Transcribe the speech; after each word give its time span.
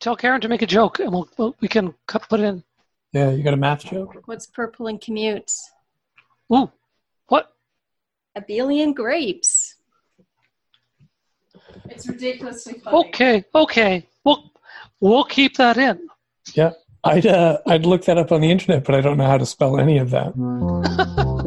tell 0.00 0.16
Karen 0.16 0.40
to 0.40 0.48
make 0.48 0.62
a 0.62 0.66
joke, 0.66 0.98
and 1.00 1.12
we'll, 1.12 1.28
we'll 1.36 1.56
we 1.60 1.68
can 1.68 1.94
cut, 2.06 2.28
put 2.28 2.40
it 2.40 2.44
in. 2.44 2.62
Yeah, 3.12 3.30
you 3.30 3.42
got 3.42 3.54
a 3.54 3.58
math 3.58 3.84
joke? 3.84 4.22
What's 4.26 4.46
purple 4.46 4.86
and 4.86 5.00
commutes? 5.00 5.60
Ooh, 6.52 6.70
what? 7.28 7.52
Abelian 8.36 8.94
grapes. 8.94 9.76
It's 11.88 12.08
ridiculously 12.08 12.80
funny. 12.80 13.08
Okay, 13.08 13.44
okay. 13.54 14.06
We'll 14.24 14.52
we'll 15.00 15.24
keep 15.24 15.56
that 15.56 15.76
in. 15.76 16.08
Yeah. 16.54 16.72
I'd 17.04 17.26
uh, 17.26 17.58
I'd 17.66 17.86
look 17.86 18.04
that 18.06 18.18
up 18.18 18.32
on 18.32 18.40
the 18.40 18.50
internet, 18.50 18.84
but 18.84 18.94
I 18.94 19.00
don't 19.00 19.16
know 19.16 19.26
how 19.26 19.38
to 19.38 19.46
spell 19.46 19.78
any 19.78 19.98
of 19.98 20.10
that. 20.10 20.34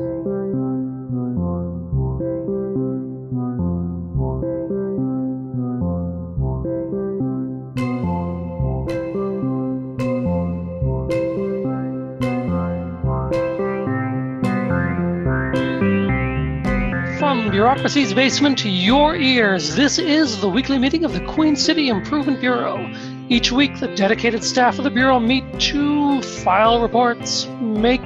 bureaucracy's 17.71 18.13
basement 18.13 18.57
to 18.57 18.69
your 18.69 19.15
ears, 19.15 19.77
this 19.77 19.97
is 19.97 20.41
the 20.41 20.49
weekly 20.49 20.77
meeting 20.77 21.05
of 21.05 21.13
the 21.13 21.21
Queen 21.21 21.55
City 21.55 21.87
Improvement 21.87 22.41
Bureau. 22.41 22.85
Each 23.29 23.49
week, 23.49 23.79
the 23.79 23.87
dedicated 23.95 24.43
staff 24.43 24.77
of 24.77 24.83
the 24.83 24.89
Bureau 24.89 25.21
meet 25.21 25.45
to 25.61 26.21
file 26.21 26.81
reports, 26.81 27.47
make 27.61 28.01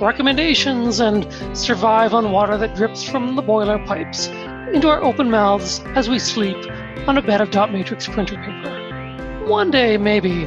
recommendations, 0.00 0.98
and 0.98 1.28
survive 1.56 2.12
on 2.12 2.32
water 2.32 2.56
that 2.56 2.74
drips 2.74 3.08
from 3.08 3.36
the 3.36 3.42
boiler 3.42 3.78
pipes 3.86 4.26
into 4.72 4.88
our 4.88 5.00
open 5.00 5.30
mouths 5.30 5.80
as 5.94 6.10
we 6.10 6.18
sleep 6.18 6.56
on 7.06 7.16
a 7.16 7.22
bed 7.22 7.40
of 7.40 7.52
dot 7.52 7.72
matrix 7.72 8.08
printer 8.08 8.34
paper. 8.34 9.44
One 9.46 9.70
day, 9.70 9.96
maybe, 9.96 10.44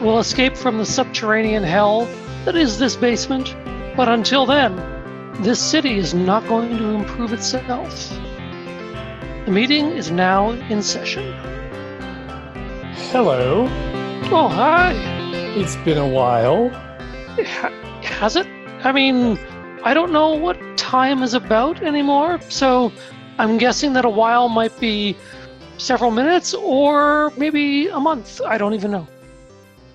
we'll 0.00 0.20
escape 0.20 0.56
from 0.56 0.78
the 0.78 0.86
subterranean 0.86 1.64
hell 1.64 2.04
that 2.44 2.54
is 2.54 2.78
this 2.78 2.94
basement, 2.94 3.56
but 3.96 4.08
until 4.08 4.46
then, 4.46 4.95
this 5.40 5.60
city 5.60 5.98
is 5.98 6.14
not 6.14 6.46
going 6.46 6.76
to 6.78 6.84
improve 6.90 7.32
itself. 7.32 8.10
The 9.44 9.52
meeting 9.52 9.86
is 9.92 10.10
now 10.10 10.50
in 10.50 10.82
session. 10.82 11.32
Hello. 13.12 13.66
Oh, 14.32 14.48
hi. 14.48 14.92
It's 15.56 15.76
been 15.76 15.98
a 15.98 16.08
while. 16.08 16.70
Ha- 16.70 18.00
has 18.02 18.36
it? 18.36 18.46
I 18.82 18.92
mean, 18.92 19.38
I 19.84 19.94
don't 19.94 20.12
know 20.12 20.34
what 20.34 20.58
time 20.76 21.22
is 21.22 21.34
about 21.34 21.82
anymore, 21.82 22.40
so 22.48 22.92
I'm 23.38 23.58
guessing 23.58 23.92
that 23.92 24.04
a 24.04 24.10
while 24.10 24.48
might 24.48 24.78
be 24.80 25.16
several 25.78 26.10
minutes 26.10 26.54
or 26.54 27.30
maybe 27.36 27.88
a 27.88 28.00
month. 28.00 28.40
I 28.44 28.58
don't 28.58 28.74
even 28.74 28.90
know. 28.90 29.06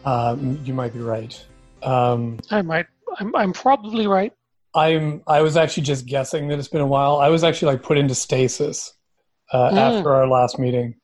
Um, 0.06 0.60
you 0.64 0.74
might 0.74 0.94
be 0.94 1.00
right. 1.00 1.44
Um, 1.84 2.40
I 2.52 2.62
might. 2.62 2.86
I'm, 3.18 3.36
I'm 3.36 3.54
probably 3.54 4.08
right. 4.08 4.34
I'm. 4.74 5.22
I 5.28 5.42
was 5.42 5.58
actually 5.58 5.84
just 5.84 6.06
guessing 6.06 6.48
that 6.48 6.60
it's 6.60 6.68
been 6.68 6.82
a 6.82 6.88
while. 6.88 7.18
I 7.18 7.30
was 7.30 7.44
actually 7.44 7.74
like 7.74 7.84
put 7.84 7.98
into 7.98 8.16
stasis 8.16 8.94
uh, 9.52 9.70
Mm. 9.72 9.78
after 9.78 10.14
our 10.14 10.28
last 10.28 10.60
meeting 10.60 10.96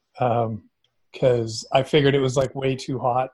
because 1.11 1.67
I 1.73 1.83
figured 1.83 2.15
it 2.15 2.19
was 2.19 2.35
like 2.37 2.55
way 2.55 2.75
too 2.75 2.99
hot 2.99 3.31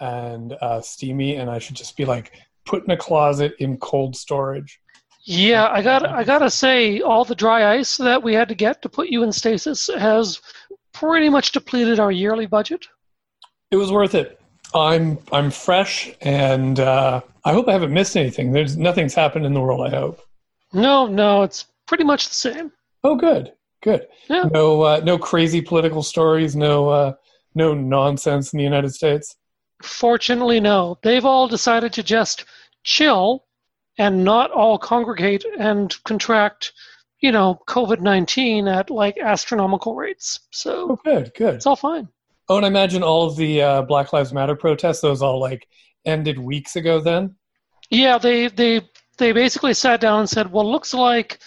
and 0.00 0.54
uh, 0.60 0.80
steamy, 0.80 1.36
and 1.36 1.50
I 1.50 1.58
should 1.58 1.76
just 1.76 1.96
be 1.96 2.04
like 2.04 2.32
put 2.64 2.84
in 2.84 2.90
a 2.90 2.96
closet 2.96 3.54
in 3.58 3.76
cold 3.78 4.16
storage. 4.16 4.80
Yeah, 5.24 5.68
I 5.70 5.82
got. 5.82 6.06
I 6.06 6.24
gotta 6.24 6.50
say, 6.50 7.00
all 7.00 7.24
the 7.24 7.34
dry 7.34 7.76
ice 7.76 7.96
that 7.98 8.22
we 8.22 8.34
had 8.34 8.48
to 8.48 8.54
get 8.54 8.82
to 8.82 8.88
put 8.88 9.08
you 9.08 9.22
in 9.22 9.32
stasis 9.32 9.88
has 9.98 10.40
pretty 10.92 11.28
much 11.28 11.52
depleted 11.52 12.00
our 12.00 12.10
yearly 12.10 12.46
budget. 12.46 12.86
It 13.70 13.76
was 13.76 13.92
worth 13.92 14.14
it. 14.14 14.40
I'm 14.74 15.18
I'm 15.32 15.50
fresh, 15.50 16.10
and 16.22 16.80
uh, 16.80 17.20
I 17.48 17.52
hope 17.54 17.66
I 17.66 17.72
haven't 17.72 17.94
missed 17.94 18.14
anything. 18.14 18.52
There's 18.52 18.76
nothing's 18.76 19.14
happened 19.14 19.46
in 19.46 19.54
the 19.54 19.60
world. 19.62 19.86
I 19.86 19.88
hope. 19.88 20.20
No, 20.74 21.06
no, 21.06 21.42
it's 21.44 21.64
pretty 21.86 22.04
much 22.04 22.28
the 22.28 22.34
same. 22.34 22.72
Oh, 23.02 23.16
good, 23.16 23.54
good. 23.82 24.06
Yeah. 24.28 24.50
No, 24.52 24.82
uh, 24.82 25.00
no 25.02 25.16
crazy 25.16 25.62
political 25.62 26.02
stories. 26.02 26.54
No, 26.54 26.90
uh, 26.90 27.14
no 27.54 27.72
nonsense 27.72 28.52
in 28.52 28.58
the 28.58 28.64
United 28.64 28.92
States. 28.94 29.34
Fortunately, 29.82 30.60
no. 30.60 30.98
They've 31.02 31.24
all 31.24 31.48
decided 31.48 31.92
to 31.94 32.02
just 32.02 32.44
chill 32.84 33.46
and 33.96 34.24
not 34.24 34.50
all 34.50 34.76
congregate 34.76 35.46
and 35.58 35.96
contract, 36.04 36.72
you 37.20 37.32
know, 37.32 37.62
COVID 37.66 38.00
19 38.00 38.68
at 38.68 38.90
like 38.90 39.16
astronomical 39.18 39.94
rates. 39.94 40.40
So 40.50 40.90
Oh, 40.90 40.98
good, 41.02 41.32
good. 41.34 41.54
it's 41.54 41.66
all 41.66 41.76
fine. 41.76 42.08
Oh, 42.50 42.56
and 42.58 42.66
I 42.66 42.68
imagine 42.68 43.02
all 43.02 43.26
of 43.26 43.36
the 43.36 43.62
uh, 43.62 43.82
Black 43.82 44.12
Lives 44.12 44.34
Matter 44.34 44.54
protests. 44.54 45.00
Those 45.00 45.22
all 45.22 45.40
like 45.40 45.66
ended 46.04 46.38
weeks 46.38 46.76
ago. 46.76 47.00
Then. 47.00 47.36
Yeah, 47.90 48.18
they, 48.18 48.48
they, 48.48 48.82
they 49.18 49.32
basically 49.32 49.74
sat 49.74 50.00
down 50.00 50.20
and 50.20 50.28
said, 50.30 50.50
well, 50.52 50.70
looks 50.70 50.94
like. 50.94 51.38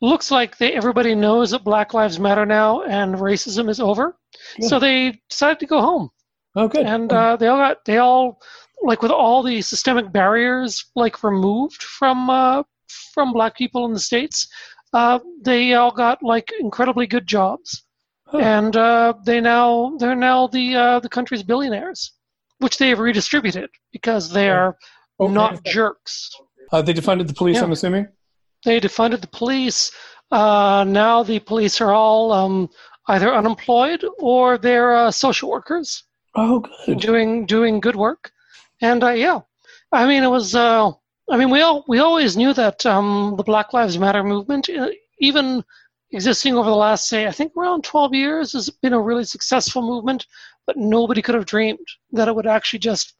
Looks 0.00 0.30
like 0.30 0.56
they, 0.58 0.74
everybody 0.74 1.16
knows 1.16 1.50
that 1.50 1.64
Black 1.64 1.92
Lives 1.92 2.20
Matter 2.20 2.46
now 2.46 2.82
and 2.82 3.16
racism 3.16 3.68
is 3.68 3.80
over, 3.80 4.16
so 4.60 4.78
they 4.78 5.20
decided 5.28 5.58
to 5.58 5.66
go 5.66 5.80
home. 5.80 6.10
Oh, 6.54 6.68
good. 6.68 6.86
and 6.86 7.12
uh, 7.12 7.34
they 7.34 7.48
all 7.48 7.58
got 7.58 7.84
they 7.84 7.98
all 7.98 8.40
like 8.80 9.02
with 9.02 9.10
all 9.10 9.42
the 9.42 9.60
systemic 9.60 10.12
barriers 10.12 10.84
like 10.94 11.24
removed 11.24 11.82
from 11.82 12.30
uh, 12.30 12.62
from 13.12 13.32
black 13.32 13.56
people 13.56 13.86
in 13.86 13.92
the 13.92 13.98
states 13.98 14.46
uh, 14.92 15.18
they 15.42 15.74
all 15.74 15.90
got 15.90 16.22
like 16.22 16.52
incredibly 16.60 17.08
good 17.08 17.26
jobs 17.26 17.82
Huh. 18.28 18.38
and 18.38 18.76
uh, 18.76 19.14
they 19.24 19.40
now 19.40 19.96
they're 19.98 20.14
now 20.14 20.46
the 20.46 20.76
uh, 20.76 21.00
the 21.00 21.08
country's 21.08 21.42
billionaires 21.42 22.12
which 22.58 22.78
they 22.78 22.90
have 22.90 23.00
redistributed 23.00 23.68
because 23.92 24.30
they 24.30 24.48
are 24.48 24.76
Oh, 25.20 25.28
not 25.28 25.64
jerks 25.64 26.30
Uh, 26.72 26.82
they 26.82 26.92
defunded 26.94 27.26
the 27.26 27.34
police. 27.34 27.56
Yeah. 27.56 27.64
I'm 27.64 27.72
assuming. 27.72 28.06
they 28.64 28.80
defunded 28.80 29.20
the 29.20 29.28
police 29.28 29.90
uh, 30.30 30.84
now 30.86 31.22
the 31.22 31.38
police 31.38 31.80
are 31.80 31.92
all 31.92 32.32
um, 32.32 32.68
either 33.08 33.32
unemployed 33.34 34.04
or 34.18 34.58
they're 34.58 34.94
uh, 34.94 35.10
social 35.10 35.48
workers 35.50 36.04
Oh, 36.34 36.60
good. 36.86 37.00
doing 37.00 37.46
doing 37.46 37.80
good 37.80 37.96
work, 37.96 38.30
and 38.82 39.02
uh, 39.02 39.10
yeah, 39.10 39.40
I 39.90 40.06
mean 40.06 40.22
it 40.22 40.28
was. 40.38 40.54
Uh, 40.54 40.92
I 41.30 41.36
mean 41.38 41.50
we 41.50 41.62
all 41.62 41.84
we 41.88 41.98
always 42.00 42.36
knew 42.36 42.52
that 42.52 42.84
um, 42.86 43.34
the 43.38 43.42
Black 43.42 43.72
Lives 43.72 43.98
Matter 43.98 44.22
movement, 44.22 44.68
uh, 44.68 44.90
even 45.20 45.64
existing 46.12 46.54
over 46.54 46.68
the 46.70 46.76
last 46.76 47.08
say 47.08 47.26
I 47.26 47.32
think 47.32 47.52
around 47.56 47.82
12 47.84 48.14
years, 48.14 48.52
has 48.52 48.68
been 48.82 48.92
a 48.92 49.00
really 49.00 49.24
successful 49.24 49.82
movement, 49.82 50.26
but 50.66 50.76
nobody 50.76 51.22
could 51.22 51.34
have 51.34 51.46
dreamed 51.46 51.86
that 52.12 52.28
it 52.28 52.34
would 52.36 52.46
actually 52.46 52.78
just 52.80 53.14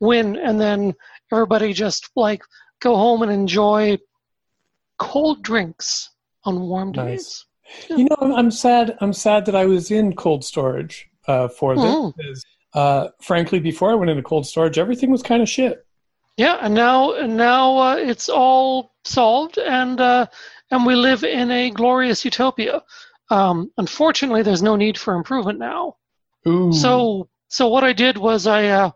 win, 0.00 0.36
and 0.36 0.60
then 0.60 0.94
everybody 1.32 1.72
just 1.72 2.10
like 2.16 2.42
go 2.80 2.96
home 2.96 3.22
and 3.22 3.30
enjoy 3.30 3.98
cold 4.98 5.42
drinks 5.42 6.10
on 6.44 6.60
warm 6.60 6.92
Nice. 6.92 7.06
days. 7.06 7.46
You 7.88 8.04
know, 8.04 8.16
I'm, 8.20 8.32
I'm 8.32 8.50
sad. 8.50 8.96
I'm 9.00 9.12
sad 9.12 9.46
that 9.46 9.54
I 9.54 9.66
was 9.66 9.90
in 9.90 10.14
cold 10.16 10.44
storage 10.44 11.08
uh, 11.28 11.48
for 11.48 11.76
this. 11.76 11.84
Mm. 11.84 12.16
Because, 12.16 12.44
uh, 12.74 13.08
frankly, 13.20 13.60
before 13.60 13.90
I 13.90 13.94
went 13.94 14.10
into 14.10 14.22
cold 14.22 14.46
storage, 14.46 14.78
everything 14.78 15.10
was 15.10 15.22
kind 15.22 15.42
of 15.42 15.48
shit. 15.48 15.86
Yeah, 16.36 16.56
and 16.60 16.74
now 16.74 17.12
and 17.12 17.36
now 17.36 17.76
uh, 17.78 17.96
it's 17.96 18.28
all 18.28 18.94
solved, 19.04 19.58
and 19.58 20.00
uh, 20.00 20.26
and 20.70 20.86
we 20.86 20.94
live 20.94 21.22
in 21.22 21.50
a 21.50 21.70
glorious 21.70 22.24
utopia. 22.24 22.82
Um, 23.30 23.70
unfortunately, 23.76 24.42
there's 24.42 24.62
no 24.62 24.74
need 24.74 24.98
for 24.98 25.14
improvement 25.14 25.58
now. 25.58 25.96
Ooh. 26.48 26.72
So 26.72 27.28
so 27.48 27.68
what 27.68 27.84
I 27.84 27.92
did 27.92 28.16
was 28.16 28.46
I 28.46 28.68
uh, 28.68 28.90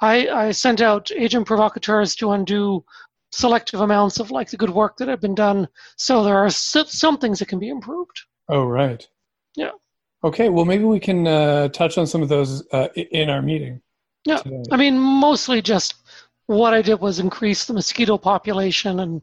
I 0.00 0.28
I 0.28 0.50
sent 0.52 0.80
out 0.80 1.10
agent 1.12 1.46
provocateurs 1.46 2.14
to 2.16 2.32
undo 2.32 2.84
selective 3.32 3.80
amounts 3.80 4.18
of 4.18 4.30
like 4.30 4.50
the 4.50 4.56
good 4.56 4.70
work 4.70 4.96
that 4.96 5.08
had 5.08 5.20
been 5.20 5.34
done. 5.34 5.68
So 5.96 6.24
there 6.24 6.38
are 6.38 6.50
some 6.50 7.18
things 7.18 7.38
that 7.38 7.48
can 7.48 7.58
be 7.58 7.68
improved. 7.68 8.20
Oh, 8.48 8.64
right. 8.64 9.06
Yeah. 9.56 9.70
Okay. 10.24 10.48
Well, 10.48 10.64
maybe 10.64 10.84
we 10.84 11.00
can 11.00 11.26
uh, 11.26 11.68
touch 11.68 11.98
on 11.98 12.06
some 12.06 12.22
of 12.22 12.28
those 12.28 12.66
uh, 12.72 12.88
in 12.94 13.30
our 13.30 13.42
meeting. 13.42 13.80
Yeah. 14.24 14.38
today. 14.38 14.62
I 14.70 14.76
mean, 14.76 14.98
mostly 14.98 15.62
just 15.62 15.94
what 16.46 16.74
I 16.74 16.82
did 16.82 17.00
was 17.00 17.18
increase 17.18 17.64
the 17.64 17.72
mosquito 17.72 18.18
population 18.18 19.00
and 19.00 19.22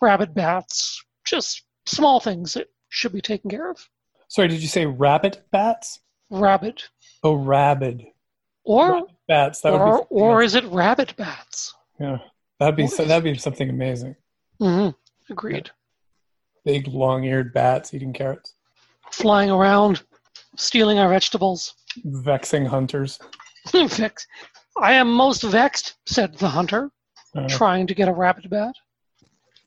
rabbit 0.00 0.34
bats. 0.34 1.02
Just 1.24 1.64
small 1.86 2.20
things 2.20 2.54
that 2.54 2.68
should 2.88 3.12
be 3.12 3.20
taken 3.20 3.50
care 3.50 3.70
of. 3.70 3.88
Sorry, 4.28 4.48
did 4.48 4.62
you 4.62 4.68
say 4.68 4.86
rabbit 4.86 5.42
bats? 5.50 6.00
Rabbit. 6.30 6.84
Oh, 7.22 7.34
rabid 7.34 8.06
Or 8.68 8.92
Rabbit 8.92 9.10
bats. 9.26 9.60
That 9.62 9.72
would 9.72 9.80
or, 9.80 9.98
be 10.00 10.06
or 10.10 10.42
is 10.42 10.54
it 10.54 10.64
rabbit 10.66 11.14
bats? 11.16 11.74
yeah. 11.98 12.18
That'd 12.60 12.76
be 12.76 12.86
so, 12.88 13.04
that'd 13.04 13.22
be 13.24 13.36
something 13.38 13.70
amazing. 13.70 14.16
hmm 14.60 14.88
Agreed. 15.30 15.70
Big 16.64 16.88
long-eared 16.88 17.52
bats 17.54 17.94
eating 17.94 18.12
carrots, 18.12 18.54
Flying 19.12 19.50
around, 19.50 20.02
stealing 20.56 20.98
our 20.98 21.08
vegetables. 21.08 21.74
vexing 22.04 22.66
hunters. 22.66 23.18
Vex. 23.72 24.26
I 24.80 24.92
am 24.94 25.10
most 25.12 25.42
vexed, 25.42 25.94
said 26.06 26.34
the 26.38 26.48
hunter, 26.48 26.90
Uh, 27.36 27.46
trying 27.48 27.86
to 27.86 27.94
get 27.94 28.08
a 28.08 28.12
rabbit 28.12 28.48
bat. 28.50 28.74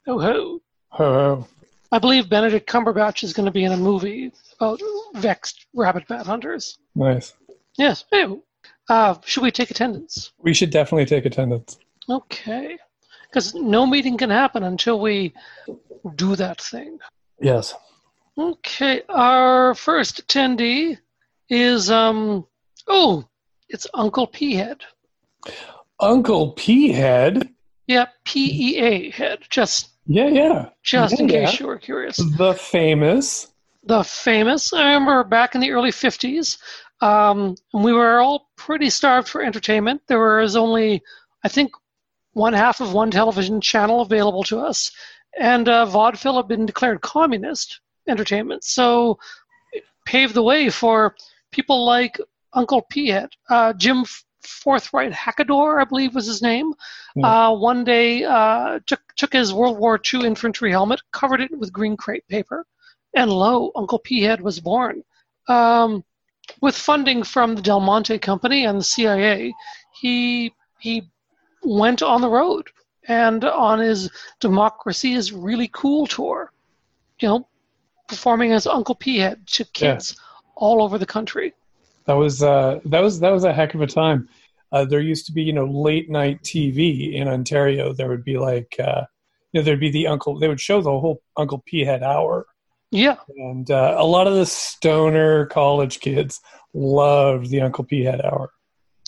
Oh 0.07 0.19
ho. 0.19 0.59
ho 0.89 1.13
ho. 1.13 1.47
I 1.91 1.99
believe 1.99 2.29
Benedict 2.29 2.69
Cumberbatch 2.69 3.23
is 3.23 3.33
going 3.33 3.45
to 3.45 3.51
be 3.51 3.63
in 3.65 3.71
a 3.73 3.77
movie 3.77 4.31
about 4.59 4.79
vexed 5.15 5.65
rabbit 5.73 6.07
bat 6.07 6.25
hunters. 6.25 6.77
Nice. 6.95 7.33
Yes. 7.77 8.05
Hey, 8.11 8.25
Uh, 8.89 9.15
should 9.25 9.43
we 9.43 9.51
take 9.51 9.71
attendance? 9.71 10.31
We 10.39 10.53
should 10.53 10.69
definitely 10.69 11.05
take 11.05 11.25
attendance. 11.25 11.77
Okay. 12.09 12.77
Because 13.29 13.55
no 13.55 13.85
meeting 13.85 14.17
can 14.17 14.29
happen 14.29 14.63
until 14.63 14.99
we 14.99 15.33
do 16.15 16.35
that 16.35 16.59
thing. 16.61 16.99
Yes. 17.39 17.73
Okay. 18.37 19.01
Our 19.07 19.73
first 19.75 20.27
attendee 20.27 20.97
is, 21.49 21.89
um, 21.89 22.45
oh, 22.87 23.25
it's 23.69 23.87
Uncle 23.93 24.27
P 24.27 24.55
Head. 24.55 24.81
Uncle 25.99 26.51
P 26.51 26.89
Head. 26.91 27.49
Yeah, 27.87 28.07
P 28.25 28.73
E 28.75 28.79
A 28.79 29.11
Head. 29.11 29.39
Just, 29.49 29.89
Yeah, 30.07 30.27
yeah. 30.27 30.69
just 30.83 31.19
in 31.19 31.27
case 31.27 31.53
yeah. 31.53 31.59
you 31.59 31.67
were 31.67 31.77
curious. 31.77 32.17
The 32.37 32.53
famous. 32.53 33.47
the 33.83 34.03
famous. 34.03 34.73
I 34.73 34.93
remember 34.93 35.23
back 35.23 35.55
in 35.55 35.61
the 35.61 35.71
early 35.71 35.91
50s, 35.91 36.57
um, 37.01 37.55
we 37.73 37.93
were 37.93 38.19
all 38.19 38.49
pretty 38.65 38.89
starved 38.89 39.27
for 39.27 39.41
entertainment. 39.41 40.01
There 40.07 40.37
was 40.37 40.55
only, 40.55 41.01
I 41.43 41.47
think, 41.47 41.71
one 42.33 42.53
half 42.53 42.79
of 42.79 42.93
one 42.93 43.11
television 43.11 43.59
channel 43.59 44.01
available 44.01 44.43
to 44.43 44.59
us, 44.59 44.91
and 45.37 45.67
uh, 45.67 45.85
vaudeville 45.85 46.37
had 46.37 46.47
been 46.47 46.65
declared 46.65 47.01
communist 47.01 47.81
entertainment. 48.07 48.63
So 48.63 49.17
it 49.73 49.83
paved 50.05 50.33
the 50.33 50.43
way 50.43 50.69
for 50.69 51.15
people 51.51 51.85
like 51.85 52.19
Uncle 52.53 52.83
P-Head, 52.83 53.29
uh, 53.49 53.73
Jim 53.73 54.05
Forthright 54.43 55.11
Hackador, 55.11 55.81
I 55.81 55.85
believe 55.85 56.15
was 56.15 56.27
his 56.27 56.41
name. 56.41 56.73
Uh, 57.23 57.55
one 57.55 57.83
day 57.83 58.23
uh, 58.23 58.79
took, 58.85 59.01
took 59.17 59.33
his 59.33 59.53
World 59.53 59.77
War 59.77 59.99
II 60.13 60.25
infantry 60.25 60.71
helmet, 60.71 61.01
covered 61.11 61.41
it 61.41 61.57
with 61.57 61.73
green 61.73 61.97
crepe 61.97 62.27
paper, 62.27 62.65
and 63.15 63.31
lo, 63.31 63.71
Uncle 63.75 63.99
P-Head 63.99 64.41
was 64.41 64.59
born. 64.59 65.03
Um, 65.47 66.03
with 66.61 66.75
funding 66.75 67.23
from 67.23 67.55
the 67.55 67.61
Del 67.61 67.79
Monte 67.79 68.17
Company 68.19 68.65
and 68.65 68.79
the 68.79 68.83
CIA, 68.83 69.53
he 69.99 70.53
he 70.79 71.09
went 71.63 72.01
on 72.01 72.21
the 72.21 72.29
road 72.29 72.69
and 73.07 73.43
on 73.43 73.79
his 73.79 74.09
Democracy 74.39 75.13
is 75.13 75.31
Really 75.31 75.69
Cool 75.73 76.07
tour, 76.07 76.51
you 77.19 77.27
know, 77.27 77.47
performing 78.07 78.51
as 78.51 78.67
Uncle 78.67 78.95
P-Head 78.95 79.45
to 79.47 79.65
kids 79.65 80.19
all 80.55 80.81
over 80.81 80.97
the 80.97 81.05
country. 81.05 81.53
That 82.05 82.13
was 82.13 82.41
uh, 82.43 82.79
that 82.85 83.01
was 83.01 83.19
that 83.19 83.31
was 83.31 83.43
a 83.43 83.53
heck 83.53 83.73
of 83.73 83.81
a 83.81 83.87
time. 83.87 84.29
Uh, 84.71 84.85
there 84.85 85.01
used 85.01 85.25
to 85.25 85.33
be, 85.33 85.43
you 85.43 85.53
know, 85.53 85.65
late 85.65 86.09
night 86.09 86.41
TV 86.43 87.13
in 87.13 87.27
Ontario. 87.27 87.93
There 87.93 88.07
would 88.07 88.23
be 88.23 88.37
like, 88.37 88.75
uh, 88.79 89.03
you 89.51 89.59
know, 89.59 89.65
there'd 89.65 89.79
be 89.79 89.91
the 89.91 90.07
Uncle. 90.07 90.39
They 90.39 90.47
would 90.47 90.61
show 90.61 90.81
the 90.81 90.91
whole 90.91 91.21
Uncle 91.37 91.63
P 91.65 91.83
Head 91.83 92.03
hour, 92.03 92.47
Yeah, 92.91 93.15
and 93.37 93.69
uh, 93.71 93.95
a 93.97 94.05
lot 94.05 94.27
of 94.27 94.35
the 94.35 94.45
stoner 94.45 95.45
college 95.45 95.99
kids 96.01 96.41
loved 96.73 97.49
the 97.49 97.61
Uncle 97.61 97.83
P 97.85 98.03
Head 98.03 98.21
hour. 98.23 98.51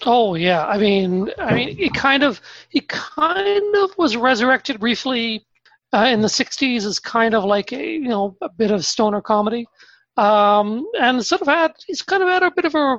Oh 0.06 0.36
yeah, 0.36 0.66
I 0.66 0.78
mean, 0.78 1.30
I 1.38 1.54
mean, 1.54 1.78
he 1.78 1.90
kind 1.90 2.24
of 2.24 2.40
he 2.70 2.80
kind 2.82 3.76
of 3.76 3.92
was 3.98 4.16
resurrected 4.18 4.80
briefly 4.80 5.46
uh, 5.94 6.08
in 6.12 6.22
the 6.22 6.28
'60s 6.28 6.86
as 6.86 6.98
kind 7.00 7.34
of 7.36 7.44
like 7.44 7.72
a 7.74 7.84
you 7.94 8.08
know 8.08 8.38
a 8.42 8.50
bit 8.50 8.72
of 8.72 8.86
stoner 8.86 9.22
comedy, 9.22 9.68
um, 10.18 10.88
and 11.00 11.26
sort 11.26 11.42
of 11.42 11.48
had 11.48 11.74
he's 11.86 12.02
kind 12.02 12.24
of 12.24 12.30
had 12.30 12.44
a 12.44 12.52
bit 12.52 12.66
of 12.66 12.76
a, 12.76 12.98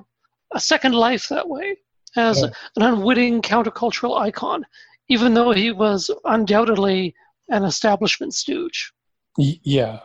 a 0.55 0.61
second 0.61 0.93
life 0.95 1.29
that 1.29 1.49
way 1.49 1.77
as 2.17 2.41
Yeah. 2.43 2.49
an 2.77 2.83
unwitting 2.83 3.43
countercultural 3.43 4.19
icon, 4.21 4.65
even 5.09 5.35
though 5.35 5.51
he 5.53 5.73
was 5.73 6.11
undoubtedly 6.25 7.15
an 7.49 7.65
establishment 7.65 8.35
stooge. 8.35 8.93
Y- 9.37 9.59
yeah, 9.65 10.01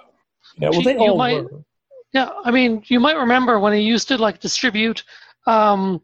yeah. 0.59 0.69
Well, 0.69 0.81
they 0.81 0.97
all 0.97 1.17
might- 1.17 1.43
were. 1.43 1.63
Yeah, 2.11 2.29
I 2.43 2.49
mean, 2.49 2.81
you 2.87 2.99
might 2.99 3.17
remember 3.17 3.59
when 3.59 3.73
he 3.73 3.81
used 3.81 4.07
to 4.07 4.17
like 4.17 4.39
distribute 4.39 5.03
um, 5.45 6.01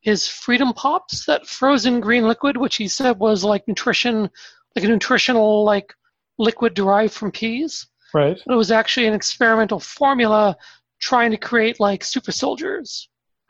his 0.00 0.26
Freedom 0.26 0.72
Pops, 0.72 1.26
that 1.26 1.46
frozen 1.46 2.00
green 2.00 2.26
liquid, 2.26 2.56
which 2.56 2.74
he 2.74 2.88
said 2.88 3.18
was 3.20 3.44
like 3.44 3.68
nutrition, 3.68 4.28
like 4.74 4.84
a 4.84 4.88
nutritional 4.88 5.64
like 5.64 5.94
liquid 6.38 6.74
derived 6.74 7.14
from 7.14 7.30
peas. 7.30 7.86
Right. 8.12 8.36
But 8.46 8.54
it 8.54 8.56
was 8.56 8.72
actually 8.72 9.06
an 9.06 9.14
experimental 9.14 9.78
formula 9.78 10.56
trying 11.00 11.30
to 11.30 11.36
create 11.36 11.78
like 11.78 12.02
super 12.02 12.32
soldiers 12.32 13.08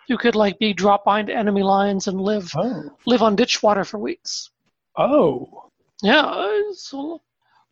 who 0.08 0.19
could 0.19 0.35
like 0.35 0.58
be 0.58 0.75
drop 0.75 1.05
behind 1.05 1.31
enemy 1.31 1.62
lines 1.62 2.06
and 2.06 2.20
live 2.20 2.52
Oh. 2.55 2.82
live 3.06 3.23
on 3.23 3.35
ditch 3.35 3.62
water 3.62 3.85
for 3.85 3.96
weeks. 3.99 4.50
Oh. 4.99 5.70
Yeah, 6.02 6.23
a 6.93 7.17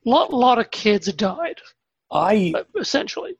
lot 0.07 0.33
lot 0.33 0.59
of 0.59 0.71
kids 0.71 1.13
died 1.13 1.61
I. 2.11 2.55
essentially. 2.79 3.37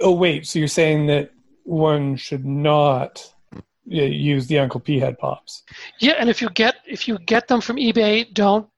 Oh 0.00 0.12
wait. 0.12 0.46
So 0.46 0.58
you're 0.58 0.68
saying 0.68 1.06
that 1.06 1.30
one 1.64 2.16
should 2.16 2.44
not 2.44 3.32
use 3.86 4.46
the 4.46 4.58
Uncle 4.58 4.80
P 4.80 4.98
Head 4.98 5.18
pops? 5.18 5.62
Yeah, 5.98 6.14
and 6.18 6.28
if 6.30 6.40
you 6.42 6.50
get 6.50 6.76
if 6.86 7.08
you 7.08 7.18
get 7.18 7.48
them 7.48 7.60
from 7.60 7.76
eBay, 7.76 8.32
don't 8.32 8.68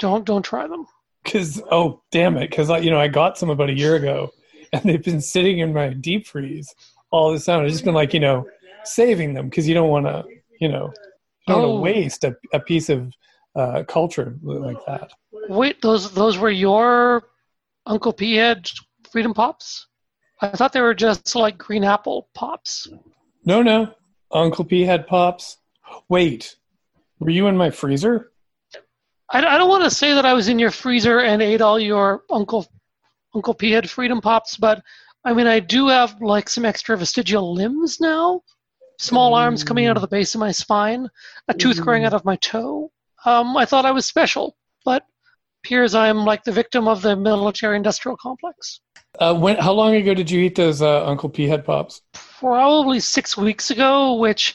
don't 0.00 0.24
don't 0.24 0.42
try 0.44 0.66
them. 0.66 0.86
Because 1.24 1.60
oh 1.70 2.02
damn 2.12 2.36
it! 2.36 2.50
Because 2.50 2.68
you 2.84 2.90
know 2.90 3.00
I 3.00 3.08
got 3.08 3.36
some 3.38 3.50
about 3.50 3.70
a 3.70 3.76
year 3.76 3.96
ago, 3.96 4.30
and 4.72 4.82
they've 4.84 5.02
been 5.02 5.20
sitting 5.20 5.58
in 5.58 5.72
my 5.74 5.88
deep 5.90 6.26
freeze 6.26 6.72
all 7.10 7.32
this 7.32 7.44
time. 7.46 7.64
I've 7.64 7.70
just 7.70 7.84
been 7.84 7.94
like 7.94 8.14
you 8.14 8.20
know 8.20 8.46
saving 8.84 9.34
them 9.34 9.48
because 9.48 9.66
you 9.66 9.74
don't 9.74 9.88
want 9.90 10.06
to 10.06 10.24
you 10.60 10.68
know 10.68 10.92
you 11.48 11.54
don't 11.54 11.64
Oh. 11.64 11.68
want 11.74 11.78
to 11.78 11.82
waste 12.00 12.24
a, 12.24 12.36
a 12.52 12.60
piece 12.60 12.88
of 12.88 13.12
uh, 13.56 13.82
culture 13.88 14.36
like 14.42 14.78
that. 14.86 15.10
Wait, 15.48 15.80
those 15.82 16.12
those 16.12 16.38
were 16.38 16.50
your 16.50 17.24
Uncle 17.86 18.12
P 18.12 18.34
Head 18.34 18.68
Freedom 19.10 19.32
Pops? 19.32 19.86
I 20.40 20.48
thought 20.48 20.72
they 20.72 20.80
were 20.82 20.94
just 20.94 21.34
like 21.34 21.56
green 21.56 21.84
apple 21.84 22.28
pops. 22.34 22.88
No, 23.44 23.62
no, 23.62 23.94
Uncle 24.30 24.64
P 24.64 24.82
Head 24.84 25.06
pops. 25.06 25.58
Wait, 26.08 26.56
were 27.20 27.30
you 27.30 27.46
in 27.46 27.56
my 27.56 27.70
freezer? 27.70 28.32
I, 29.30 29.38
I 29.44 29.58
don't 29.58 29.68
want 29.68 29.84
to 29.84 29.90
say 29.90 30.12
that 30.14 30.26
I 30.26 30.34
was 30.34 30.48
in 30.48 30.58
your 30.58 30.70
freezer 30.70 31.20
and 31.20 31.40
ate 31.40 31.60
all 31.62 31.78
your 31.80 32.22
Uncle 32.30 32.66
Uncle 33.34 33.54
P 33.54 33.70
Head 33.70 33.88
Freedom 33.88 34.20
Pops, 34.20 34.56
but 34.56 34.82
I 35.24 35.32
mean 35.32 35.46
I 35.46 35.60
do 35.60 35.88
have 35.88 36.20
like 36.20 36.48
some 36.48 36.64
extra 36.64 36.96
vestigial 36.96 37.54
limbs 37.54 38.00
now. 38.00 38.42
Small 38.98 39.34
arms 39.34 39.62
coming 39.62 39.86
out 39.86 39.96
of 39.96 40.00
the 40.00 40.08
base 40.08 40.34
of 40.34 40.40
my 40.40 40.50
spine, 40.50 41.06
a 41.48 41.54
tooth 41.54 41.80
growing 41.82 42.02
Mm. 42.02 42.06
out 42.06 42.14
of 42.14 42.24
my 42.24 42.36
toe. 42.36 42.90
Um, 43.26 43.54
I 43.56 43.66
thought 43.66 43.84
I 43.84 43.90
was 43.90 44.06
special, 44.06 44.56
but 44.86 45.04
appears 45.66 45.96
I'm 45.96 46.24
like 46.24 46.44
the 46.44 46.52
victim 46.52 46.86
of 46.86 47.02
the 47.02 47.16
military-industrial 47.16 48.16
complex. 48.18 48.80
Uh, 49.18 49.34
when? 49.34 49.56
How 49.56 49.72
long 49.72 49.94
ago 49.96 50.14
did 50.14 50.30
you 50.30 50.40
eat 50.40 50.54
those 50.54 50.80
uh, 50.80 51.04
Uncle 51.04 51.28
P 51.28 51.48
head 51.48 51.64
pops? 51.64 52.02
probably 52.12 53.00
six 53.00 53.36
weeks 53.36 53.70
ago, 53.70 54.14
which 54.14 54.54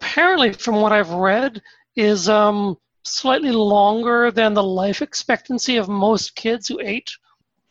apparently, 0.00 0.52
from 0.52 0.76
what 0.76 0.92
I've 0.92 1.10
read, 1.10 1.60
is 1.96 2.28
um, 2.28 2.76
slightly 3.04 3.50
longer 3.50 4.30
than 4.30 4.54
the 4.54 4.62
life 4.62 5.02
expectancy 5.02 5.78
of 5.78 5.88
most 5.88 6.36
kids 6.36 6.68
who 6.68 6.78
ate 6.80 7.10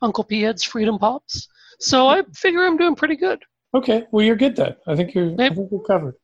Uncle 0.02 0.24
P 0.24 0.42
Head's 0.42 0.64
Freedom 0.64 0.98
Pops. 0.98 1.48
So 1.80 2.08
I 2.08 2.24
figure 2.34 2.66
I'm 2.66 2.78
doing 2.78 2.96
pretty 2.96 3.16
good. 3.16 3.44
Okay, 3.74 4.06
well 4.12 4.26
you're 4.26 4.36
good 4.36 4.56
then. 4.56 4.76
I 4.88 4.96
think 4.96 5.14
you're. 5.14 5.34
I 5.40 5.50
think 5.50 5.70
you're 5.72 5.84
covered. 5.84 6.16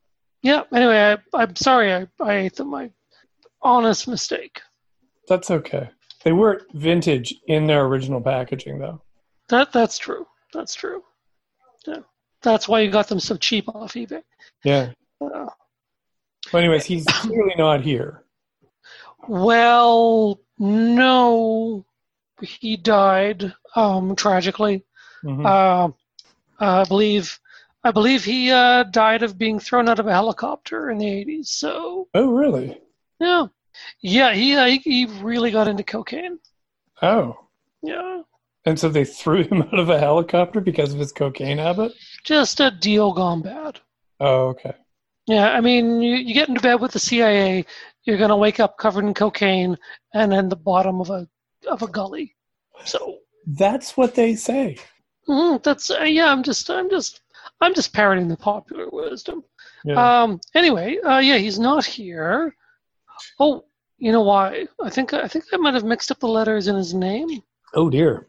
Yeah. 0.41 0.63
Anyway, 0.73 0.97
I, 0.97 1.17
I'm 1.33 1.55
sorry 1.55 1.93
I, 1.93 2.07
I 2.19 2.33
ate 2.33 2.55
them. 2.55 2.71
My 2.71 2.89
honest 3.61 4.07
mistake. 4.07 4.61
That's 5.27 5.51
okay. 5.51 5.89
They 6.23 6.31
weren't 6.31 6.63
vintage 6.73 7.33
in 7.47 7.67
their 7.67 7.85
original 7.85 8.21
packaging 8.21 8.79
though. 8.79 9.01
That 9.49 9.71
that's 9.71 9.97
true. 9.97 10.27
That's 10.53 10.75
true. 10.75 11.03
Yeah. 11.87 11.99
That's 12.41 12.67
why 12.67 12.81
you 12.81 12.91
got 12.91 13.07
them 13.07 13.19
so 13.19 13.35
cheap 13.37 13.67
off 13.69 13.93
eBay. 13.93 14.21
Yeah. 14.63 14.91
Uh, 15.19 15.47
Well, 16.51 16.61
anyways, 16.63 16.85
he's 16.85 17.05
clearly 17.05 17.53
not 17.57 17.81
here. 17.81 18.23
well, 19.27 20.39
no, 20.57 21.85
he 22.41 22.77
died 22.77 23.53
um, 23.75 24.15
tragically. 24.15 24.83
Mhm. 25.23 25.45
Uh, 25.45 25.91
I 26.59 26.83
believe 26.85 27.39
I 27.83 27.91
believe 27.91 28.23
he 28.23 28.51
uh, 28.51 28.83
died 28.83 29.23
of 29.23 29.37
being 29.37 29.59
thrown 29.59 29.89
out 29.89 29.99
of 29.99 30.07
a 30.07 30.11
helicopter 30.11 30.89
in 30.91 30.97
the 30.99 31.05
80s. 31.07 31.47
So 31.47 32.07
oh, 32.13 32.31
really? 32.31 32.79
yeah, 33.19 33.47
yeah, 34.01 34.33
he 34.33 34.77
he, 34.79 35.05
really 35.21 35.51
got 35.51 35.67
into 35.67 35.83
cocaine. 35.83 36.39
Oh. 37.01 37.37
Yeah, 37.83 38.21
And 38.65 38.77
so 38.79 38.89
they 38.89 39.05
threw 39.05 39.43
him 39.43 39.61
out 39.63 39.79
of 39.79 39.89
a 39.89 39.99
helicopter 39.99 40.61
because 40.61 40.93
of 40.93 40.99
his 40.99 41.11
cocaine 41.11 41.57
habit? 41.57 41.93
just 42.23 42.59
a 42.59 42.69
deal 42.71 43.11
gone 43.13 43.41
bad. 43.41 43.79
Oh, 44.19 44.49
okay. 44.49 44.73
Yeah, 45.27 45.51
I 45.51 45.61
mean, 45.61 46.01
you, 46.01 46.15
you 46.15 46.33
get 46.33 46.49
into 46.49 46.61
bed 46.61 46.75
with 46.81 46.91
the 46.91 46.99
CIA, 46.99 47.65
you're 48.03 48.17
gonna 48.17 48.37
wake 48.37 48.59
up 48.59 48.77
covered 48.77 49.05
in 49.05 49.13
cocaine 49.13 49.77
and 50.13 50.33
in 50.33 50.49
the 50.49 50.55
bottom 50.55 50.99
of 51.01 51.09
a 51.09 51.27
of 51.67 51.81
a 51.81 51.87
gully. 51.87 52.35
So 52.85 53.17
That's 53.47 53.95
what 53.97 54.15
they 54.15 54.35
say. 54.35 54.77
mhm, 55.27 55.61
that's 55.63 55.89
uh, 55.91 56.03
yeah. 56.03 56.31
I'm 56.31 56.43
just 56.43 56.69
I'm 56.69 56.89
just 56.89 57.21
I'm 57.61 57.73
just 57.75 57.93
parroting 57.93 58.27
the 58.27 58.37
popular 58.37 58.89
wisdom. 58.91 59.43
Yeah. 59.85 60.21
Um. 60.23 60.39
Anyway, 60.55 60.97
uh, 60.99 61.19
yeah, 61.19 61.37
he's 61.37 61.59
not 61.59 61.85
here. 61.85 62.55
Oh, 63.39 63.65
you 63.97 64.11
know 64.11 64.21
why? 64.21 64.67
I 64.83 64.89
think 64.89 65.13
I 65.13 65.27
think 65.27 65.45
I 65.53 65.57
might 65.57 65.73
have 65.73 65.83
mixed 65.83 66.11
up 66.11 66.19
the 66.19 66.27
letters 66.27 66.67
in 66.67 66.75
his 66.75 66.93
name. 66.93 67.29
oh, 67.73 67.89
dear. 67.89 68.27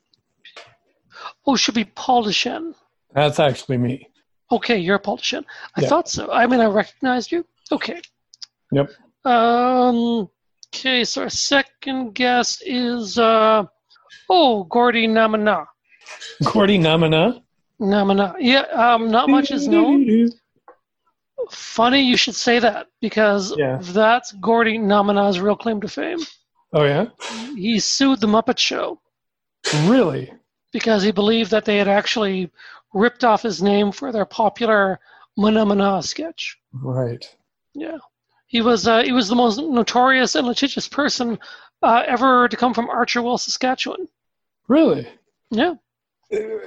Oh, 1.46 1.56
should 1.56 1.74
be 1.74 1.84
Paul 1.84 2.24
Dechen. 2.24 2.74
That's 3.14 3.38
actually 3.40 3.78
me. 3.78 4.08
Okay, 4.50 4.78
you're 4.78 4.98
Paul 4.98 5.18
Dechen. 5.18 5.44
I 5.76 5.82
Yeah. 5.82 5.88
thought 5.88 6.08
so. 6.08 6.30
I 6.30 6.46
mean, 6.46 6.60
I 6.60 6.66
recognized 6.66 7.32
you. 7.32 7.44
Okay. 7.70 8.00
Yep. 8.72 8.90
Um. 9.24 10.28
Okay, 10.74 11.04
so 11.04 11.22
our 11.22 11.28
second 11.30 12.14
guest 12.14 12.62
is 12.66 13.18
uh 13.18 13.64
oh 14.30 14.64
Gordy 14.64 15.06
Namana. 15.06 15.66
Gordy 16.52 16.78
Namana. 16.78 17.42
Namana. 17.80 18.34
Yeah, 18.40 18.62
um 18.72 19.10
not 19.10 19.28
much 19.28 19.50
is 19.50 19.68
known. 19.68 20.06
Funny 21.50 22.02
you 22.02 22.16
should 22.16 22.34
say 22.34 22.58
that 22.58 22.86
because 23.00 23.54
Yeah. 23.56 23.78
that's 23.80 24.32
Gordy 24.32 24.78
Namana's 24.78 25.40
real 25.40 25.56
claim 25.56 25.80
to 25.80 25.88
fame. 25.88 26.18
Oh 26.72 26.84
yeah, 26.84 27.06
He 27.54 27.78
sued 27.80 28.20
the 28.20 28.26
Muppet 28.26 28.58
Show 28.58 29.00
really? 29.86 30.32
because 30.72 31.02
he 31.02 31.12
believed 31.12 31.50
that 31.50 31.64
they 31.64 31.76
had 31.76 31.88
actually 31.88 32.50
ripped 32.94 33.24
off 33.24 33.42
his 33.42 33.62
name 33.62 33.92
for 33.92 34.10
their 34.12 34.24
popular 34.24 34.98
Mana 35.36 35.64
Mana 35.66 36.02
sketch. 36.02 36.58
Right. 36.72 37.24
Yeah, 37.74 37.98
he 38.46 38.60
was 38.62 38.86
uh, 38.86 39.02
he 39.02 39.12
was 39.12 39.28
the 39.28 39.34
most 39.34 39.58
notorious 39.58 40.34
and 40.34 40.46
litigious 40.46 40.88
person 40.88 41.38
uh, 41.82 42.04
ever 42.06 42.48
to 42.48 42.56
come 42.56 42.72
from 42.74 42.88
Archerville, 42.88 43.38
Saskatchewan. 43.40 44.08
Really? 44.68 45.06
Yeah, 45.50 45.74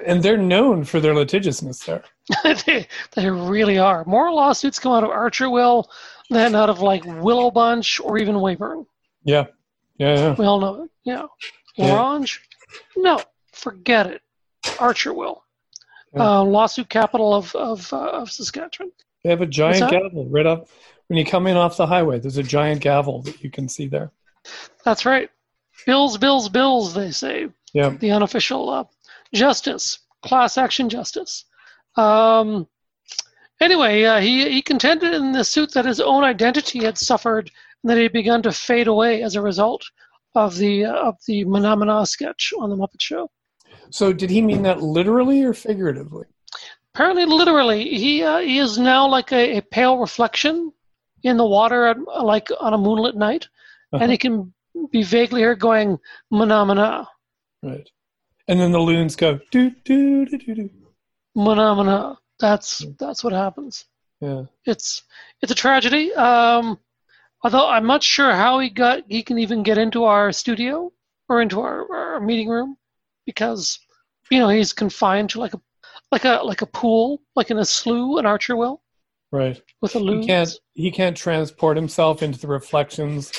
And 0.06 0.22
they're 0.22 0.38
known 0.38 0.84
for 0.84 1.00
their 1.00 1.16
litigiousness 1.16 1.86
there. 1.86 2.04
they 2.66 2.88
they 3.14 3.30
really 3.30 3.78
are. 3.80 4.04
More 4.06 4.32
lawsuits 4.32 4.78
come 4.80 4.94
out 4.94 5.04
of 5.04 5.10
Archerville 5.10 5.86
than 6.30 6.54
out 6.56 6.70
of 6.70 6.82
like 6.82 7.04
Willow 7.06 7.50
Bunch 7.52 8.00
or 8.00 8.18
even 8.18 8.36
Weyburn. 8.36 8.86
Yeah. 9.24 9.46
Yeah. 9.98 10.16
yeah. 10.16 10.36
We 10.38 10.46
all 10.46 10.60
know 10.60 10.84
it. 10.84 10.90
Yeah, 11.04 11.26
Yeah. 11.76 12.00
Orange. 12.00 12.42
No, 12.96 13.20
forget 13.54 14.08
it. 14.08 14.22
Archerville, 14.64 15.42
Yeah. 16.14 16.40
uh, 16.40 16.44
lawsuit 16.44 16.90
capital 16.90 17.34
of 17.34 17.56
of, 17.56 17.92
uh, 17.94 17.98
of 18.10 18.32
Saskatchewan. 18.32 18.92
They 19.24 19.30
have 19.32 19.42
a 19.42 19.48
giant 19.48 19.90
gavel 19.90 20.28
right 20.30 20.46
up 20.46 20.68
when 21.08 21.18
you 21.18 21.26
come 21.26 21.48
in 21.48 21.58
off 21.58 21.78
the 21.78 21.88
highway. 21.88 22.20
There's 22.20 22.38
a 22.38 22.44
giant 22.44 22.82
gavel 22.82 23.22
that 23.24 23.42
you 23.44 23.50
can 23.50 23.68
see 23.70 23.88
there. 23.88 24.12
That's 24.84 25.06
right. 25.06 25.32
Bills, 25.86 26.18
bills, 26.18 26.50
bills. 26.50 26.94
They 26.94 27.12
say. 27.12 27.50
Yeah. 27.74 27.90
the 27.90 28.12
unofficial 28.12 28.70
uh, 28.70 28.84
justice, 29.34 30.00
class 30.24 30.58
action 30.58 30.90
justice. 30.90 31.46
Um, 31.96 32.68
anyway, 33.62 34.04
uh, 34.04 34.20
he, 34.20 34.50
he 34.50 34.62
contended 34.62 35.14
in 35.14 35.32
the 35.32 35.44
suit 35.44 35.74
that 35.74 35.86
his 35.86 36.00
own 36.00 36.24
identity 36.24 36.84
had 36.84 36.98
suffered 36.98 37.50
and 37.84 37.90
that 37.90 37.98
he 37.98 38.04
had 38.04 38.14
begun 38.14 38.42
to 38.44 38.52
fade 38.52 38.88
away 38.88 39.24
as 39.24 39.36
a 39.36 39.42
result 39.42 39.84
of 40.36 40.56
the 40.58 40.86
uh, 40.86 40.94
of 40.94 41.16
the 41.28 41.46
Manamana 41.46 42.06
sketch 42.08 42.52
on 42.60 42.70
the 42.70 42.76
Muppet 42.76 43.00
Show. 43.02 43.30
So 43.90 44.12
did 44.12 44.30
he 44.30 44.42
mean 44.42 44.64
that 44.64 44.82
literally 44.82 45.44
or 45.44 45.54
figuratively? 45.54 46.26
Apparently, 46.94 47.26
literally, 47.26 47.84
he 47.96 48.24
uh, 48.24 48.40
he 48.40 48.60
is 48.60 48.78
now 48.78 49.08
like 49.08 49.32
a, 49.32 49.58
a 49.58 49.62
pale 49.62 49.98
reflection 49.98 50.72
in 51.24 51.38
the 51.38 51.46
water, 51.46 51.88
at, 51.88 51.98
like 52.24 52.50
on 52.60 52.74
a 52.74 52.78
moonlit 52.78 53.16
night, 53.16 53.48
Uh-huh. 53.94 54.04
and 54.04 54.12
he 54.12 54.18
can 54.18 54.54
be 54.92 55.04
vaguely 55.04 55.42
heard 55.42 55.60
going 55.60 55.98
"Manamana, 56.32 57.06
Right. 57.64 57.90
And 58.48 58.60
then 58.60 58.72
the 58.72 58.80
loons 58.80 59.16
go 59.16 59.40
do 59.52 59.72
do 59.84 60.26
do 60.26 60.38
do 60.38 60.56
do. 60.56 60.70
Manamana." 61.36 62.18
That's 62.40 62.84
that's 63.00 63.24
what 63.24 63.34
happens. 63.34 63.86
Yeah. 64.22 64.44
it's 64.66 65.04
it's 65.42 65.52
a 65.52 65.56
tragedy. 65.56 66.14
Um, 66.14 66.80
although 67.44 67.68
I'm 67.68 67.86
not 67.88 68.04
sure 68.04 68.34
how 68.34 68.60
he 68.60 68.70
got 68.70 69.04
he 69.08 69.24
can 69.24 69.38
even 69.40 69.64
get 69.64 69.78
into 69.78 70.04
our 70.06 70.32
studio 70.32 70.92
or 71.30 71.42
into 71.42 71.62
our, 71.62 71.92
our 71.94 72.20
meeting 72.20 72.50
room 72.50 72.78
because 73.26 73.80
you 74.30 74.40
know 74.40 74.50
he's 74.50 74.74
confined 74.74 75.30
to 75.32 75.40
like 75.40 75.54
a 75.54 75.62
like 76.12 76.26
a 76.26 76.42
like 76.44 76.62
a 76.62 76.66
pool 76.66 77.22
like 77.36 77.52
in 77.52 77.58
a 77.58 77.66
slough 77.66 78.20
in 78.20 78.26
Archerville 78.26 78.80
Right. 79.32 79.62
with 79.82 79.96
a 79.96 80.00
loon 80.00 80.22
He 80.22 80.28
can't 80.28 80.54
he 80.74 80.92
can't 80.92 81.18
transport 81.18 81.76
himself 81.78 82.24
into 82.24 82.40
the 82.40 82.48
reflections 82.48 83.32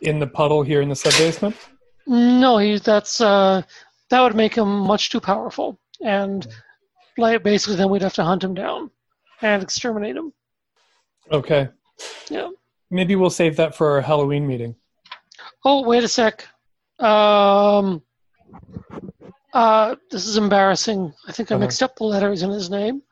in 0.00 0.18
the 0.18 0.26
puddle 0.26 0.62
here 0.62 0.80
in 0.82 0.88
the 0.88 0.96
sub 0.96 1.12
basement. 1.12 1.56
No, 2.06 2.58
he 2.58 2.78
that's 2.78 3.20
uh, 3.20 3.62
that 4.10 4.20
would 4.20 4.34
make 4.34 4.54
him 4.54 4.68
much 4.80 5.10
too 5.10 5.20
powerful, 5.20 5.78
and 6.02 6.46
like 7.18 7.42
basically 7.42 7.76
then 7.76 7.90
we'd 7.90 8.02
have 8.02 8.14
to 8.14 8.24
hunt 8.24 8.44
him 8.44 8.54
down 8.54 8.90
and 9.42 9.62
exterminate 9.62 10.16
him. 10.16 10.32
Okay. 11.30 11.68
Yeah. 12.28 12.50
Maybe 12.90 13.16
we'll 13.16 13.30
save 13.30 13.56
that 13.56 13.74
for 13.74 13.90
our 13.92 14.00
Halloween 14.00 14.46
meeting. 14.46 14.74
Oh, 15.64 15.82
wait 15.82 16.04
a 16.04 16.08
sec. 16.08 16.46
Um, 16.98 18.02
uh, 19.52 19.96
this 20.10 20.26
is 20.26 20.36
embarrassing. 20.36 21.12
I 21.26 21.32
think 21.32 21.50
I 21.50 21.54
Uh-huh. 21.54 21.60
mixed 21.64 21.82
up 21.82 21.96
the 21.96 22.04
letters 22.04 22.42
in 22.42 22.50
his 22.50 22.70
name. 22.70 23.02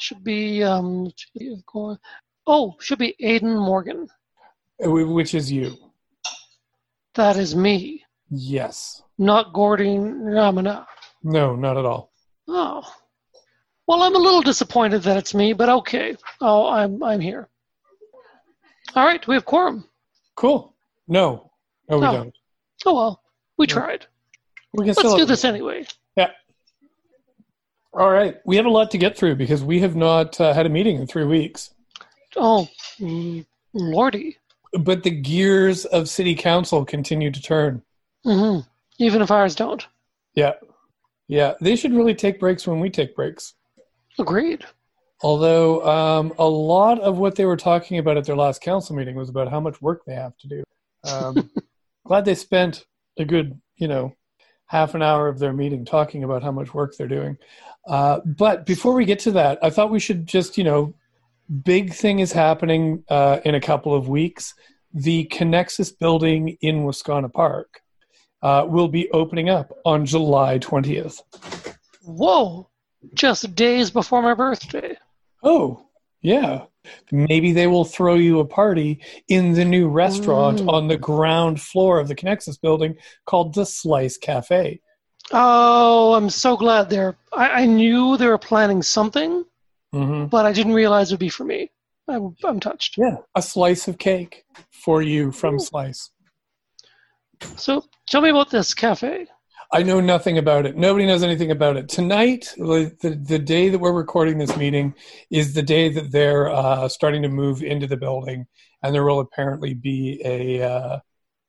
Should 0.00 0.22
be 0.24 0.62
um. 0.64 1.10
Oh, 2.46 2.74
should 2.80 2.98
be 2.98 3.14
Aiden 3.20 3.56
Morgan. 3.58 4.08
Uh, 4.84 4.90
Which 4.90 5.34
is 5.34 5.50
you. 5.50 5.76
That 7.14 7.36
is 7.36 7.54
me, 7.54 8.01
Yes. 8.34 9.02
not 9.18 9.52
Gordy 9.52 9.96
Ramana. 9.98 10.86
No, 11.22 11.54
not 11.54 11.76
at 11.76 11.84
all. 11.84 12.10
Oh, 12.48 12.82
well, 13.86 14.02
I'm 14.02 14.14
a 14.16 14.18
little 14.18 14.40
disappointed 14.42 15.02
that 15.02 15.16
it's 15.18 15.34
me, 15.34 15.52
but 15.52 15.68
okay. 15.68 16.16
Oh, 16.40 16.66
I'm 16.68 17.02
I'm 17.02 17.20
here. 17.20 17.48
All 18.96 19.04
right, 19.04 19.24
we 19.26 19.34
have 19.34 19.44
quorum. 19.44 19.84
Cool. 20.34 20.74
No. 21.06 21.50
No, 21.88 21.96
we 21.98 22.00
No. 22.02 22.12
don't. 22.12 22.34
Oh 22.86 22.94
well, 22.94 23.22
we 23.58 23.66
tried. 23.66 24.06
We 24.72 24.86
can 24.86 24.94
Let's 24.96 25.14
do 25.14 25.26
this 25.26 25.44
anyway. 25.44 25.86
Yeah. 26.16 26.30
All 27.92 28.10
right. 28.10 28.36
We 28.46 28.56
have 28.56 28.64
a 28.64 28.70
lot 28.70 28.90
to 28.92 28.98
get 28.98 29.16
through 29.18 29.36
because 29.36 29.62
we 29.62 29.80
have 29.80 29.94
not 29.94 30.40
uh, 30.40 30.54
had 30.54 30.64
a 30.64 30.70
meeting 30.70 30.96
in 30.96 31.06
three 31.06 31.26
weeks. 31.26 31.74
Oh, 32.36 32.66
lordy. 33.74 34.38
But 34.72 35.02
the 35.02 35.10
gears 35.10 35.84
of 35.84 36.08
city 36.08 36.34
council 36.34 36.86
continue 36.86 37.30
to 37.30 37.42
turn. 37.42 37.82
Hmm 38.24 38.60
Even 38.98 39.22
if 39.22 39.30
ours 39.30 39.54
don't. 39.54 39.86
Yeah. 40.34 40.52
Yeah. 41.28 41.54
They 41.60 41.76
should 41.76 41.92
really 41.92 42.14
take 42.14 42.38
breaks 42.40 42.66
when 42.66 42.80
we 42.80 42.90
take 42.90 43.14
breaks. 43.14 43.54
Agreed. 44.18 44.64
Although 45.22 45.86
um, 45.86 46.32
a 46.38 46.46
lot 46.46 47.00
of 47.00 47.18
what 47.18 47.36
they 47.36 47.44
were 47.44 47.56
talking 47.56 47.98
about 47.98 48.16
at 48.16 48.24
their 48.24 48.36
last 48.36 48.60
council 48.60 48.96
meeting 48.96 49.14
was 49.14 49.28
about 49.28 49.50
how 49.50 49.60
much 49.60 49.80
work 49.80 50.02
they 50.04 50.14
have 50.14 50.36
to 50.38 50.48
do. 50.48 50.62
Um, 51.04 51.50
glad 52.06 52.24
they 52.24 52.34
spent 52.34 52.86
a 53.18 53.24
good, 53.24 53.60
you 53.76 53.88
know, 53.88 54.14
half 54.66 54.94
an 54.94 55.02
hour 55.02 55.28
of 55.28 55.38
their 55.38 55.52
meeting 55.52 55.84
talking 55.84 56.24
about 56.24 56.42
how 56.42 56.50
much 56.50 56.74
work 56.74 56.96
they're 56.96 57.06
doing. 57.06 57.36
Uh, 57.86 58.20
but 58.24 58.66
before 58.66 58.94
we 58.94 59.04
get 59.04 59.18
to 59.20 59.30
that, 59.32 59.58
I 59.62 59.70
thought 59.70 59.90
we 59.90 60.00
should 60.00 60.26
just, 60.26 60.56
you 60.56 60.64
know, 60.64 60.94
big 61.62 61.92
thing 61.92 62.20
is 62.20 62.32
happening 62.32 63.04
uh, 63.08 63.40
in 63.44 63.54
a 63.54 63.60
couple 63.60 63.94
of 63.94 64.08
weeks. 64.08 64.54
The 64.94 65.26
Conexus 65.26 65.96
building 65.96 66.56
in 66.60 66.84
Wascana 66.84 67.32
Park 67.32 67.81
uh, 68.42 68.64
will 68.68 68.88
be 68.88 69.10
opening 69.12 69.48
up 69.48 69.72
on 69.84 70.04
July 70.06 70.58
20th. 70.58 71.20
Whoa! 72.02 72.68
Just 73.14 73.54
days 73.54 73.90
before 73.90 74.22
my 74.22 74.34
birthday. 74.34 74.96
Oh, 75.42 75.86
yeah. 76.20 76.64
Maybe 77.12 77.52
they 77.52 77.66
will 77.68 77.84
throw 77.84 78.14
you 78.14 78.40
a 78.40 78.44
party 78.44 79.00
in 79.28 79.52
the 79.52 79.64
new 79.64 79.88
restaurant 79.88 80.60
Mm. 80.60 80.68
on 80.72 80.88
the 80.88 80.96
ground 80.96 81.60
floor 81.60 81.98
of 82.00 82.08
the 82.08 82.14
Conexus 82.14 82.60
building 82.60 82.96
called 83.26 83.54
the 83.54 83.64
Slice 83.64 84.16
Cafe. 84.16 84.80
Oh, 85.32 86.14
I'm 86.14 86.28
so 86.30 86.56
glad 86.56 86.90
they're. 86.90 87.16
I, 87.32 87.62
I 87.62 87.66
knew 87.66 88.16
they 88.16 88.26
were 88.26 88.38
planning 88.38 88.82
something, 88.82 89.44
Mm-hmm. 89.94 90.26
but 90.26 90.46
I 90.46 90.52
didn't 90.52 90.72
realize 90.74 91.10
it 91.10 91.14
would 91.14 91.20
be 91.20 91.28
for 91.28 91.44
me. 91.44 91.70
I'm, 92.08 92.34
I'm 92.44 92.58
touched. 92.60 92.96
Yeah, 92.98 93.18
a 93.36 93.42
slice 93.42 93.86
of 93.88 93.98
cake 93.98 94.44
for 94.70 95.02
you 95.02 95.30
from 95.32 95.56
Ooh. 95.56 95.60
Slice. 95.60 96.10
So 97.56 97.84
tell 98.12 98.20
me 98.20 98.28
about 98.28 98.50
this 98.50 98.74
cafe. 98.74 99.26
I 99.72 99.82
know 99.82 99.98
nothing 99.98 100.36
about 100.36 100.66
it. 100.66 100.76
Nobody 100.76 101.06
knows 101.06 101.22
anything 101.22 101.50
about 101.50 101.78
it. 101.78 101.88
Tonight, 101.88 102.52
the, 102.58 103.18
the, 103.26 103.38
day 103.38 103.70
that 103.70 103.78
we're 103.78 103.92
recording 103.92 104.36
this 104.36 104.54
meeting, 104.54 104.94
is 105.30 105.54
the 105.54 105.62
day 105.62 105.88
that 105.88 106.12
they're 106.12 106.50
uh, 106.50 106.88
starting 106.90 107.22
to 107.22 107.30
move 107.30 107.62
into 107.62 107.86
the 107.86 107.96
building, 107.96 108.46
and 108.82 108.94
there 108.94 109.02
will 109.02 109.20
apparently 109.20 109.72
be 109.72 110.20
a 110.26 110.62
uh, 110.62 110.98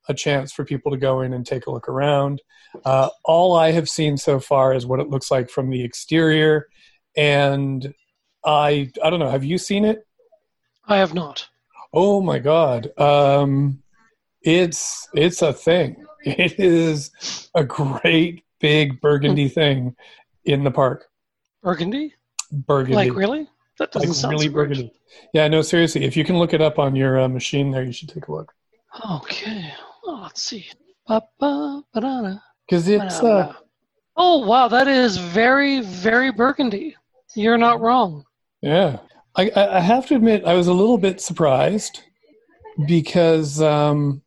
a 0.08 0.14
chance 0.14 0.54
for 0.54 0.64
people 0.64 0.90
to 0.92 0.98
go 0.98 1.20
in 1.20 1.34
and 1.34 1.46
take 1.46 1.66
a 1.66 1.72
look 1.72 1.90
around. 1.90 2.42
Uh, 2.86 3.10
all 3.26 3.58
I 3.58 3.72
have 3.72 3.90
seen 3.90 4.16
so 4.16 4.40
far 4.40 4.74
is 4.74 4.86
what 4.86 5.02
it 5.02 5.10
looks 5.10 5.30
like 5.30 5.50
from 5.50 5.70
the 5.70 5.84
exterior, 5.84 6.68
and 7.18 7.94
I 8.46 8.90
I 9.04 9.10
don't 9.10 9.20
know. 9.20 9.30
Have 9.30 9.44
you 9.44 9.58
seen 9.58 9.84
it? 9.84 10.08
I 10.88 10.96
have 10.96 11.14
not. 11.14 11.46
Oh 11.92 12.22
my 12.22 12.40
god. 12.40 12.98
Um 12.98 13.84
it's 14.42 15.10
it's 15.14 15.42
a 15.42 15.54
thing. 15.54 16.06
It 16.46 16.60
is 16.60 17.12
a 17.56 17.64
great 17.64 18.44
big 18.60 19.02
burgundy 19.02 19.50
thing 19.60 19.96
in 20.46 20.64
the 20.64 20.72
park. 20.72 21.06
Burgundy? 21.62 22.14
Burgundy. 22.52 22.96
Like 22.96 23.16
really? 23.16 23.48
That 23.80 23.92
doesn't 23.92 24.10
Like 24.10 24.16
sound 24.16 24.34
really 24.34 24.48
so 24.48 24.54
burgundy. 24.54 24.94
Yeah, 25.34 25.48
no 25.48 25.62
seriously. 25.62 26.06
If 26.06 26.16
you 26.16 26.24
can 26.24 26.38
look 26.38 26.54
it 26.54 26.62
up 26.62 26.80
on 26.80 26.96
your 26.96 27.20
uh, 27.20 27.28
machine 27.28 27.72
there, 27.72 27.84
you 27.84 27.92
should 27.92 28.10
take 28.10 28.28
a 28.28 28.32
look. 28.32 28.54
Okay. 29.12 29.74
Oh, 30.06 30.20
let's 30.24 30.44
see. 30.44 30.66
Cuz 32.70 32.88
it's 32.88 33.22
uh. 33.22 33.54
Oh 34.16 34.46
wow, 34.46 34.68
that 34.68 34.88
is 34.88 35.18
very, 35.18 35.82
very 35.82 36.32
burgundy. 36.32 36.96
You're 37.36 37.58
not 37.58 37.82
wrong. 37.82 38.26
yeah. 38.62 38.98
I 39.36 39.50
I 39.56 39.78
I 39.78 39.80
have 39.80 40.06
to 40.08 40.16
admit 40.16 40.46
I 40.46 40.54
was 40.54 40.68
a 40.68 40.74
little 40.74 40.98
bit 41.00 41.20
surprised 41.20 42.02
because 42.88 43.62
um, 43.62 44.22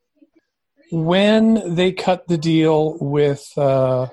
when 0.91 1.75
they 1.75 1.93
cut 1.93 2.29
the 2.29 2.39
deal 2.39 2.99
with 3.01 3.47
uh, 3.57 4.09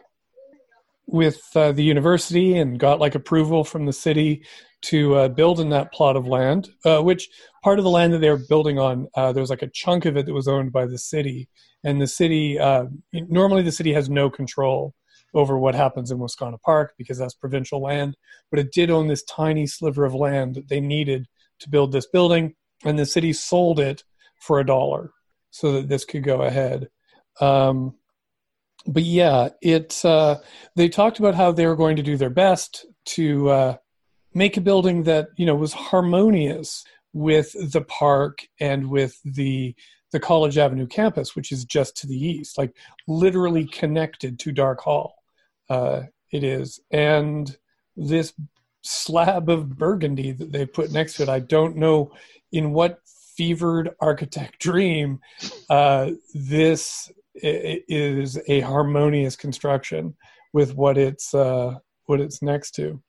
with 1.05 1.41
uh, 1.55 1.71
the 1.71 1.83
university 1.83 2.57
and 2.57 2.79
got 2.79 2.99
like 2.99 3.15
approval 3.15 3.63
from 3.63 3.85
the 3.85 3.93
city 3.93 4.43
to 4.81 5.15
uh, 5.15 5.27
build 5.27 5.59
in 5.59 5.69
that 5.69 5.93
plot 5.93 6.15
of 6.15 6.27
land, 6.27 6.69
uh, 6.85 7.01
which 7.01 7.29
part 7.63 7.79
of 7.79 7.85
the 7.85 7.91
land 7.91 8.13
that 8.13 8.19
they 8.19 8.29
were 8.29 8.41
building 8.49 8.79
on, 8.79 9.07
uh, 9.15 9.31
there 9.31 9.41
was 9.41 9.49
like 9.49 9.61
a 9.61 9.69
chunk 9.69 10.05
of 10.05 10.17
it 10.17 10.25
that 10.25 10.33
was 10.33 10.47
owned 10.47 10.71
by 10.71 10.85
the 10.85 10.97
city, 10.97 11.47
and 11.83 12.01
the 12.01 12.07
city 12.07 12.59
uh, 12.59 12.85
normally 13.11 13.63
the 13.63 13.71
city 13.71 13.93
has 13.93 14.09
no 14.09 14.29
control 14.29 14.93
over 15.35 15.57
what 15.57 15.73
happens 15.73 16.11
in 16.11 16.19
Wascana 16.19 16.61
Park 16.61 16.93
because 16.97 17.17
that's 17.17 17.33
provincial 17.33 17.81
land, 17.81 18.15
but 18.51 18.59
it 18.59 18.71
did 18.71 18.91
own 18.91 19.07
this 19.07 19.23
tiny 19.23 19.65
sliver 19.65 20.05
of 20.05 20.13
land 20.13 20.55
that 20.55 20.69
they 20.69 20.79
needed 20.79 21.27
to 21.59 21.69
build 21.69 21.91
this 21.91 22.07
building, 22.07 22.55
and 22.83 22.97
the 22.97 23.05
city 23.05 23.33
sold 23.33 23.79
it 23.79 24.03
for 24.41 24.59
a 24.59 24.65
dollar 24.65 25.11
so 25.53 25.73
that 25.73 25.87
this 25.87 26.03
could 26.03 26.23
go 26.23 26.41
ahead. 26.41 26.89
Um, 27.39 27.93
but 28.87 29.03
yeah, 29.03 29.49
it. 29.61 30.03
Uh, 30.03 30.37
they 30.75 30.89
talked 30.89 31.19
about 31.19 31.35
how 31.35 31.51
they 31.51 31.67
were 31.67 31.75
going 31.75 31.95
to 31.95 32.03
do 32.03 32.17
their 32.17 32.31
best 32.31 32.85
to 33.05 33.49
uh, 33.49 33.77
make 34.33 34.57
a 34.57 34.61
building 34.61 35.03
that 35.03 35.27
you 35.37 35.45
know 35.45 35.55
was 35.55 35.71
harmonious 35.71 36.83
with 37.13 37.55
the 37.71 37.81
park 37.81 38.39
and 38.59 38.89
with 38.89 39.21
the 39.23 39.75
the 40.11 40.19
College 40.19 40.57
Avenue 40.57 40.87
campus, 40.87 41.35
which 41.35 41.51
is 41.51 41.65
just 41.65 41.95
to 41.97 42.07
the 42.07 42.17
east, 42.17 42.57
like 42.57 42.75
literally 43.07 43.65
connected 43.65 44.39
to 44.39 44.51
Darke 44.51 44.81
Hall. 44.81 45.15
Uh, 45.69 46.03
it 46.31 46.43
is, 46.43 46.79
and 46.91 47.55
this 47.95 48.33
slab 48.81 49.49
of 49.49 49.77
burgundy 49.77 50.31
that 50.31 50.51
they 50.51 50.65
put 50.65 50.91
next 50.91 51.15
to 51.15 51.23
it, 51.23 51.29
I 51.29 51.39
don't 51.39 51.77
know 51.77 52.11
in 52.51 52.73
what 52.73 52.99
fevered 53.35 53.91
architect 53.99 54.59
dream 54.59 55.19
uh, 55.69 56.11
this 56.33 57.11
is 57.35 58.39
a 58.47 58.59
harmonious 58.61 59.35
construction 59.35 60.15
with 60.53 60.75
what 60.75 60.97
it's 60.97 61.33
uh, 61.33 61.75
what 62.05 62.21
it's 62.21 62.41
next 62.41 62.71
to. 62.75 63.01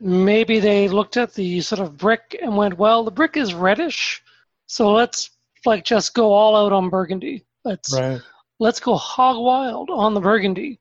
Maybe 0.00 0.60
they 0.60 0.88
looked 0.88 1.16
at 1.16 1.34
the 1.34 1.60
sort 1.60 1.80
of 1.80 1.96
brick 1.96 2.38
and 2.40 2.56
went, 2.56 2.78
"Well, 2.78 3.04
the 3.04 3.10
brick 3.10 3.36
is 3.36 3.54
reddish, 3.54 4.22
so 4.66 4.92
let's 4.92 5.30
like 5.64 5.84
just 5.84 6.14
go 6.14 6.32
all 6.32 6.54
out 6.54 6.72
on 6.72 6.90
burgundy. 6.90 7.44
Let's 7.64 7.92
right. 7.92 8.20
let's 8.60 8.80
go 8.80 8.94
hog 8.94 9.38
wild 9.38 9.90
on 9.90 10.14
the 10.14 10.20
burgundy." 10.20 10.78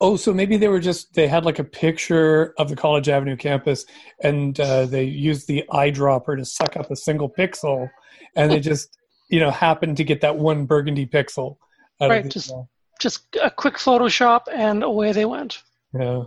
Oh, 0.00 0.16
so 0.16 0.34
maybe 0.34 0.58
they 0.58 0.68
were 0.68 0.80
just 0.80 1.14
they 1.14 1.26
had 1.26 1.44
like 1.44 1.58
a 1.58 1.64
picture 1.64 2.54
of 2.58 2.68
the 2.68 2.76
College 2.76 3.08
Avenue 3.08 3.36
campus, 3.36 3.86
and 4.22 4.58
uh, 4.60 4.84
they 4.86 5.04
used 5.04 5.48
the 5.48 5.64
eyedropper 5.70 6.36
to 6.36 6.44
suck 6.44 6.76
up 6.76 6.90
a 6.90 6.96
single 6.96 7.30
pixel, 7.30 7.88
and 8.34 8.50
they 8.50 8.60
just 8.60 8.98
you 9.30 9.40
know 9.40 9.50
happened 9.50 9.96
to 9.96 10.04
get 10.04 10.20
that 10.20 10.36
one 10.36 10.66
burgundy 10.66 11.06
pixel. 11.06 11.56
right, 12.00 12.24
the, 12.24 12.28
just 12.28 12.52
just 13.00 13.36
a 13.42 13.50
quick 13.50 13.74
Photoshop, 13.74 14.42
and 14.52 14.82
away 14.82 15.12
they 15.12 15.24
went. 15.24 15.62
Yeah. 15.92 16.24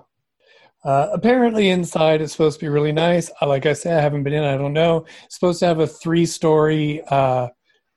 Uh, 0.83 1.09
apparently, 1.11 1.69
inside 1.69 2.21
it's 2.21 2.31
supposed 2.31 2.59
to 2.59 2.65
be 2.65 2.69
really 2.69 2.93
nice. 2.93 3.29
Uh, 3.41 3.47
like 3.47 3.65
I 3.65 3.73
said, 3.73 3.97
I 3.97 4.01
haven't 4.01 4.23
been 4.23 4.33
in. 4.33 4.43
I 4.43 4.57
don't 4.57 4.73
know. 4.73 5.05
It's 5.25 5.35
supposed 5.35 5.59
to 5.59 5.65
have 5.65 5.79
a 5.79 5.87
three-story. 5.87 7.03
Uh, 7.07 7.49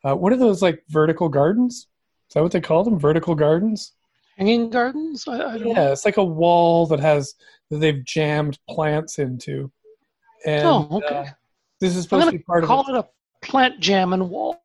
uh, 0.05 0.15
what 0.17 0.33
are 0.33 0.37
those 0.37 0.63
like 0.63 0.83
vertical 0.89 1.29
gardens? 1.29 1.87
Is 2.29 2.35
that 2.35 2.43
what 2.43 2.53
they 2.53 2.61
call 2.61 2.83
them? 2.83 2.99
Vertical 2.99 3.35
gardens? 3.35 3.93
Hanging 4.43 4.71
gardens. 4.71 5.27
I, 5.29 5.39
I 5.39 5.57
yeah, 5.57 5.93
it's 5.93 6.05
like 6.05 6.17
a 6.17 6.25
wall 6.25 6.87
that 6.87 7.01
has 7.01 7.35
that 7.71 7.79
they've 7.79 8.05
jammed 8.05 8.59
plants 8.69 9.19
into. 9.19 9.71
And, 10.45 10.67
oh, 10.67 10.89
okay. 10.93 11.15
Uh, 11.15 11.25
this 11.81 11.97
is 11.97 12.05
supposed 12.05 12.27
to 12.27 12.33
be 12.33 12.39
part 12.39 12.65
call 12.65 12.81
of 12.81 12.89
it. 12.89 12.93
Call 12.93 13.01
it 13.01 13.07
a 13.07 13.47
plant 13.47 13.81
jamming 13.81 14.29
wall. 14.29 14.61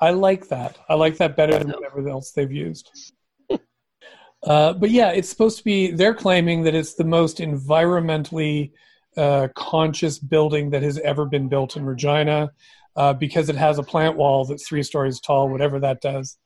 I 0.00 0.10
like 0.10 0.48
that. 0.48 0.78
I 0.88 0.94
like 0.94 1.16
that 1.16 1.36
better 1.36 1.58
than 1.58 1.70
whatever 1.70 2.08
else 2.08 2.30
they've 2.30 2.50
used. 2.50 3.12
uh, 4.44 4.72
but 4.74 4.90
yeah, 4.90 5.10
it's 5.10 5.28
supposed 5.28 5.58
to 5.58 5.64
be. 5.64 5.90
They're 5.90 6.14
claiming 6.14 6.62
that 6.62 6.74
it's 6.74 6.94
the 6.94 7.04
most 7.04 7.38
environmentally 7.38 8.70
uh, 9.16 9.48
conscious 9.56 10.20
building 10.20 10.70
that 10.70 10.82
has 10.84 10.98
ever 11.00 11.24
been 11.24 11.48
built 11.48 11.76
in 11.76 11.84
Regina. 11.84 12.50
Uh, 12.96 13.12
because 13.12 13.48
it 13.48 13.54
has 13.54 13.78
a 13.78 13.82
plant 13.82 14.16
wall 14.16 14.44
that's 14.44 14.66
three 14.66 14.82
stories 14.82 15.20
tall, 15.20 15.48
whatever 15.48 15.78
that 15.78 16.00
does 16.00 16.36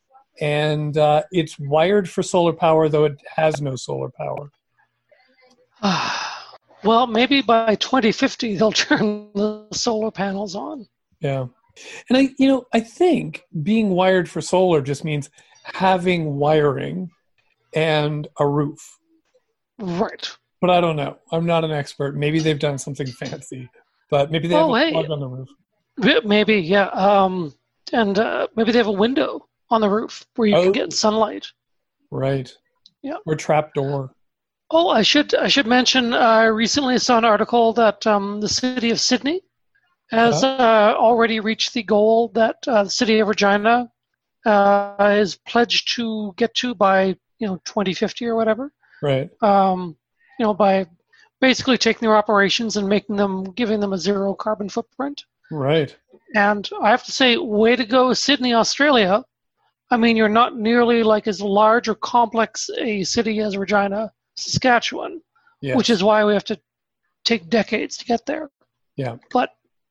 and 0.41 0.97
uh, 0.97 1.23
it's 1.31 1.59
wired 1.59 2.09
for 2.09 2.23
solar 2.23 2.53
power, 2.53 2.89
though 2.89 3.05
it 3.05 3.21
has 3.35 3.61
no 3.61 3.77
solar 3.77 4.11
power. 4.11 4.51
well, 6.85 7.07
maybe 7.07 7.43
by 7.43 7.75
2050 7.75 8.57
they'll 8.57 8.73
turn 8.73 9.29
the 9.35 9.67
solar 9.73 10.11
panels 10.11 10.55
on. 10.55 10.87
Yeah, 11.21 11.47
and 12.09 12.19
I, 12.19 12.35
you 12.39 12.49
know, 12.49 12.67
I 12.73 12.81
think 12.81 13.45
being 13.63 13.91
wired 13.91 14.29
for 14.29 14.41
solar 14.41 14.83
just 14.83 15.05
means 15.05 15.31
having 15.65 16.37
wiring 16.37 17.11
and 17.75 18.29
a 18.39 18.47
roof. 18.47 18.99
Right. 19.79 20.29
But 20.61 20.71
I 20.71 20.81
don't 20.81 20.97
know. 20.97 21.19
I'm 21.33 21.47
not 21.47 21.65
an 21.65 21.73
expert. 21.73 22.17
Maybe 22.17 22.39
they've 22.39 22.59
done 22.59 22.79
something 22.79 23.07
fancy, 23.25 23.69
but 24.11 24.31
maybe 24.31 24.49
they 24.49 24.55
oh, 24.55 24.73
have 24.73 24.83
a 24.83 24.87
hey. 24.87 24.93
plug 24.93 25.11
on 25.11 25.21
the 25.21 25.29
roof. 25.29 25.49
Maybe, 26.25 26.57
yeah. 26.57 26.87
Um, 26.89 27.55
and 27.93 28.19
uh, 28.19 28.49
maybe 28.57 28.73
they 28.73 28.79
have 28.79 28.87
a 28.87 28.93
window 28.93 29.47
on 29.71 29.81
the 29.81 29.89
roof 29.89 30.27
where 30.37 30.49
you 30.49 30.57
oh. 30.57 30.63
can 30.65 30.73
get 30.73 30.93
sunlight. 30.93 31.47
Right. 32.11 32.53
Yeah. 33.03 33.17
Or 33.27 33.35
trap 33.35 33.75
door. 33.75 34.15
Oh, 34.71 34.89
I 34.89 35.03
should 35.03 35.35
I 35.35 35.49
should 35.49 35.67
mention. 35.67 36.15
Uh, 36.15 36.19
I 36.19 36.45
recently 36.45 36.99
saw 36.99 37.19
an 37.19 37.25
article 37.25 37.73
that 37.75 38.07
um, 38.07 38.41
the 38.41 38.49
city 38.49 38.91
of 38.91 39.01
Sydney 39.01 39.43
has 40.11 40.45
uh, 40.45 40.95
already 40.97 41.41
reached 41.41 41.75
the 41.75 41.83
goal 41.83 42.29
that 42.35 42.57
uh, 42.67 42.85
the 42.85 42.91
city 42.91 43.19
of 43.19 43.29
Regina 43.29 43.91
uh, 44.47 45.17
is 45.19 45.37
pledged 45.37 45.95
to 45.97 46.33
get 46.37 46.55
to 46.55 46.75
by 46.75 47.17
you 47.39 47.47
know 47.47 47.57
2050 47.65 48.27
or 48.27 48.37
whatever. 48.37 48.73
Right. 49.03 49.31
Um, 49.43 49.97
you 50.39 50.47
know, 50.47 50.55
by 50.55 50.87
basically 51.41 51.77
taking 51.77 52.07
their 52.07 52.17
operations 52.17 52.77
and 52.77 52.89
making 52.89 53.17
them, 53.17 53.45
giving 53.45 53.81
them 53.81 53.93
a 53.93 53.99
zero 53.99 54.33
carbon 54.33 54.69
footprint. 54.69 55.25
Right. 55.51 55.95
And 56.35 56.69
I 56.81 56.91
have 56.91 57.05
to 57.05 57.13
say, 57.13 57.37
way 57.37 57.77
to 57.77 57.85
go, 57.85 58.13
Sydney, 58.15 58.55
Australia, 58.55 59.23
I 59.93 59.99
mean, 59.99 60.17
you're 60.17 60.29
not 60.31 60.57
nearly 60.57 61.03
like 61.03 61.29
as 61.29 61.43
large 61.43 61.87
or 61.87 61.95
complex 61.95 62.71
a 62.79 63.05
city 63.05 63.41
as 63.41 63.59
Regina, 63.59 64.11
Saskatchewan, 64.37 65.21
yes. 65.61 65.77
which 65.77 65.91
is 65.91 66.03
why 66.03 66.25
we 66.25 66.33
have 66.33 66.45
to 66.45 66.59
take 67.27 67.51
decades 67.51 67.99
to 67.99 68.07
get 68.07 68.25
there. 68.25 68.51
Yeah. 68.97 69.17
But 69.31 69.51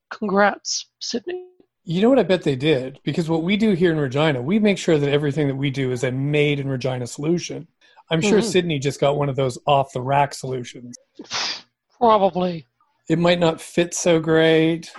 congrats, 0.09 0.87
Sydney. 0.99 1.45
You 1.83 2.01
know 2.01 2.09
what 2.09 2.17
I 2.17 2.23
bet 2.23 2.41
they 2.41 2.55
did? 2.55 2.99
Because 3.03 3.29
what 3.29 3.43
we 3.43 3.55
do 3.55 3.73
here 3.73 3.91
in 3.91 3.99
Regina, 3.99 4.41
we 4.41 4.57
make 4.57 4.79
sure 4.79 4.97
that 4.97 5.07
everything 5.07 5.47
that 5.47 5.55
we 5.55 5.69
do 5.69 5.91
is 5.91 6.03
a 6.03 6.11
made 6.11 6.59
in 6.59 6.67
Regina 6.67 7.05
solution. 7.05 7.67
I'm 8.09 8.21
sure 8.21 8.39
mm-hmm. 8.39 8.49
Sydney 8.49 8.79
just 8.79 8.99
got 8.99 9.17
one 9.17 9.29
of 9.29 9.35
those 9.35 9.59
off 9.67 9.93
the 9.93 10.01
rack 10.01 10.33
solutions. 10.33 10.97
Probably. 11.99 12.65
It 13.07 13.19
might 13.19 13.39
not 13.39 13.61
fit 13.61 13.93
so 13.93 14.19
great. 14.19 14.91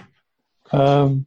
Um, 0.71 1.27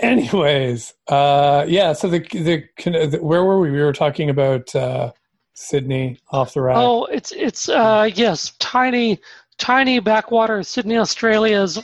Anyways, 0.00 0.94
uh, 1.08 1.64
yeah. 1.68 1.92
So 1.92 2.08
the, 2.08 2.20
the, 2.20 2.64
the 3.06 3.18
where 3.22 3.44
were 3.44 3.60
we? 3.60 3.70
We 3.70 3.82
were 3.82 3.92
talking 3.92 4.30
about 4.30 4.74
uh, 4.74 5.12
Sydney 5.54 6.18
off 6.30 6.54
the 6.54 6.62
rack. 6.62 6.76
Oh, 6.78 7.04
it's 7.06 7.32
it's 7.32 7.68
uh, 7.68 8.10
yes, 8.14 8.52
tiny 8.58 9.20
tiny 9.58 10.00
backwater 10.00 10.62
Sydney, 10.62 10.96
Australia's 10.96 11.78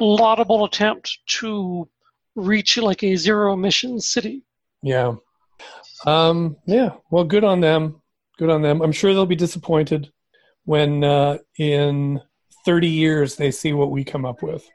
laudable 0.00 0.64
attempt 0.64 1.18
to 1.26 1.88
reach 2.34 2.76
like 2.78 3.02
a 3.04 3.16
zero 3.16 3.52
emission 3.52 4.00
city. 4.00 4.42
Yeah. 4.82 5.16
Um, 6.06 6.56
yeah. 6.66 6.92
Well, 7.10 7.24
good 7.24 7.44
on 7.44 7.60
them. 7.60 8.00
Good 8.38 8.50
on 8.50 8.62
them. 8.62 8.80
I'm 8.80 8.92
sure 8.92 9.12
they'll 9.12 9.26
be 9.26 9.36
disappointed 9.36 10.10
when 10.64 11.04
uh, 11.04 11.38
in 11.58 12.20
30 12.64 12.88
years 12.88 13.36
they 13.36 13.50
see 13.50 13.72
what 13.72 13.90
we 13.90 14.04
come 14.04 14.24
up 14.24 14.42
with. 14.42 14.66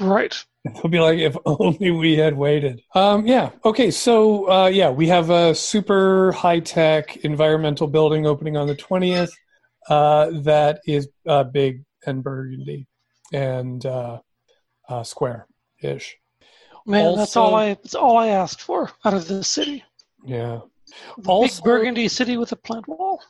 Right. 0.00 0.42
They'll 0.74 0.90
be 0.90 1.00
like, 1.00 1.18
if 1.18 1.36
only 1.44 1.90
we 1.90 2.16
had 2.16 2.36
waited. 2.36 2.82
Um, 2.94 3.26
yeah. 3.26 3.50
Okay. 3.64 3.90
So, 3.90 4.48
uh, 4.50 4.66
yeah, 4.66 4.90
we 4.90 5.08
have 5.08 5.30
a 5.30 5.54
super 5.54 6.30
high 6.32 6.60
tech 6.60 7.16
environmental 7.24 7.88
building 7.88 8.26
opening 8.26 8.56
on 8.56 8.68
the 8.68 8.76
20th 8.76 9.32
uh, 9.88 10.30
that 10.42 10.80
is 10.86 11.08
uh, 11.26 11.44
big 11.44 11.84
and 12.06 12.22
burgundy 12.22 12.86
and 13.32 13.84
uh, 13.86 14.20
uh, 14.88 15.02
square 15.02 15.46
ish. 15.82 16.16
Man, 16.86 17.06
also, 17.06 17.16
that's 17.16 17.36
all 17.36 17.54
I 17.54 17.74
that's 17.74 17.94
all 17.94 18.16
I 18.16 18.28
asked 18.28 18.60
for 18.60 18.90
out 19.04 19.14
of 19.14 19.28
this 19.28 19.48
city. 19.48 19.84
Yeah. 20.24 20.60
Also, 21.26 21.56
big 21.56 21.64
burgundy 21.64 22.08
city 22.08 22.36
with 22.36 22.52
a 22.52 22.56
plant 22.56 22.86
wall. 22.88 23.22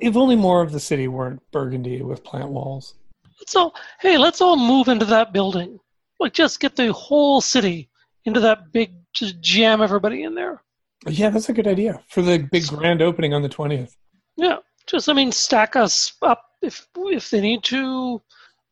If 0.00 0.16
only 0.16 0.36
more 0.36 0.62
of 0.62 0.72
the 0.72 0.80
city 0.80 1.08
weren't 1.08 1.42
burgundy 1.52 2.00
with 2.02 2.24
plant 2.24 2.48
walls. 2.48 2.94
Let's 3.38 3.54
all 3.54 3.74
hey, 4.00 4.16
let's 4.16 4.40
all 4.40 4.56
move 4.56 4.88
into 4.88 5.04
that 5.06 5.32
building. 5.32 5.78
Like 6.20 6.32
just 6.32 6.60
get 6.60 6.76
the 6.76 6.92
whole 6.92 7.40
city 7.40 7.90
into 8.24 8.40
that 8.40 8.72
big 8.72 8.92
just 9.12 9.40
jam 9.40 9.82
everybody 9.82 10.22
in 10.22 10.34
there. 10.34 10.62
Yeah, 11.06 11.30
that's 11.30 11.48
a 11.48 11.52
good 11.52 11.66
idea 11.66 12.02
for 12.08 12.22
the 12.22 12.38
big 12.38 12.66
grand 12.66 13.02
opening 13.02 13.34
on 13.34 13.42
the 13.42 13.48
twentieth. 13.48 13.96
Yeah. 14.36 14.58
Just 14.86 15.08
I 15.08 15.12
mean 15.12 15.32
stack 15.32 15.76
us 15.76 16.14
up 16.22 16.44
if 16.62 16.86
if 16.96 17.30
they 17.30 17.40
need 17.40 17.64
to. 17.64 18.22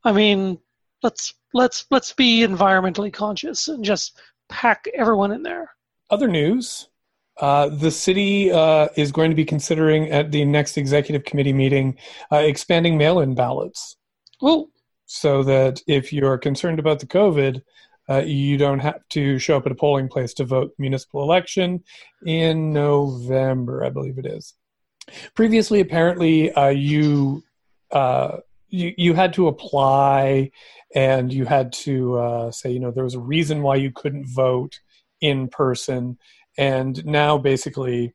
I 0.05 0.13
mean 0.13 0.59
let's 1.03 1.35
let's 1.53 1.87
let's 1.91 2.13
be 2.13 2.41
environmentally 2.41 3.13
conscious 3.13 3.69
and 3.69 3.85
just 3.85 4.21
pack 4.49 4.87
everyone 4.95 5.33
in 5.33 5.43
there. 5.43 5.71
Other 6.11 6.29
news 6.29 6.89
uh, 7.41 7.69
the 7.69 7.91
city 7.91 8.53
uh, 8.53 8.89
is 8.97 9.11
going 9.11 9.31
to 9.31 9.35
be 9.35 9.45
considering 9.45 10.11
at 10.11 10.31
the 10.31 10.45
next 10.45 10.77
executive 10.77 11.25
committee 11.25 11.53
meeting 11.53 11.97
uh, 12.31 12.37
expanding 12.37 12.99
mail 12.99 13.21
in 13.21 13.35
ballots. 13.35 13.97
Oh, 14.43 14.71
So 15.15 15.43
that 15.43 15.83
if 15.87 16.11
you're 16.11 16.39
concerned 16.39 16.79
about 16.79 16.99
the 16.99 17.07
COVID, 17.07 17.61
uh, 18.09 18.23
you 18.25 18.57
don't 18.57 18.79
have 18.79 19.07
to 19.11 19.39
show 19.39 19.59
up 19.59 19.67
at 19.67 19.73
a 19.73 19.75
polling 19.75 20.09
place 20.09 20.33
to 20.35 20.47
vote 20.47 20.73
municipal 20.79 21.23
election 21.23 21.85
in 22.25 22.73
November, 22.73 23.85
I 23.85 23.91
believe 23.91 24.17
it 24.17 24.25
is. 24.25 24.55
Previously, 25.35 25.81
apparently, 25.81 26.51
uh, 26.53 26.69
you, 26.69 27.45
uh, 27.91 28.39
you 28.69 28.95
you 28.97 29.13
had 29.13 29.35
to 29.35 29.49
apply, 29.49 30.51
and 30.95 31.31
you 31.31 31.45
had 31.45 31.75
to 31.75 32.19
uh, 32.19 32.51
say, 32.51 32.73
you 32.73 32.81
know, 32.81 32.91
there 32.91 33.05
was 33.05 33.15
a 33.15 33.21
reason 33.21 33.61
why 33.61 33.77
you 33.77 33.93
couldn't 33.93 34.27
vote 34.27 34.81
in 35.21 35.47
person, 35.47 36.17
and 36.57 37.05
now 37.05 37.37
basically, 37.37 38.15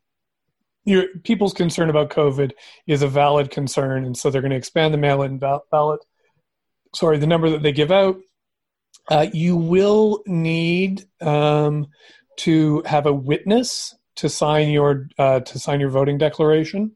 your 0.83 1.03
people's 1.23 1.53
concern 1.53 1.91
about 1.91 2.09
COVID 2.09 2.53
is 2.87 3.03
a 3.03 3.07
valid 3.07 3.51
concern, 3.51 4.03
and 4.03 4.17
so 4.17 4.31
they're 4.31 4.41
going 4.41 4.49
to 4.49 4.57
expand 4.57 4.95
the 4.95 4.97
mail-in 4.97 5.37
ballot. 5.37 6.01
Sorry, 6.95 7.17
the 7.17 7.27
number 7.27 7.49
that 7.49 7.63
they 7.63 7.71
give 7.71 7.91
out. 7.91 8.17
Uh, 9.09 9.27
you 9.31 9.55
will 9.55 10.21
need 10.25 11.05
um, 11.21 11.87
to 12.37 12.83
have 12.85 13.05
a 13.05 13.13
witness 13.13 13.95
to 14.17 14.27
sign 14.27 14.69
your 14.69 15.07
uh, 15.17 15.39
to 15.41 15.59
sign 15.59 15.79
your 15.79 15.89
voting 15.89 16.17
declaration, 16.17 16.95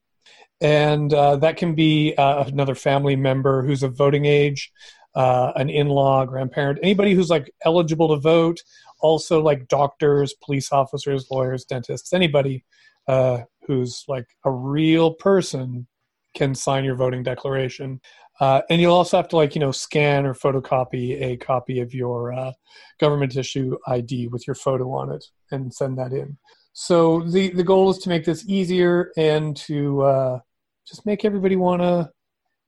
and 0.59 1.13
uh, 1.13 1.37
that 1.37 1.57
can 1.57 1.73
be 1.73 2.13
uh, 2.17 2.43
another 2.45 2.75
family 2.75 3.15
member 3.15 3.63
who's 3.63 3.83
of 3.83 3.95
voting 3.95 4.25
age, 4.25 4.71
uh, 5.15 5.53
an 5.55 5.69
in-law, 5.69 6.25
grandparent, 6.25 6.79
anybody 6.83 7.13
who's 7.13 7.29
like 7.29 7.51
eligible 7.63 8.09
to 8.09 8.19
vote. 8.19 8.61
Also, 8.99 9.41
like 9.41 9.67
doctors, 9.67 10.35
police 10.43 10.71
officers, 10.71 11.27
lawyers, 11.31 11.65
dentists, 11.65 12.13
anybody 12.13 12.63
uh, 13.07 13.39
who's 13.65 14.03
like 14.07 14.27
a 14.45 14.51
real 14.51 15.13
person 15.13 15.87
can 16.35 16.53
sign 16.55 16.83
your 16.83 16.95
voting 16.95 17.23
declaration. 17.23 17.99
Uh, 18.41 18.63
and 18.71 18.81
you'll 18.81 18.95
also 18.95 19.17
have 19.17 19.27
to 19.27 19.35
like 19.35 19.53
you 19.53 19.61
know 19.61 19.71
scan 19.71 20.25
or 20.25 20.33
photocopy 20.33 21.21
a 21.21 21.37
copy 21.37 21.79
of 21.79 21.93
your 21.93 22.33
uh, 22.33 22.51
government 22.99 23.37
issue 23.37 23.77
ID 23.87 24.27
with 24.29 24.45
your 24.47 24.55
photo 24.55 24.91
on 24.91 25.11
it 25.11 25.23
and 25.51 25.71
send 25.71 25.97
that 25.97 26.11
in. 26.11 26.35
So 26.73 27.21
the 27.21 27.51
the 27.51 27.63
goal 27.63 27.91
is 27.91 27.99
to 27.99 28.09
make 28.09 28.25
this 28.25 28.43
easier 28.47 29.11
and 29.15 29.55
to 29.57 30.01
uh, 30.01 30.39
just 30.87 31.05
make 31.05 31.23
everybody 31.23 31.55
wanna 31.55 32.11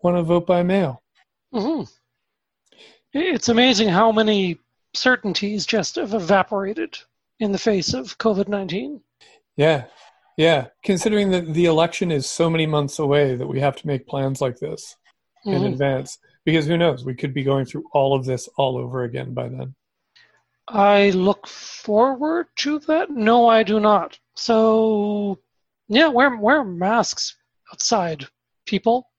wanna 0.03 0.21
vote 0.21 0.45
by 0.45 0.61
mail. 0.61 1.01
hmm 1.51 1.81
It's 3.11 3.49
amazing 3.49 3.89
how 3.89 4.11
many 4.11 4.59
certainties 4.93 5.65
just 5.65 5.95
have 5.95 6.13
evaporated 6.13 6.99
in 7.39 7.51
the 7.51 7.57
face 7.57 7.95
of 7.95 8.19
COVID 8.19 8.47
19. 8.47 9.01
Yeah, 9.57 9.85
yeah. 10.37 10.67
Considering 10.83 11.31
that 11.31 11.51
the 11.55 11.65
election 11.65 12.11
is 12.11 12.27
so 12.27 12.47
many 12.47 12.67
months 12.67 12.99
away, 12.99 13.35
that 13.35 13.47
we 13.47 13.59
have 13.59 13.75
to 13.77 13.87
make 13.87 14.05
plans 14.05 14.39
like 14.39 14.59
this 14.59 14.95
in 15.45 15.61
Mhm. 15.61 15.73
advance 15.73 16.17
because 16.45 16.65
who 16.65 16.77
knows? 16.77 17.03
We 17.05 17.15
could 17.15 17.33
be 17.33 17.43
going 17.43 17.65
through 17.65 17.85
all 17.93 18.15
of 18.15 18.25
this 18.25 18.47
all 18.57 18.77
over 18.77 19.03
again 19.03 19.33
by 19.33 19.49
then. 19.49 19.75
I 20.67 21.09
look 21.11 21.47
forward 21.47 22.47
to 22.57 22.79
that. 22.79 23.09
No, 23.09 23.47
I 23.49 23.63
do 23.63 23.79
not. 23.79 24.17
So, 24.35 25.39
yeah, 25.89 26.07
wear 26.07 26.35
wear 26.37 26.63
masks 26.63 27.35
outside, 27.71 28.25
people. 28.65 29.09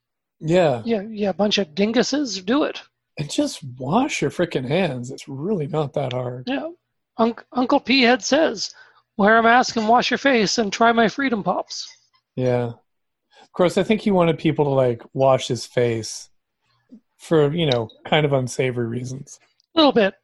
Yeah, 0.40 0.82
Yeah, 0.84 1.02
yeah, 1.02 1.30
a 1.30 1.34
bunch 1.34 1.58
of 1.58 1.68
dinguses. 1.74 2.44
Do 2.44 2.64
it. 2.64 2.82
and 3.16 3.30
just 3.30 3.62
wash 3.78 4.20
your 4.22 4.30
freaking 4.30 4.66
hands. 4.66 5.10
It's 5.12 5.28
really 5.28 5.68
not 5.68 5.92
that 5.92 6.12
hard. 6.12 6.44
Yeah. 6.48 6.70
Unc 7.16 7.44
Uncle 7.52 7.78
P 7.78 8.02
Head 8.02 8.24
says, 8.24 8.74
wear 9.16 9.38
a 9.38 9.42
mask 9.42 9.76
and 9.76 9.88
wash 9.88 10.10
your 10.10 10.18
face 10.18 10.58
and 10.58 10.72
try 10.72 10.90
my 10.90 11.06
freedom 11.08 11.44
pops. 11.44 11.86
Yeah. 12.34 12.72
Of 13.54 13.56
course, 13.56 13.78
I 13.78 13.84
think 13.84 14.00
he 14.00 14.10
wanted 14.10 14.36
people 14.36 14.64
to 14.64 14.72
like 14.72 15.00
wash 15.12 15.46
his 15.46 15.64
face 15.64 16.28
for, 17.18 17.54
you 17.54 17.66
know, 17.66 17.88
kind 18.04 18.26
of 18.26 18.32
unsavory 18.32 18.88
reasons. 18.88 19.38
A 19.74 19.78
little 19.78 19.92
bit. 19.92 20.14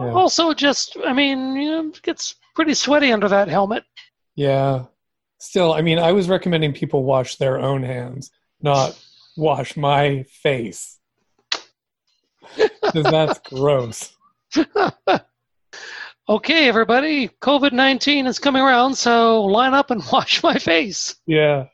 Yeah. 0.00 0.12
Also, 0.12 0.54
just, 0.54 0.96
I 1.04 1.12
mean, 1.12 1.54
you 1.56 1.70
know, 1.70 1.88
it 1.88 2.00
gets 2.00 2.36
pretty 2.54 2.72
sweaty 2.72 3.12
under 3.12 3.28
that 3.28 3.48
helmet. 3.48 3.84
Yeah. 4.36 4.86
Still, 5.38 5.74
I 5.74 5.82
mean, 5.82 5.98
I 5.98 6.12
was 6.12 6.30
recommending 6.30 6.72
people 6.72 7.04
wash 7.04 7.36
their 7.36 7.58
own 7.58 7.82
hands, 7.82 8.30
not 8.62 8.98
wash 9.36 9.76
my 9.76 10.24
face. 10.24 10.98
Because 12.82 13.04
that's 13.04 13.38
gross. 13.48 14.14
Okay, 16.28 16.68
everybody, 16.68 17.28
COVID 17.40 17.72
19 17.72 18.26
is 18.26 18.38
coming 18.38 18.62
around, 18.62 18.94
so 18.94 19.44
line 19.44 19.74
up 19.74 19.90
and 19.90 20.02
wash 20.12 20.42
my 20.42 20.56
face. 20.56 21.16
Yeah. 21.26 21.66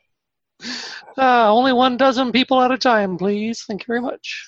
Uh, 1.17 1.53
only 1.53 1.73
one 1.73 1.97
dozen 1.97 2.31
people 2.31 2.61
at 2.61 2.71
a 2.71 2.77
time, 2.77 3.17
please. 3.17 3.63
Thank 3.63 3.81
you 3.83 3.87
very 3.87 4.01
much. 4.01 4.45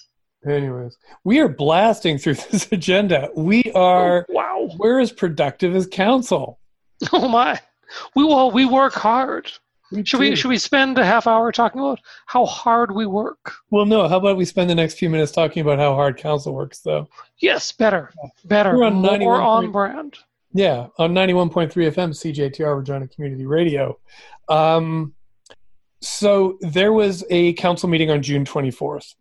Anyways, 0.47 0.97
we 1.23 1.39
are 1.39 1.47
blasting 1.49 2.17
through 2.17 2.33
this 2.51 2.71
agenda. 2.71 3.29
We 3.35 3.63
are, 3.75 4.25
Oh, 4.29 4.33
wow. 4.33 4.69
we're 4.77 4.99
as 4.99 5.11
productive 5.11 5.75
as 5.75 5.87
council. 5.87 6.59
Oh, 7.13 7.27
my. 7.27 7.59
We 8.15 8.23
will, 8.23 8.51
we 8.51 8.65
work 8.65 8.93
hard. 8.93 9.51
Should 10.05 10.19
we, 10.21 10.35
should 10.37 10.47
we 10.49 10.57
spend 10.57 10.97
a 10.97 11.03
half 11.03 11.27
hour 11.27 11.51
talking 11.51 11.81
about 11.81 11.99
how 12.27 12.45
hard 12.45 12.95
we 12.95 13.05
work? 13.05 13.53
Well, 13.71 13.85
no. 13.85 14.07
How 14.07 14.17
about 14.17 14.37
we 14.37 14.45
spend 14.45 14.69
the 14.69 14.75
next 14.75 14.97
few 14.97 15.09
minutes 15.09 15.31
talking 15.33 15.61
about 15.61 15.79
how 15.79 15.93
hard 15.95 16.15
council 16.17 16.53
works, 16.53 16.79
though? 16.79 17.09
Yes, 17.39 17.71
better. 17.73 18.11
Better. 18.45 18.77
We're 18.77 18.85
on 18.85 18.93
More 18.93 19.11
91 19.11 19.41
on 19.41 19.71
brand. 19.73 20.17
Yeah, 20.53 20.87
on 20.97 21.13
91.3 21.13 21.71
FM, 21.71 22.11
CJTR 22.11 22.77
Regina 22.79 23.07
Community 23.09 23.45
Radio. 23.45 23.99
Um, 24.47 25.13
so 26.01 26.57
there 26.61 26.93
was 26.93 27.23
a 27.29 27.53
council 27.53 27.89
meeting 27.89 28.09
on 28.09 28.21
June 28.21 28.45
24th, 28.45 29.15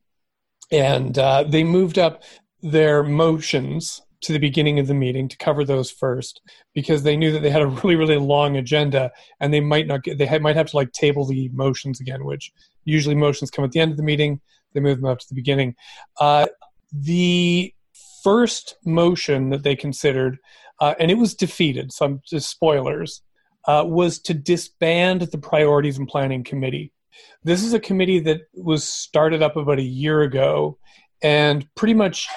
and 0.73 1.19
uh, 1.19 1.45
they 1.45 1.65
moved 1.65 1.99
up 1.99 2.23
their 2.63 3.03
motions 3.03 4.03
to 4.23 4.33
the 4.33 4.39
beginning 4.39 4.79
of 4.79 4.87
the 4.87 4.95
meeting 4.95 5.29
to 5.29 5.37
cover 5.39 5.65
those 5.65 5.91
first 5.91 6.43
because 6.75 7.03
they 7.03 7.17
knew 7.17 7.33
that 7.33 7.41
they 7.41 7.51
had 7.51 7.63
a 7.63 7.67
really, 7.83 7.97
really 7.97 8.19
long 8.19 8.57
agenda 8.57 9.11
and 9.41 9.53
they 9.53 9.61
might 9.61 9.87
not 9.87 10.03
get, 10.03 10.19
they 10.19 10.39
might 10.39 10.57
have 10.57 10.69
to 10.69 10.77
like 10.77 10.93
table 10.93 11.25
the 11.25 11.49
motions 11.51 12.01
again, 12.01 12.25
which 12.25 12.53
usually 12.85 13.15
motions 13.15 13.51
come 13.51 13.65
at 13.65 13.73
the 13.73 13.81
end 13.81 13.91
of 13.91 13.97
the 13.97 14.03
meeting. 14.03 14.41
They 14.75 14.81
move 14.81 15.01
them 15.01 15.11
up 15.11 15.19
to 15.21 15.29
the 15.29 15.35
beginning. 15.35 15.75
Uh, 16.21 16.47
the 16.93 17.75
first 18.23 18.77
motion 18.85 19.51
that 19.51 19.63
they 19.63 19.75
considered 19.75 20.39
uh, 20.81 20.95
and 20.99 21.11
it 21.11 21.19
was 21.19 21.35
defeated. 21.35 21.93
Some 21.93 22.21
just 22.27 22.49
spoilers 22.49 23.23
uh, 23.67 23.85
was 23.87 24.19
to 24.21 24.35
disband 24.35 25.23
the 25.23 25.39
Priorities 25.39 25.99
and 25.99 26.09
Planning 26.09 26.45
Committee. 26.45 26.93
This 27.45 27.63
is 27.63 27.73
a 27.73 27.81
committee 27.81 28.21
that 28.21 28.43
was 28.55 28.87
started 28.87 29.43
up 29.43 29.57
about 29.57 29.79
a 29.79 29.83
year 29.83 30.23
ago, 30.23 30.79
and 31.23 31.67
pretty 31.75 31.95
much 31.95 32.29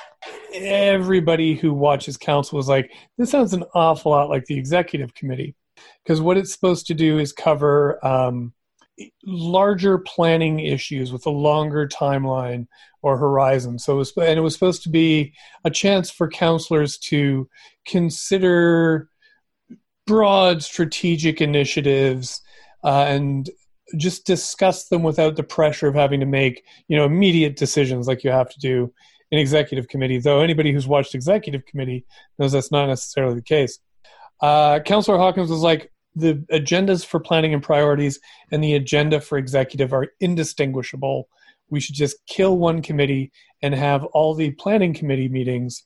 everybody 0.53 1.55
who 1.55 1.73
watches 1.73 2.17
council 2.17 2.57
was 2.57 2.67
like, 2.67 2.91
"This 3.17 3.31
sounds 3.31 3.53
an 3.53 3.63
awful 3.73 4.11
lot 4.11 4.29
like 4.29 4.45
the 4.45 4.57
Executive 4.57 5.13
Committee," 5.13 5.55
because 6.03 6.21
what 6.21 6.37
it's 6.37 6.53
supposed 6.53 6.87
to 6.87 6.93
do 6.93 7.19
is 7.19 7.31
cover 7.31 8.05
um, 8.05 8.53
larger 9.25 9.97
planning 9.97 10.59
issues 10.59 11.11
with 11.11 11.25
a 11.25 11.31
longer 11.31 11.87
timeline 11.87 12.67
or 13.01 13.17
horizon. 13.17 13.79
So, 13.79 13.93
it 13.93 13.97
was, 13.97 14.13
and 14.17 14.37
it 14.37 14.43
was 14.43 14.53
supposed 14.53 14.83
to 14.83 14.89
be 14.89 15.33
a 15.63 15.69
chance 15.69 16.09
for 16.11 16.27
counselors 16.27 16.97
to 16.99 17.49
consider 17.85 19.09
broad 20.05 20.63
strategic 20.63 21.41
initiatives 21.41 22.41
uh, 22.83 23.05
and 23.07 23.49
just 23.97 24.25
discuss 24.25 24.87
them 24.87 25.03
without 25.03 25.35
the 25.35 25.43
pressure 25.43 25.87
of 25.87 25.95
having 25.95 26.19
to 26.19 26.25
make 26.25 26.63
you 26.87 26.97
know 26.97 27.05
immediate 27.05 27.55
decisions 27.55 28.07
like 28.07 28.23
you 28.23 28.31
have 28.31 28.49
to 28.49 28.59
do 28.59 28.91
in 29.31 29.39
executive 29.39 29.87
committee 29.87 30.19
though 30.19 30.39
anybody 30.39 30.71
who's 30.71 30.87
watched 30.87 31.15
executive 31.15 31.65
committee 31.65 32.05
knows 32.39 32.51
that's 32.51 32.71
not 32.71 32.87
necessarily 32.87 33.35
the 33.35 33.41
case. 33.41 33.79
Uh, 34.41 34.79
councillor 34.79 35.17
hawkins 35.17 35.49
was 35.49 35.61
like 35.61 35.91
the 36.15 36.35
agendas 36.51 37.05
for 37.05 37.19
planning 37.19 37.53
and 37.53 37.63
priorities 37.63 38.19
and 38.51 38.63
the 38.63 38.75
agenda 38.75 39.19
for 39.19 39.37
executive 39.37 39.93
are 39.93 40.07
indistinguishable. 40.19 41.27
We 41.69 41.79
should 41.79 41.95
just 41.95 42.17
kill 42.27 42.57
one 42.57 42.81
committee 42.81 43.31
and 43.61 43.73
have 43.73 44.03
all 44.05 44.35
the 44.35 44.51
planning 44.51 44.93
committee 44.93 45.29
meetings 45.29 45.83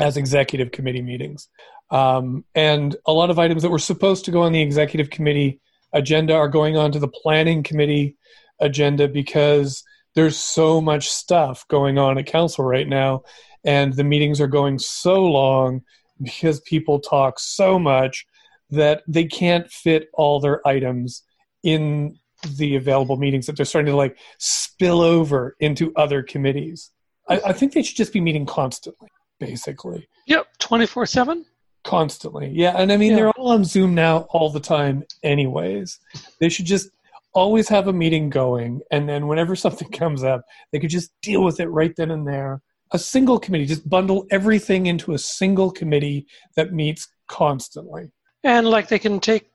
as 0.00 0.16
executive 0.16 0.72
committee 0.72 1.02
meetings. 1.02 1.48
Um, 1.90 2.44
and 2.54 2.96
a 3.06 3.12
lot 3.12 3.30
of 3.30 3.38
items 3.38 3.62
that 3.62 3.70
were 3.70 3.78
supposed 3.78 4.24
to 4.24 4.30
go 4.30 4.42
on 4.42 4.52
the 4.52 4.60
executive 4.60 5.10
committee 5.10 5.60
agenda 5.92 6.34
are 6.34 6.48
going 6.48 6.76
on 6.76 6.92
to 6.92 6.98
the 6.98 7.08
planning 7.08 7.62
committee 7.62 8.16
agenda 8.60 9.08
because 9.08 9.82
there's 10.14 10.36
so 10.36 10.80
much 10.80 11.08
stuff 11.08 11.66
going 11.68 11.98
on 11.98 12.18
at 12.18 12.26
council 12.26 12.64
right 12.64 12.88
now. 12.88 13.22
And 13.64 13.92
the 13.92 14.04
meetings 14.04 14.40
are 14.40 14.46
going 14.46 14.78
so 14.78 15.24
long 15.24 15.82
because 16.22 16.60
people 16.60 17.00
talk 17.00 17.38
so 17.38 17.78
much 17.78 18.26
that 18.70 19.02
they 19.06 19.24
can't 19.24 19.70
fit 19.70 20.08
all 20.14 20.40
their 20.40 20.66
items 20.66 21.22
in 21.62 22.18
the 22.56 22.76
available 22.76 23.16
meetings 23.16 23.46
that 23.46 23.56
they're 23.56 23.66
starting 23.66 23.92
to 23.92 23.96
like 23.96 24.16
spill 24.38 25.00
over 25.00 25.56
into 25.60 25.92
other 25.96 26.22
committees. 26.22 26.90
I, 27.28 27.40
I 27.46 27.52
think 27.52 27.72
they 27.72 27.82
should 27.82 27.96
just 27.96 28.12
be 28.12 28.20
meeting 28.20 28.46
constantly, 28.46 29.08
basically. 29.40 30.08
Yep, 30.26 30.46
24 30.58 31.06
7. 31.06 31.44
constantly. 31.82 32.50
Yeah, 32.54 32.74
and 32.76 32.92
I 32.92 32.96
mean 32.98 33.10
Yeah. 33.12 33.16
they're 33.16 33.30
all 33.32 33.52
on 33.52 33.64
Zoom 33.64 33.94
now 33.94 34.26
all 34.30 34.50
the 34.50 34.60
time 34.60 35.02
anyways. 35.22 35.98
They 36.38 36.48
should 36.50 36.66
just 36.66 36.90
always 37.32 37.68
have 37.70 37.88
a 37.88 37.92
meeting 37.92 38.28
going 38.28 38.80
and 38.90 39.08
then 39.08 39.26
whenever 39.26 39.56
something 39.64 39.90
comes 39.90 40.22
up, 40.22 40.42
they 40.72 40.78
could 40.78 40.90
just 40.90 41.10
deal 41.22 41.42
with 41.42 41.58
it 41.58 41.68
right 41.68 41.94
then 41.96 42.10
and 42.10 42.26
there. 42.28 42.60
A 42.92 42.98
single 42.98 43.38
committee, 43.38 43.66
just 43.66 43.88
bundle 43.88 44.26
everything 44.30 44.86
into 44.86 45.14
a 45.14 45.18
single 45.18 45.70
committee 45.70 46.26
that 46.56 46.72
meets 46.72 47.08
constantly. 47.28 48.12
And 48.44 48.66
like 48.68 48.88
they 48.88 48.98
can 48.98 49.18
take 49.20 49.50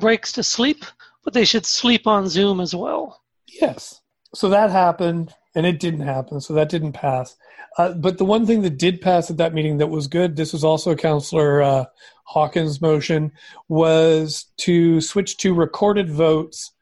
breaks 0.00 0.32
to 0.32 0.42
sleep, 0.42 0.84
but 1.24 1.32
they 1.34 1.44
should 1.44 1.64
sleep 1.64 2.06
on 2.06 2.28
Zoom 2.28 2.60
as 2.60 2.74
well. 2.74 3.22
Yes. 3.60 4.00
So 4.34 4.48
that 4.48 4.70
happened, 4.70 5.32
and 5.54 5.64
it 5.64 5.78
didn't 5.78 6.00
happen. 6.00 6.40
So 6.40 6.52
that 6.54 6.68
didn't 6.68 6.92
pass. 6.94 7.36
Uh, 7.76 7.92
but 7.92 8.18
the 8.18 8.24
one 8.24 8.46
thing 8.46 8.62
that 8.62 8.78
did 8.78 9.00
pass 9.00 9.30
at 9.30 9.36
that 9.36 9.54
meeting 9.54 9.78
that 9.78 9.88
was 9.88 10.06
good, 10.06 10.36
this 10.36 10.52
was 10.52 10.64
also 10.64 10.94
Councillor 10.94 11.62
uh, 11.62 11.84
Hawkins' 12.24 12.80
motion, 12.80 13.32
was 13.68 14.46
to 14.58 15.00
switch 15.00 15.36
to 15.38 15.54
recorded 15.54 16.10
votes 16.10 16.72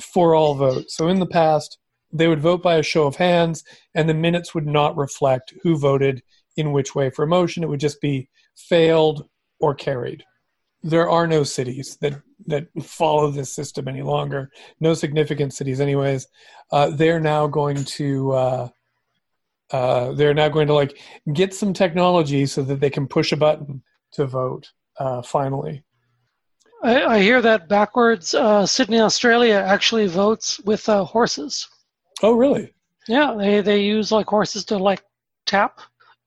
for 0.00 0.34
all 0.34 0.54
votes. 0.54 0.96
So 0.96 1.08
in 1.08 1.20
the 1.20 1.26
past, 1.26 1.78
they 2.12 2.26
would 2.26 2.40
vote 2.40 2.62
by 2.62 2.76
a 2.76 2.82
show 2.82 3.06
of 3.06 3.16
hands, 3.16 3.62
and 3.94 4.08
the 4.08 4.14
minutes 4.14 4.54
would 4.54 4.66
not 4.66 4.96
reflect 4.96 5.54
who 5.62 5.76
voted 5.78 6.22
in 6.56 6.72
which 6.72 6.94
way 6.94 7.10
for 7.10 7.22
a 7.22 7.28
motion. 7.28 7.62
It 7.62 7.68
would 7.68 7.80
just 7.80 8.00
be 8.00 8.28
failed 8.56 9.28
or 9.60 9.74
carried. 9.74 10.24
There 10.82 11.08
are 11.08 11.26
no 11.26 11.44
cities 11.44 11.98
that 12.00 12.20
that 12.46 12.66
follow 12.82 13.30
this 13.30 13.52
system 13.52 13.86
any 13.86 14.02
longer. 14.02 14.50
No 14.80 14.94
significant 14.94 15.52
cities, 15.52 15.80
anyways. 15.80 16.26
Uh, 16.72 16.90
they're 16.90 17.20
now 17.20 17.46
going 17.46 17.84
to 17.84 18.32
uh, 19.72 20.12
they're 20.12 20.34
now 20.34 20.48
going 20.48 20.66
to 20.66 20.74
like 20.74 20.98
get 21.32 21.54
some 21.54 21.72
technology 21.72 22.46
so 22.46 22.62
that 22.62 22.80
they 22.80 22.90
can 22.90 23.06
push 23.06 23.32
a 23.32 23.36
button 23.36 23.82
to 24.12 24.26
vote. 24.26 24.70
Uh, 24.98 25.22
finally, 25.22 25.82
I, 26.82 27.04
I 27.04 27.20
hear 27.20 27.40
that 27.42 27.68
backwards. 27.68 28.34
Uh, 28.34 28.66
Sydney, 28.66 29.00
Australia 29.00 29.54
actually 29.54 30.06
votes 30.06 30.60
with 30.60 30.88
uh, 30.88 31.04
horses. 31.04 31.68
oh 32.22 32.34
really? 32.34 32.74
Yeah, 33.08 33.34
they 33.36 33.60
they 33.60 33.80
use 33.80 34.12
like 34.12 34.26
horses 34.26 34.64
to 34.66 34.78
like 34.78 35.02
tap, 35.46 35.80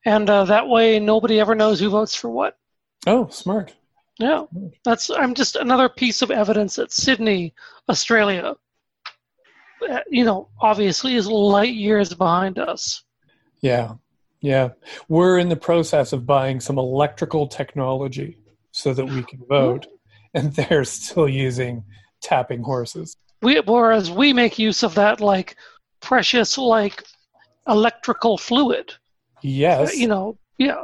and 0.06 0.30
uh, 0.30 0.46
that 0.46 0.68
way 0.68 1.00
nobody 1.00 1.40
ever 1.40 1.56
knows 1.56 1.80
who 1.80 1.90
votes 1.90 2.16
for 2.16 2.30
what. 2.30 2.58
Oh, 3.06 3.28
smart. 3.30 3.74
Yeah, 4.20 4.44
that's 4.84 5.10
I'm 5.10 5.34
just 5.34 5.56
another 5.56 5.90
piece 5.90 6.22
of 6.22 6.32
evidence 6.32 6.76
that 6.76 6.92
Sydney, 6.92 7.54
Australia, 7.90 8.56
uh, 9.90 10.00
you 10.10 10.24
know, 10.24 10.50
obviously 10.62 11.16
is 11.16 11.28
light 11.28 11.74
years 11.74 12.14
behind 12.14 12.60
us. 12.60 13.04
Yeah, 13.64 13.94
yeah. 14.42 14.70
We're 15.08 15.40
in 15.40 15.50
the 15.50 15.56
process 15.56 16.14
of 16.14 16.28
buying 16.28 16.60
some 16.60 16.78
electrical 16.78 17.48
technology 17.48 18.38
so 18.72 18.94
that 18.94 19.06
we 19.06 19.24
can 19.24 19.40
vote, 19.48 19.88
and 20.36 20.54
they're 20.54 20.84
still 20.84 21.30
using 21.30 21.84
tapping 22.22 22.62
horses. 22.62 23.16
We 23.42 23.60
whereas 23.62 24.12
we 24.12 24.34
make 24.34 24.60
use 24.60 24.84
of 24.84 24.94
that 24.96 25.22
like 25.22 25.56
precious 26.02 26.58
like 26.58 27.04
electrical 27.68 28.38
fluid, 28.38 28.94
Yes. 29.42 29.98
you 29.98 30.08
know, 30.08 30.38
yeah, 30.58 30.84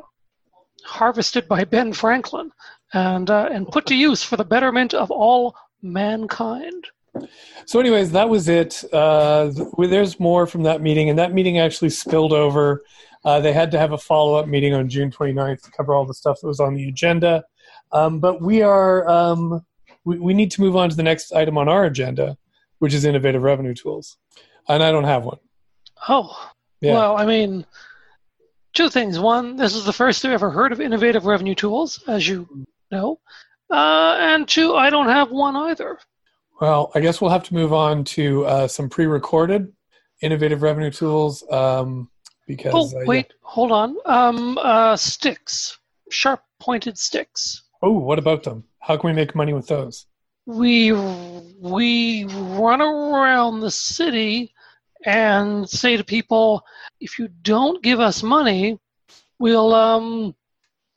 harvested 0.86 1.48
by 1.48 1.65
Ben 1.65 1.92
Franklin 1.92 2.52
and 2.94 3.30
uh, 3.30 3.50
and 3.52 3.68
put 3.68 3.86
to 3.88 3.96
use 3.96 4.24
for 4.24 4.38
the 4.38 4.46
betterment 4.46 4.94
of 4.94 5.12
all 5.12 5.56
mankind. 5.82 6.88
So, 7.65 7.80
anyways, 7.80 8.12
that 8.12 8.30
was 8.30 8.50
it. 8.50 8.84
Uh, 8.93 9.52
there's 9.78 10.19
more 10.19 10.48
from 10.48 10.63
that 10.63 10.82
meeting, 10.82 11.10
and 11.10 11.19
that 11.19 11.34
meeting 11.34 11.60
actually 11.60 11.89
spilled 11.89 12.34
over. 12.34 12.84
Uh, 13.26 13.39
they 13.39 13.52
had 13.54 13.69
to 13.72 13.80
have 13.80 13.91
a 13.91 13.98
follow 13.98 14.36
up 14.36 14.48
meeting 14.48 14.74
on 14.74 14.88
June 14.89 15.12
29th 15.12 15.62
to 15.63 15.72
cover 15.72 15.93
all 15.93 16.06
the 16.06 16.13
stuff 16.13 16.38
that 16.41 16.48
was 16.48 16.60
on 16.60 16.74
the 16.74 16.88
agenda. 16.88 17.43
Um, 17.91 18.19
but 18.19 18.41
we 18.41 18.62
are 18.62 19.08
um, 19.10 19.65
we, 20.06 20.19
we 20.19 20.34
need 20.34 20.52
to 20.52 20.62
move 20.62 20.76
on 20.76 20.89
to 20.89 20.95
the 20.95 21.04
next 21.04 21.34
item 21.34 21.58
on 21.58 21.67
our 21.67 21.86
agenda, 21.86 22.38
which 22.80 22.93
is 22.93 23.06
innovative 23.06 23.41
revenue 23.41 23.74
tools, 23.74 24.17
and 24.67 24.82
I 24.84 24.91
don't 24.91 25.04
have 25.04 25.24
one. 25.26 25.39
Oh, 26.08 26.52
Yeah. 26.82 26.93
well, 26.93 27.17
I 27.17 27.26
mean, 27.26 27.65
two 28.74 28.89
things. 28.89 29.19
One, 29.19 29.58
this 29.58 29.76
is 29.76 29.84
the 29.86 29.93
first 29.93 30.24
I've 30.24 30.32
ever 30.32 30.50
heard 30.50 30.72
of 30.72 30.80
innovative 30.80 31.26
revenue 31.26 31.56
tools, 31.56 32.02
as 32.08 32.28
you 32.28 32.65
know. 32.91 33.19
Uh, 33.69 34.15
and 34.19 34.48
two, 34.48 34.76
I 34.76 34.89
don't 34.89 35.10
have 35.10 35.30
one 35.30 35.56
either. 35.56 36.00
Well, 36.60 36.91
I 36.93 37.00
guess 37.00 37.22
we'll 37.22 37.32
have 37.32 37.43
to 37.45 37.54
move 37.54 37.72
on 37.74 38.04
to 38.06 38.45
uh, 38.45 38.67
some 38.67 38.89
pre-recorded 38.89 39.72
innovative 40.22 40.62
revenue 40.62 40.91
tools 40.91 41.50
um, 41.52 42.10
because 42.48 42.93
Oh, 42.93 42.98
uh, 42.98 43.02
yeah. 43.02 43.08
wait, 43.08 43.34
hold 43.41 43.72
on. 43.72 43.95
Um, 44.06 44.58
uh, 44.58 44.98
sticks, 44.98 45.78
sharp 46.10 46.43
pointed 46.60 46.98
sticks. 46.98 47.63
Oh, 47.82 47.91
what 47.91 48.19
about 48.19 48.43
them? 48.43 48.65
How 48.80 48.98
can 48.98 49.10
we 49.10 49.13
make 49.13 49.36
money 49.36 49.54
with 49.54 49.67
those? 49.67 50.06
We 50.45 50.91
we 50.93 52.26
run 52.26 52.82
around 52.82 53.60
the 53.60 53.72
city 53.72 54.54
and 55.06 55.69
say 55.69 55.95
to 55.95 56.04
people, 56.04 56.63
if 57.00 57.19
you 57.19 57.30
don't 57.43 57.82
give 57.84 58.00
us 58.00 58.24
money, 58.24 58.80
we'll 59.38 59.74
um 59.74 60.36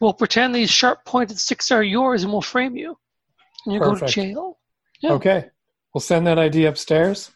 we'll 0.01 0.14
pretend 0.14 0.55
these 0.55 0.70
sharp 0.70 1.05
pointed 1.05 1.38
sticks 1.38 1.70
are 1.70 1.85
yours 1.85 2.25
and 2.25 2.33
we'll 2.33 2.40
frame 2.40 2.77
you. 2.77 2.96
And 3.66 3.75
you 3.75 3.81
go 3.81 3.94
to 3.94 4.07
jail. 4.07 4.59
Yeah. 5.02 5.12
Okay, 5.12 5.46
we'll 5.92 6.00
send 6.00 6.26
that 6.28 6.38
idea 6.38 6.68
upstairs, 6.68 7.32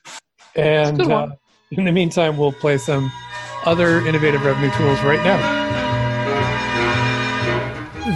and 0.55 1.03
uh, 1.03 1.29
in 1.73 1.85
the 1.85 1.93
meantime, 1.93 2.39
we'll 2.39 2.53
play 2.53 2.79
some 2.79 3.11
other 3.65 4.07
innovative 4.07 4.45
revenue 4.45 4.71
tools 4.77 5.01
right 5.03 5.23
now. 5.25 5.67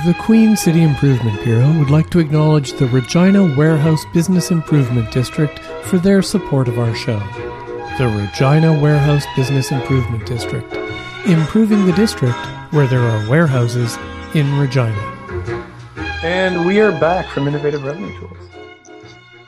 The 0.07 0.15
Queen 0.15 0.57
City 0.57 0.83
Improvement 0.83 1.43
Bureau 1.43 1.77
would 1.79 1.91
like 1.91 2.11
to 2.11 2.21
acknowledge 2.21 2.73
the 2.75 2.87
Regina 2.87 3.55
Warehouse 3.57 4.05
Business 4.15 4.53
Improvement 4.53 5.11
District 5.11 5.59
for 5.83 5.99
their 5.99 6.23
support 6.23 6.69
of 6.69 6.79
our 6.79 6.95
show. 6.95 7.19
The 7.99 8.07
Regina 8.07 8.73
Warehouse 8.81 9.27
Business 9.35 9.73
Improvement 9.73 10.25
District, 10.27 10.73
improving 11.27 11.85
the 11.87 11.93
district 11.93 12.39
where 12.73 12.87
there 12.87 13.03
are 13.03 13.29
warehouses 13.29 13.99
in 14.33 14.57
Regina. 14.59 14.97
And 16.23 16.65
we 16.65 16.81
are 16.81 16.93
back 16.93 17.27
from 17.27 17.49
innovative 17.49 17.85
revenue 17.85 18.17
tools. 18.19 18.39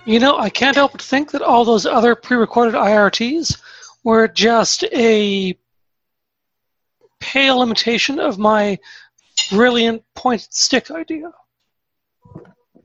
You 0.04 0.18
know, 0.18 0.36
I 0.36 0.50
can't 0.50 0.74
help 0.74 0.92
but 0.92 1.02
think 1.02 1.30
that 1.30 1.42
all 1.42 1.64
those 1.64 1.86
other 1.86 2.16
pre-recorded 2.16 2.74
IRTs 2.74 3.60
were 4.02 4.26
just 4.26 4.84
a 4.92 5.56
pale 7.20 7.62
imitation 7.62 8.18
of 8.18 8.36
my 8.38 8.78
brilliant 9.50 10.02
pointed 10.14 10.52
stick 10.52 10.90
idea. 10.90 11.30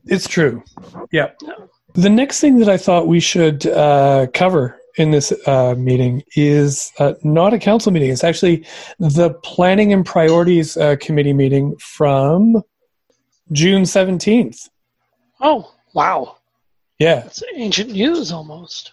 It's 0.04 0.28
true. 0.28 0.62
Yeah. 1.10 1.30
Yeah. 1.42 1.54
The 1.94 2.08
next 2.08 2.40
thing 2.40 2.60
that 2.60 2.68
I 2.68 2.76
thought 2.76 3.08
we 3.08 3.18
should 3.18 3.66
uh, 3.66 4.28
cover 4.32 4.78
in 4.96 5.10
this 5.10 5.32
uh, 5.46 5.74
meeting 5.76 6.22
is 6.36 6.92
uh, 6.98 7.14
not 7.24 7.52
a 7.52 7.58
council 7.58 7.92
meeting. 7.92 8.10
It's 8.10 8.24
actually 8.24 8.64
the 9.00 9.30
Planning 9.42 9.92
and 9.92 10.06
Priorities 10.06 10.76
uh, 10.76 10.96
Committee 11.00 11.32
meeting 11.32 11.76
from 11.78 12.62
June 13.50 13.82
17th. 13.82 14.68
Oh, 15.40 15.72
wow. 15.94 16.37
Yeah. 16.98 17.20
That's 17.20 17.42
ancient 17.54 17.92
news 17.92 18.32
almost. 18.32 18.92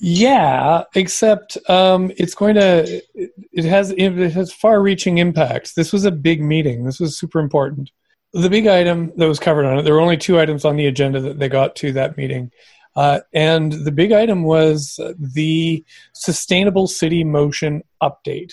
Yeah, 0.00 0.84
except 0.94 1.58
um, 1.68 2.12
it's 2.16 2.34
going 2.34 2.54
to. 2.54 3.02
It, 3.14 3.32
it 3.52 3.64
has 3.64 3.90
it 3.96 4.12
has 4.32 4.52
far-reaching 4.52 5.18
impacts. 5.18 5.74
This 5.74 5.92
was 5.92 6.04
a 6.04 6.10
big 6.10 6.40
meeting. 6.40 6.84
This 6.84 7.00
was 7.00 7.18
super 7.18 7.40
important. 7.40 7.90
The 8.32 8.50
big 8.50 8.66
item 8.66 9.12
that 9.16 9.26
was 9.26 9.40
covered 9.40 9.64
on 9.64 9.78
it. 9.78 9.82
There 9.82 9.94
were 9.94 10.00
only 10.00 10.16
two 10.16 10.38
items 10.38 10.64
on 10.64 10.76
the 10.76 10.86
agenda 10.86 11.20
that 11.20 11.38
they 11.38 11.48
got 11.48 11.74
to 11.76 11.92
that 11.92 12.16
meeting, 12.16 12.52
uh, 12.94 13.20
and 13.32 13.72
the 13.72 13.92
big 13.92 14.12
item 14.12 14.44
was 14.44 15.00
the 15.18 15.84
sustainable 16.12 16.86
city 16.86 17.24
motion 17.24 17.82
update. 18.02 18.52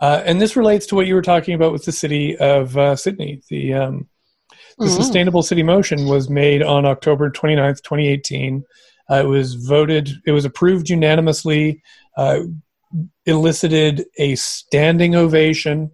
Uh, 0.00 0.22
and 0.26 0.40
this 0.40 0.56
relates 0.56 0.86
to 0.86 0.96
what 0.96 1.06
you 1.06 1.14
were 1.14 1.22
talking 1.22 1.54
about 1.54 1.72
with 1.72 1.84
the 1.84 1.92
city 1.92 2.36
of 2.36 2.76
uh, 2.76 2.96
Sydney. 2.96 3.42
The 3.48 3.74
um, 3.74 4.08
the 4.78 4.86
Mhm. 4.86 4.96
sustainable 4.96 5.42
city 5.42 5.62
motion 5.62 6.06
was 6.06 6.28
made 6.28 6.62
on 6.62 6.84
October 6.84 7.30
29th, 7.30 7.82
2018. 7.82 8.64
Uh, 9.10 9.16
it 9.16 9.26
was 9.26 9.54
voted, 9.54 10.10
it 10.26 10.32
was 10.32 10.44
approved 10.44 10.88
unanimously, 10.88 11.82
uh, 12.16 12.40
elicited 13.26 14.06
a 14.18 14.34
standing 14.36 15.14
ovation 15.14 15.90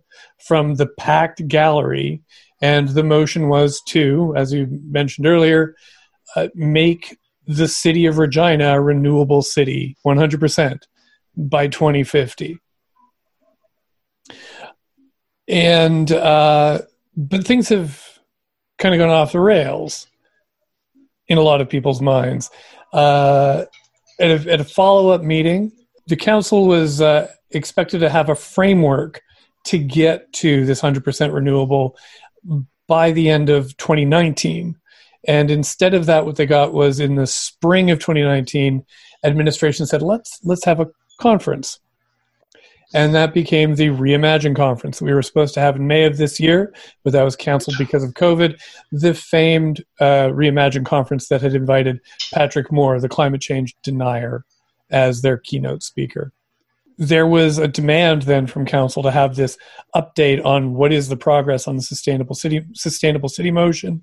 from 0.47 0.77
the 0.77 0.87
packed 0.87 1.47
gallery. 1.49 2.23
And 2.63 2.89
the 2.91 3.03
motion 3.03 3.49
was 3.49 3.81
to, 3.89 4.35
as 4.37 4.53
you 4.53 4.69
mentioned 4.91 5.27
earlier, 5.27 5.75
uh, 6.37 6.49
make 6.55 7.17
the 7.47 7.69
city 7.69 8.07
of 8.07 8.19
Regina 8.19 8.75
a 8.77 8.81
renewable 8.81 9.43
city 9.43 9.97
100% 10.05 10.87
by 11.37 11.67
2050. 11.67 12.59
And, 15.49 16.13
uh, 16.13 16.83
but 17.17 17.45
things 17.45 17.71
have 17.71 18.10
kind 18.81 18.95
of 18.95 18.99
gone 18.99 19.11
off 19.11 19.33
the 19.33 19.41
rails 19.41 20.09
in 21.29 21.39
a 21.39 21.43
lot 21.43 21.61
of 21.61 21.69
people's 21.69 22.01
minds. 22.01 22.51
Uh, 22.93 23.67
at 24.19 24.47
a, 24.47 24.61
a 24.61 24.65
follow 24.65 25.11
up 25.11 25.23
meeting, 25.23 25.71
the 26.09 26.17
council 26.17 26.67
was 26.67 27.01
uh, 27.01 27.29
expected 27.53 28.01
to 28.01 28.11
have 28.11 28.29
a 28.29 28.35
framework 28.35 29.23
to 29.67 29.79
get 29.79 30.33
to 30.33 30.65
this 30.65 30.81
100% 30.81 31.33
renewable 31.33 31.97
by 32.89 33.13
the 33.13 33.29
end 33.29 33.51
of 33.51 33.77
2019. 33.77 34.77
And 35.29 35.51
instead 35.51 35.95
of 35.95 36.07
that, 36.07 36.25
what 36.25 36.37
they 36.37 36.47
got 36.47 36.73
was 36.73 36.99
in 36.99 37.15
the 37.15 37.27
spring 37.27 37.91
of 37.91 37.99
2019, 37.99 38.85
administration 39.23 39.87
said, 39.87 40.03
let's, 40.03 40.41
let's 40.43 40.65
have 40.65 40.81
a 40.81 40.89
conference. 41.21 41.79
And 42.93 43.15
that 43.15 43.35
became 43.35 43.77
the 43.77 43.89
Reimagine 43.89 44.57
Conference 44.57 45.01
we 45.01 45.15
were 45.15 45.23
supposed 45.23 45.55
to 45.55 45.61
have 45.61 45.77
in 45.77 45.87
May 45.87 46.05
of 46.05 46.17
this 46.17 46.41
year, 46.41 46.75
but 47.05 47.13
that 47.13 47.23
was 47.23 47.37
canceled 47.37 47.77
because 47.79 48.03
of 48.03 48.15
COVID. 48.15 48.61
The 48.91 49.15
famed 49.15 49.85
uh, 50.01 50.31
Reimagine 50.31 50.85
Conference 50.85 51.29
that 51.29 51.41
had 51.41 51.55
invited 51.55 52.01
Patrick 52.33 52.73
Moore, 52.73 52.99
the 53.01 53.09
climate 53.09 53.41
change 53.41 53.77
denier, 53.83 54.45
as 54.91 55.23
their 55.23 55.39
keynote 55.39 55.85
speaker 55.85 56.33
there 57.01 57.27
was 57.27 57.57
a 57.57 57.67
demand 57.67 58.23
then 58.23 58.47
from 58.47 58.67
council 58.67 59.03
to 59.03 59.11
have 59.11 59.35
this 59.35 59.57
update 59.97 60.45
on 60.45 60.75
what 60.75 60.93
is 60.93 61.09
the 61.09 61.17
progress 61.17 61.67
on 61.67 61.77
the 61.77 61.83
sustainable 61.83 62.35
city 62.35 62.63
sustainable 62.75 63.29
city 63.29 63.51
motion 63.51 64.03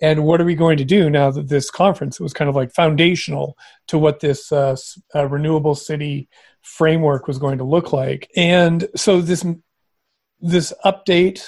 and 0.00 0.24
what 0.24 0.40
are 0.40 0.44
we 0.44 0.54
going 0.54 0.76
to 0.76 0.84
do 0.84 1.10
now 1.10 1.28
that 1.28 1.48
this 1.48 1.70
conference 1.70 2.20
was 2.20 2.32
kind 2.32 2.48
of 2.48 2.54
like 2.54 2.72
foundational 2.72 3.58
to 3.88 3.98
what 3.98 4.20
this 4.20 4.52
uh, 4.52 4.76
uh, 5.14 5.26
renewable 5.26 5.74
city 5.74 6.28
framework 6.66 7.26
was 7.28 7.38
going 7.38 7.58
to 7.58 7.64
look 7.64 7.92
like 7.92 8.28
and 8.36 8.88
so 8.96 9.20
this 9.20 9.46
this 10.40 10.72
update 10.84 11.38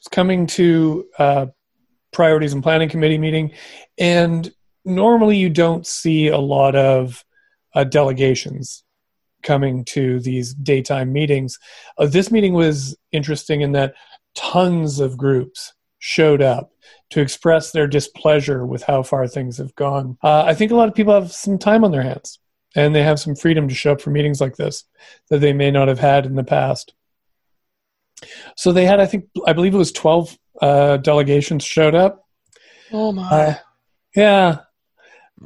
is 0.00 0.08
coming 0.10 0.46
to 0.46 1.04
uh, 1.18 1.46
priorities 2.12 2.54
and 2.54 2.62
planning 2.62 2.88
committee 2.88 3.18
meeting 3.18 3.52
and 3.98 4.52
normally 4.84 5.36
you 5.36 5.50
don't 5.50 5.86
see 5.86 6.28
a 6.28 6.38
lot 6.38 6.74
of 6.74 7.24
uh, 7.74 7.84
delegations 7.84 8.84
coming 9.42 9.84
to 9.84 10.18
these 10.20 10.54
daytime 10.54 11.12
meetings. 11.12 11.58
Uh, 11.96 12.06
this 12.06 12.30
meeting 12.30 12.54
was 12.54 12.96
interesting 13.12 13.60
in 13.60 13.72
that 13.72 13.94
tons 14.34 14.98
of 14.98 15.16
groups 15.16 15.74
showed 16.00 16.42
up 16.42 16.70
to 17.10 17.20
express 17.20 17.70
their 17.70 17.86
displeasure 17.86 18.66
with 18.66 18.82
how 18.82 19.02
far 19.02 19.26
things 19.26 19.58
have 19.58 19.74
gone. 19.74 20.16
Uh, 20.22 20.42
I 20.44 20.54
think 20.54 20.72
a 20.72 20.76
lot 20.76 20.88
of 20.88 20.94
people 20.94 21.14
have 21.14 21.32
some 21.32 21.58
time 21.58 21.84
on 21.84 21.92
their 21.92 22.02
hands 22.02 22.38
and 22.78 22.94
they 22.94 23.02
have 23.02 23.18
some 23.18 23.34
freedom 23.34 23.66
to 23.66 23.74
show 23.74 23.92
up 23.92 24.00
for 24.00 24.10
meetings 24.10 24.40
like 24.40 24.54
this 24.54 24.84
that 25.30 25.40
they 25.40 25.52
may 25.52 25.68
not 25.68 25.88
have 25.88 25.98
had 25.98 26.26
in 26.26 26.36
the 26.36 26.44
past. 26.44 26.94
So 28.56 28.70
they 28.70 28.84
had, 28.84 29.00
I 29.00 29.06
think, 29.06 29.28
I 29.46 29.52
believe 29.52 29.74
it 29.74 29.78
was 29.78 29.90
12 29.90 30.38
uh, 30.62 30.96
delegations 30.98 31.64
showed 31.64 31.96
up. 31.96 32.24
Oh 32.92 33.10
my. 33.10 33.22
Uh, 33.22 33.54
yeah. 34.14 34.58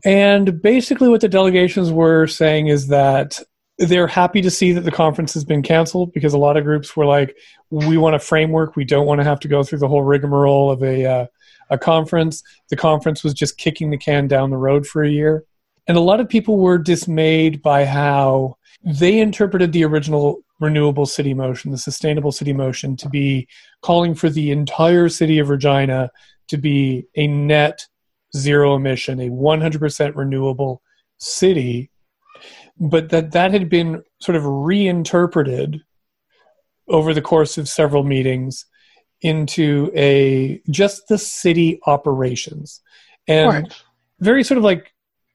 And 0.04 0.60
basically, 0.60 1.08
what 1.08 1.22
the 1.22 1.28
delegations 1.28 1.90
were 1.90 2.26
saying 2.26 2.66
is 2.66 2.88
that 2.88 3.40
they're 3.78 4.06
happy 4.06 4.42
to 4.42 4.50
see 4.50 4.72
that 4.72 4.82
the 4.82 4.90
conference 4.90 5.32
has 5.32 5.44
been 5.44 5.62
canceled 5.62 6.12
because 6.12 6.34
a 6.34 6.38
lot 6.38 6.58
of 6.58 6.64
groups 6.64 6.94
were 6.94 7.06
like, 7.06 7.34
we 7.70 7.96
want 7.96 8.14
a 8.14 8.18
framework. 8.18 8.76
We 8.76 8.84
don't 8.84 9.06
want 9.06 9.20
to 9.20 9.24
have 9.24 9.40
to 9.40 9.48
go 9.48 9.62
through 9.62 9.78
the 9.78 9.88
whole 9.88 10.02
rigmarole 10.02 10.70
of 10.70 10.82
a, 10.82 11.06
uh, 11.06 11.26
a 11.70 11.78
conference. 11.78 12.42
The 12.68 12.76
conference 12.76 13.24
was 13.24 13.32
just 13.32 13.56
kicking 13.56 13.90
the 13.90 13.96
can 13.96 14.28
down 14.28 14.50
the 14.50 14.58
road 14.58 14.86
for 14.86 15.02
a 15.02 15.10
year. 15.10 15.44
And 15.88 15.96
a 15.96 16.00
lot 16.00 16.20
of 16.20 16.28
people 16.28 16.58
were 16.58 16.78
dismayed 16.78 17.62
by 17.62 17.84
how 17.84 18.56
they 18.84 19.20
interpreted 19.20 19.72
the 19.72 19.84
original 19.84 20.42
renewable 20.60 21.06
city 21.06 21.34
motion, 21.34 21.70
the 21.70 21.78
sustainable 21.78 22.32
city 22.32 22.52
motion, 22.52 22.96
to 22.96 23.08
be 23.08 23.48
calling 23.80 24.14
for 24.14 24.30
the 24.30 24.50
entire 24.50 25.08
city 25.08 25.38
of 25.38 25.48
Regina 25.48 26.10
to 26.48 26.56
be 26.56 27.06
a 27.16 27.26
net 27.26 27.86
zero 28.36 28.76
emission, 28.76 29.20
a 29.20 29.28
100% 29.28 30.14
renewable 30.14 30.82
city 31.18 31.90
but 32.78 33.10
that 33.10 33.32
that 33.32 33.52
had 33.52 33.68
been 33.68 34.02
sort 34.20 34.36
of 34.36 34.44
reinterpreted 34.44 35.82
over 36.88 37.14
the 37.14 37.22
course 37.22 37.58
of 37.58 37.68
several 37.68 38.02
meetings 38.02 38.66
into 39.20 39.90
a 39.94 40.60
just 40.68 41.06
the 41.08 41.18
city 41.18 41.80
operations 41.86 42.80
and 43.28 43.48
right. 43.48 43.82
very 44.18 44.42
sort 44.42 44.58
of 44.58 44.64
like 44.64 44.91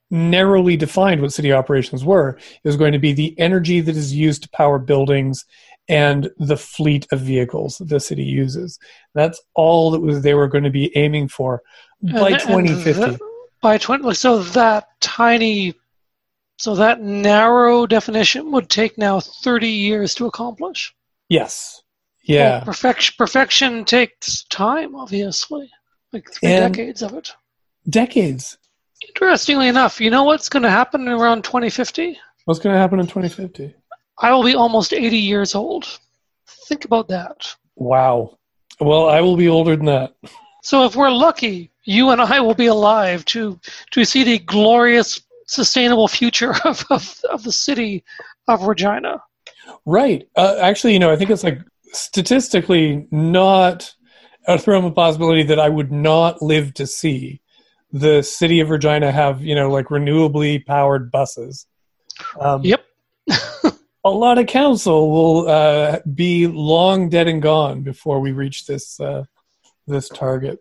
narrowly 0.09 0.77
defined 0.77 1.21
what 1.21 1.33
city 1.33 1.51
operations 1.51 2.03
were 2.05 2.29
it 2.29 2.67
was 2.67 2.77
going 2.77 2.93
to 2.93 2.99
be 2.99 3.13
the 3.13 3.37
energy 3.39 3.81
that 3.81 3.95
is 3.95 4.13
used 4.13 4.43
to 4.43 4.49
power 4.49 4.79
buildings 4.79 5.45
and 5.89 6.29
the 6.37 6.57
fleet 6.57 7.05
of 7.11 7.19
vehicles 7.19 7.77
that 7.77 7.89
the 7.89 7.99
city 7.99 8.23
uses 8.23 8.79
that's 9.13 9.41
all 9.53 9.91
that 9.91 9.99
was 9.99 10.21
they 10.21 10.33
were 10.33 10.47
going 10.47 10.63
to 10.63 10.69
be 10.69 10.95
aiming 10.95 11.27
for 11.27 11.61
by 12.01 12.29
and, 12.29 12.39
2050 12.39 13.03
and 13.03 13.19
by 13.61 13.77
20 13.77 14.13
so 14.13 14.39
that 14.39 14.87
tiny 15.01 15.73
so 16.57 16.75
that 16.75 17.01
narrow 17.01 17.85
definition 17.85 18.51
would 18.51 18.69
take 18.69 18.97
now 18.97 19.19
30 19.19 19.69
years 19.69 20.15
to 20.15 20.25
accomplish. 20.25 20.93
Yes. 21.29 21.81
Yeah. 22.23 22.57
Well, 22.57 22.65
perfection 22.65 23.15
perfection 23.17 23.85
takes 23.85 24.43
time, 24.45 24.95
obviously. 24.95 25.69
Like 26.11 26.31
three 26.31 26.49
and 26.49 26.73
decades 26.73 27.01
of 27.01 27.13
it. 27.13 27.31
Decades. 27.87 28.57
Interestingly 29.07 29.67
enough, 29.67 29.99
you 29.99 30.09
know 30.09 30.23
what's 30.23 30.49
going 30.49 30.63
to 30.63 30.69
happen 30.69 31.07
around 31.07 31.43
2050? 31.43 32.17
What's 32.45 32.59
going 32.59 32.73
to 32.73 32.79
happen 32.79 32.99
in 32.99 33.07
2050? 33.07 33.73
I 34.19 34.31
will 34.31 34.43
be 34.43 34.55
almost 34.55 34.93
80 34.93 35.17
years 35.17 35.55
old. 35.55 35.99
Think 36.67 36.85
about 36.85 37.07
that. 37.09 37.55
Wow. 37.75 38.37
Well, 38.79 39.09
I 39.09 39.21
will 39.21 39.37
be 39.37 39.47
older 39.47 39.75
than 39.75 39.85
that. 39.85 40.15
So 40.63 40.85
if 40.85 40.95
we're 40.95 41.11
lucky, 41.11 41.71
you 41.83 42.09
and 42.09 42.21
I 42.21 42.39
will 42.39 42.53
be 42.53 42.65
alive 42.67 43.23
to 43.25 43.59
to 43.91 44.05
see 44.05 44.23
the 44.23 44.39
glorious 44.39 45.21
sustainable 45.47 46.07
future 46.07 46.53
of, 46.65 46.85
of, 46.89 47.19
of 47.31 47.43
the 47.43 47.51
city 47.51 48.03
of 48.47 48.63
Regina. 48.63 49.21
Right. 49.85 50.27
Uh, 50.35 50.57
actually, 50.61 50.93
you 50.93 50.99
know, 50.99 51.11
I 51.11 51.15
think 51.15 51.29
it's 51.29 51.43
like 51.43 51.59
statistically 51.93 53.07
not 53.11 53.93
a 54.47 54.61
realm 54.65 54.85
of 54.85 54.95
possibility 54.95 55.43
that 55.43 55.59
I 55.59 55.69
would 55.69 55.91
not 55.91 56.41
live 56.41 56.73
to 56.75 56.87
see 56.87 57.41
the 57.99 58.21
city 58.21 58.59
of 58.59 58.69
Regina 58.69 59.11
have, 59.11 59.41
you 59.41 59.55
know, 59.55 59.69
like 59.69 59.87
renewably 59.87 60.65
powered 60.65 61.11
buses. 61.11 61.65
Um, 62.39 62.63
yep. 62.63 62.85
a 64.03 64.09
lot 64.09 64.37
of 64.37 64.47
council 64.47 65.11
will 65.11 65.49
uh, 65.49 65.99
be 66.13 66.47
long 66.47 67.09
dead 67.09 67.27
and 67.27 67.41
gone 67.41 67.81
before 67.81 68.19
we 68.19 68.31
reach 68.31 68.65
this 68.65 68.99
uh, 68.99 69.23
this 69.85 70.09
target. 70.09 70.59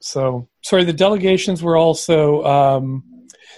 So, 0.00 0.48
sorry, 0.62 0.84
the 0.84 0.92
delegations 0.92 1.62
were 1.62 1.76
also 1.76 2.44
um, 2.44 3.04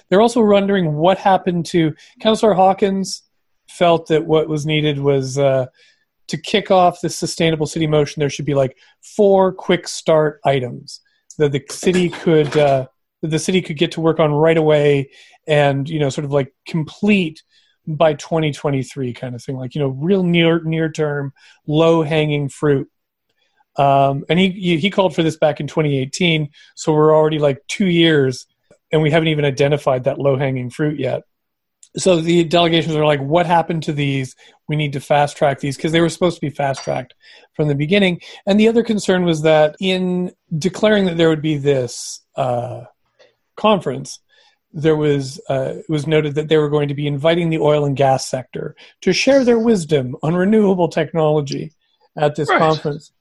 they're 0.09 0.21
also 0.21 0.43
wondering 0.43 0.95
what 0.95 1.19
happened 1.19 1.67
to 1.67 1.95
Councillor 2.21 2.55
Hawkins. 2.55 3.23
Felt 3.71 4.09
that 4.09 4.27
what 4.27 4.49
was 4.49 4.65
needed 4.65 4.99
was 4.99 5.39
uh, 5.39 5.67
to 6.29 6.37
kick 6.39 6.71
off 6.71 7.01
the 7.01 7.11
sustainable 7.11 7.67
city 7.67 7.87
motion. 7.87 8.21
There 8.21 8.31
should 8.31 8.47
be 8.47 8.55
like 8.55 8.77
four 9.03 9.53
quick 9.53 9.87
start 9.87 10.41
items 10.45 11.01
that 11.37 11.53
the 11.53 11.63
city 11.71 12.09
could 12.09 12.57
uh, 12.57 12.87
that 13.23 13.29
the 13.29 13.39
city 13.39 13.63
could 13.63 13.77
get 13.77 13.93
to 13.93 14.01
work 14.01 14.21
on 14.21 14.33
right 14.33 14.57
away, 14.57 15.11
and 15.47 15.89
you 15.89 15.99
know, 15.99 16.11
sort 16.11 16.25
of 16.25 16.33
like 16.33 16.53
complete 16.67 17.43
by 17.87 18.13
2023 18.13 19.15
kind 19.15 19.35
of 19.35 19.43
thing 19.43 19.57
like 19.57 19.75
you 19.75 19.81
know 19.81 19.89
real 19.89 20.23
near 20.23 20.63
near 20.63 20.91
term 20.93 21.33
low 21.67 22.03
hanging 22.03 22.47
fruit 22.47 22.87
um, 23.77 24.27
and 24.29 24.39
he 24.39 24.77
he 24.77 24.91
called 24.91 25.15
for 25.15 25.23
this 25.23 25.39
back 25.39 25.59
in 25.59 25.67
2018 25.67 26.51
so 26.75 26.93
we're 26.93 27.17
already 27.17 27.39
like 27.39 27.63
two 27.67 27.87
years 27.87 28.47
and 28.93 29.03
we 29.03 29.11
haven't 29.11 29.29
even 29.29 29.45
identified 29.45 30.05
that 30.05 30.19
low 30.19 30.37
hanging 30.37 30.71
fruit 30.71 30.99
yet. 30.99 31.23
So 31.97 32.21
the 32.21 32.45
delegations 32.45 32.95
are 32.95 33.05
like, 33.05 33.21
what 33.21 33.47
happened 33.47 33.83
to 33.85 33.93
these? 33.93 34.37
We 34.69 34.77
need 34.77 34.93
to 34.93 35.01
fast 35.01 35.37
track 35.37 35.61
these 35.61 35.77
because 35.77 35.93
they 35.93 36.01
were 36.01 36.09
supposed 36.09 36.37
to 36.37 36.41
be 36.41 36.51
fast 36.51 36.85
tracked 36.85 37.15
from 37.55 37.69
the 37.69 37.75
beginning. 37.75 38.21
And 38.47 38.61
the 38.61 38.69
other 38.69 38.83
concern 38.83 39.25
was 39.25 39.43
that 39.43 39.75
in 39.81 40.33
declaring 40.57 41.07
that 41.07 41.17
there 41.17 41.29
would 41.29 41.43
be 41.43 41.57
this 41.57 42.21
uh, 42.37 42.85
conference, 43.59 44.21
there 44.73 44.97
was 44.97 45.41
uh, 45.51 45.75
it 45.79 45.89
was 45.89 46.07
noted 46.07 46.35
that 46.35 46.49
they 46.49 46.57
were 46.57 46.69
going 46.71 46.89
to 46.89 46.95
be 46.95 47.07
inviting 47.07 47.51
the 47.51 47.59
oil 47.59 47.85
and 47.85 47.97
gas 47.97 48.27
sector 48.27 48.77
to 49.03 49.13
share 49.13 49.45
their 49.45 49.59
wisdom 49.59 50.17
on 50.23 50.35
renewable 50.35 50.89
technology 50.89 51.73
at 52.17 52.35
this 52.37 52.49
right. 52.49 52.59
conference. 52.59 53.13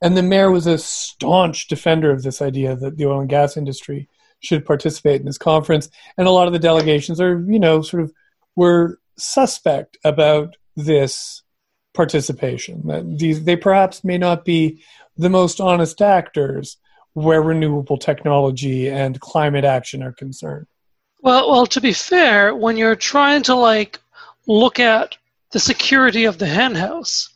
And 0.00 0.16
the 0.16 0.22
mayor 0.22 0.50
was 0.50 0.66
a 0.66 0.78
staunch 0.78 1.66
defender 1.68 2.10
of 2.10 2.22
this 2.22 2.40
idea 2.40 2.76
that 2.76 2.96
the 2.96 3.06
oil 3.06 3.20
and 3.20 3.28
gas 3.28 3.56
industry 3.56 4.08
should 4.40 4.64
participate 4.64 5.20
in 5.20 5.26
this 5.26 5.38
conference. 5.38 5.90
And 6.16 6.28
a 6.28 6.30
lot 6.30 6.46
of 6.46 6.52
the 6.52 6.58
delegations 6.58 7.20
are, 7.20 7.40
you 7.48 7.58
know, 7.58 7.82
sort 7.82 8.04
of 8.04 8.12
were 8.54 9.00
suspect 9.16 9.98
about 10.04 10.56
this 10.76 11.42
participation. 11.94 12.86
That 12.86 13.18
these 13.18 13.44
they 13.44 13.56
perhaps 13.56 14.04
may 14.04 14.18
not 14.18 14.44
be 14.44 14.82
the 15.16 15.30
most 15.30 15.60
honest 15.60 16.00
actors 16.00 16.76
where 17.22 17.42
renewable 17.42 17.98
technology 17.98 18.88
and 18.88 19.20
climate 19.20 19.64
action 19.64 20.02
are 20.02 20.12
concerned. 20.12 20.66
Well, 21.20 21.50
well, 21.50 21.66
to 21.66 21.80
be 21.80 21.92
fair, 21.92 22.54
when 22.54 22.76
you're 22.76 22.96
trying 22.96 23.42
to 23.44 23.54
like 23.54 24.00
look 24.46 24.78
at 24.78 25.16
the 25.52 25.60
security 25.60 26.24
of 26.24 26.38
the 26.38 26.46
henhouse, 26.46 27.28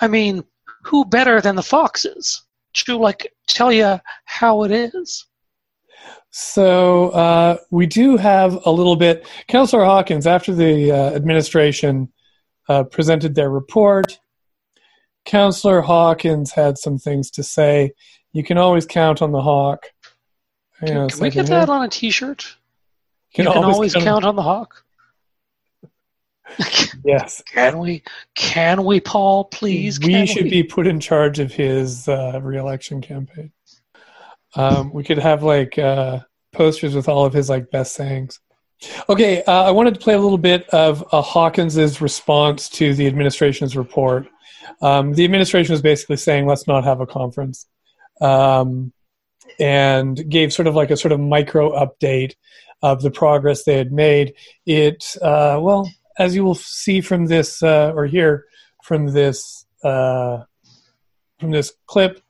I 0.00 0.08
mean, 0.08 0.44
who 0.84 1.04
better 1.04 1.40
than 1.40 1.56
the 1.56 1.62
foxes 1.62 2.42
to 2.74 2.96
like 2.96 3.32
tell 3.46 3.72
you 3.72 4.00
how 4.24 4.64
it 4.64 4.70
is? 4.70 5.26
So 6.30 7.10
uh, 7.10 7.56
we 7.70 7.86
do 7.86 8.16
have 8.16 8.64
a 8.64 8.70
little 8.70 8.96
bit. 8.96 9.26
Councillor 9.48 9.84
Hawkins, 9.84 10.26
after 10.26 10.54
the 10.54 10.92
uh, 10.92 11.10
administration 11.14 12.12
uh, 12.68 12.84
presented 12.84 13.34
their 13.34 13.50
report, 13.50 14.18
Councillor 15.24 15.80
Hawkins 15.80 16.52
had 16.52 16.78
some 16.78 16.98
things 16.98 17.30
to 17.32 17.42
say, 17.42 17.92
You 18.32 18.44
can 18.44 18.58
always 18.58 18.86
count 18.86 19.22
on 19.22 19.32
the 19.32 19.42
hawk. 19.42 19.86
Hang 20.80 20.96
on 20.96 20.96
a 20.96 21.08
Can, 21.08 21.18
can 21.18 21.20
we 21.20 21.30
get 21.30 21.46
that 21.46 21.68
on 21.68 21.84
a 21.84 21.88
T-shirt? 21.88 22.56
You 23.34 23.44
You 23.44 23.50
can 23.50 23.64
always 23.64 23.94
count 23.94 24.24
on 24.24 24.36
the 24.36 24.42
hawk. 24.42 24.84
Yes. 27.04 27.42
Can 27.52 27.78
we? 27.78 28.02
Can 28.34 28.84
we, 28.84 29.00
Paul? 29.00 29.44
Please. 29.44 30.00
we 30.00 30.12
can 30.12 30.26
should 30.26 30.44
we? 30.44 30.50
be 30.50 30.62
put 30.62 30.86
in 30.86 31.00
charge 31.00 31.38
of 31.38 31.52
his 31.52 32.08
uh, 32.08 32.40
reelection 32.42 33.00
campaign. 33.00 33.52
Um, 34.56 34.92
we 34.92 35.04
could 35.04 35.18
have 35.18 35.42
like 35.42 35.78
uh, 35.78 36.20
posters 36.52 36.94
with 36.94 37.08
all 37.08 37.24
of 37.24 37.32
his 37.32 37.48
like 37.48 37.70
best 37.70 37.94
sayings. 37.94 38.40
Okay, 39.08 39.42
uh, 39.44 39.64
I 39.64 39.70
wanted 39.70 39.94
to 39.94 40.00
play 40.00 40.14
a 40.14 40.18
little 40.18 40.38
bit 40.38 40.68
of 40.70 41.06
uh, 41.12 41.22
Hawkins's 41.22 42.00
response 42.00 42.68
to 42.70 42.94
the 42.94 43.06
administration's 43.06 43.76
report. 43.76 44.26
Um, 44.82 45.12
the 45.12 45.24
administration 45.24 45.72
was 45.72 45.82
basically 45.82 46.16
saying, 46.16 46.46
"Let's 46.46 46.66
not 46.66 46.84
have 46.84 47.00
a 47.00 47.06
conference," 47.06 47.66
um, 48.20 48.92
and 49.58 50.28
gave 50.28 50.52
sort 50.52 50.68
of 50.68 50.74
like 50.74 50.90
a 50.90 50.96
sort 50.96 51.12
of 51.12 51.20
micro 51.20 51.72
update 51.72 52.34
of 52.82 53.02
the 53.02 53.10
progress 53.10 53.64
they 53.64 53.76
had 53.76 53.92
made. 53.92 54.34
It 54.66 55.16
uh, 55.20 55.58
well, 55.60 55.90
as 56.18 56.34
you 56.34 56.44
will 56.44 56.54
see 56.54 57.00
from 57.00 57.26
this 57.26 57.62
uh, 57.62 57.92
or 57.94 58.06
hear 58.06 58.46
from 58.82 59.12
this 59.12 59.66
uh, 59.84 60.44
from 61.38 61.50
this 61.50 61.72
clip, 61.86 62.20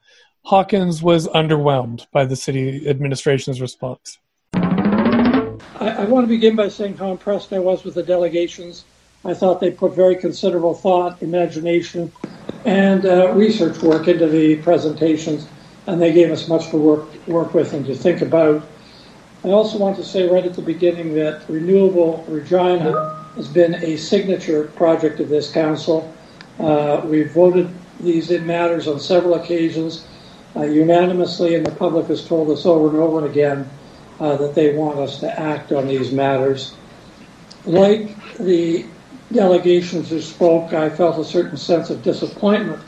Hawkins 0.44 1.02
was 1.02 1.28
underwhelmed 1.28 2.06
by 2.12 2.24
the 2.24 2.36
city 2.36 2.88
administration's 2.88 3.60
response. 3.60 4.18
I, 4.54 5.96
I 5.98 6.04
want 6.04 6.24
to 6.24 6.28
begin 6.28 6.56
by 6.56 6.68
saying 6.68 6.96
how 6.96 7.10
impressed 7.10 7.52
I 7.52 7.58
was 7.58 7.84
with 7.84 7.94
the 7.94 8.02
delegations. 8.02 8.84
I 9.24 9.34
thought 9.34 9.60
they 9.60 9.70
put 9.70 9.94
very 9.94 10.16
considerable 10.16 10.74
thought, 10.74 11.22
imagination, 11.22 12.10
and 12.64 13.04
uh, 13.04 13.32
research 13.32 13.82
work 13.82 14.08
into 14.08 14.26
the 14.26 14.56
presentations, 14.56 15.46
and 15.86 16.00
they 16.00 16.12
gave 16.12 16.30
us 16.30 16.48
much 16.48 16.68
to 16.70 16.76
work 16.76 17.26
work 17.26 17.54
with 17.54 17.72
and 17.72 17.86
to 17.86 17.94
think 17.94 18.22
about. 18.22 18.62
I 19.44 19.48
also 19.48 19.78
want 19.78 19.96
to 19.96 20.04
say 20.04 20.28
right 20.28 20.44
at 20.44 20.54
the 20.54 20.62
beginning 20.62 21.14
that 21.14 21.48
Renewable 21.48 22.24
Regina 22.28 23.24
has 23.36 23.48
been 23.48 23.74
a 23.76 23.96
signature 23.96 24.64
project 24.76 25.18
of 25.20 25.28
this 25.28 25.50
council. 25.50 26.12
Uh, 26.58 27.00
we've 27.04 27.32
voted 27.32 27.70
these 28.00 28.30
in 28.30 28.46
matters 28.46 28.86
on 28.86 29.00
several 29.00 29.34
occasions 29.34 30.06
uh, 30.56 30.62
unanimously, 30.62 31.54
and 31.54 31.64
the 31.64 31.70
public 31.70 32.06
has 32.08 32.26
told 32.26 32.50
us 32.50 32.66
over 32.66 32.88
and 32.88 32.98
over 32.98 33.26
again 33.26 33.68
uh, 34.18 34.36
that 34.36 34.54
they 34.54 34.74
want 34.74 34.98
us 34.98 35.20
to 35.20 35.40
act 35.40 35.72
on 35.72 35.88
these 35.88 36.12
matters. 36.12 36.74
Like 37.64 38.14
the 38.36 38.84
delegations 39.32 40.10
who 40.10 40.20
spoke, 40.20 40.72
I 40.72 40.90
felt 40.90 41.18
a 41.18 41.24
certain 41.24 41.56
sense 41.56 41.88
of 41.88 42.02
disappointment 42.02 42.82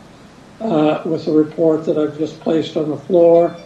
with 1.04 1.24
the 1.24 1.32
report 1.32 1.84
that 1.86 1.98
I've 1.98 2.18
just 2.18 2.40
placed 2.40 2.76
on 2.76 2.88
the 2.88 2.96
floor. 2.96 3.56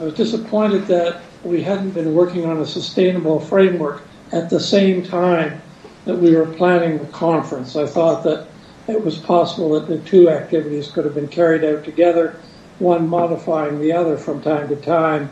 I 0.00 0.04
was 0.04 0.14
disappointed 0.14 0.86
that 0.86 1.22
we 1.44 1.62
hadn't 1.62 1.90
been 1.90 2.14
working 2.14 2.46
on 2.46 2.58
a 2.58 2.66
sustainable 2.66 3.40
framework 3.40 4.02
at 4.32 4.48
the 4.48 4.60
same 4.60 5.02
time 5.04 5.60
that 6.04 6.16
we 6.16 6.34
were 6.34 6.46
planning 6.46 6.98
the 6.98 7.06
conference. 7.06 7.76
I 7.76 7.86
thought 7.86 8.24
that 8.24 8.46
it 8.88 9.04
was 9.04 9.18
possible 9.18 9.78
that 9.78 9.86
the 9.86 9.98
two 9.98 10.28
activities 10.28 10.90
could 10.90 11.04
have 11.04 11.14
been 11.14 11.28
carried 11.28 11.64
out 11.64 11.84
together, 11.84 12.36
one 12.78 13.08
modifying 13.08 13.80
the 13.80 13.92
other 13.92 14.16
from 14.16 14.42
time 14.42 14.68
to 14.68 14.76
time. 14.76 15.30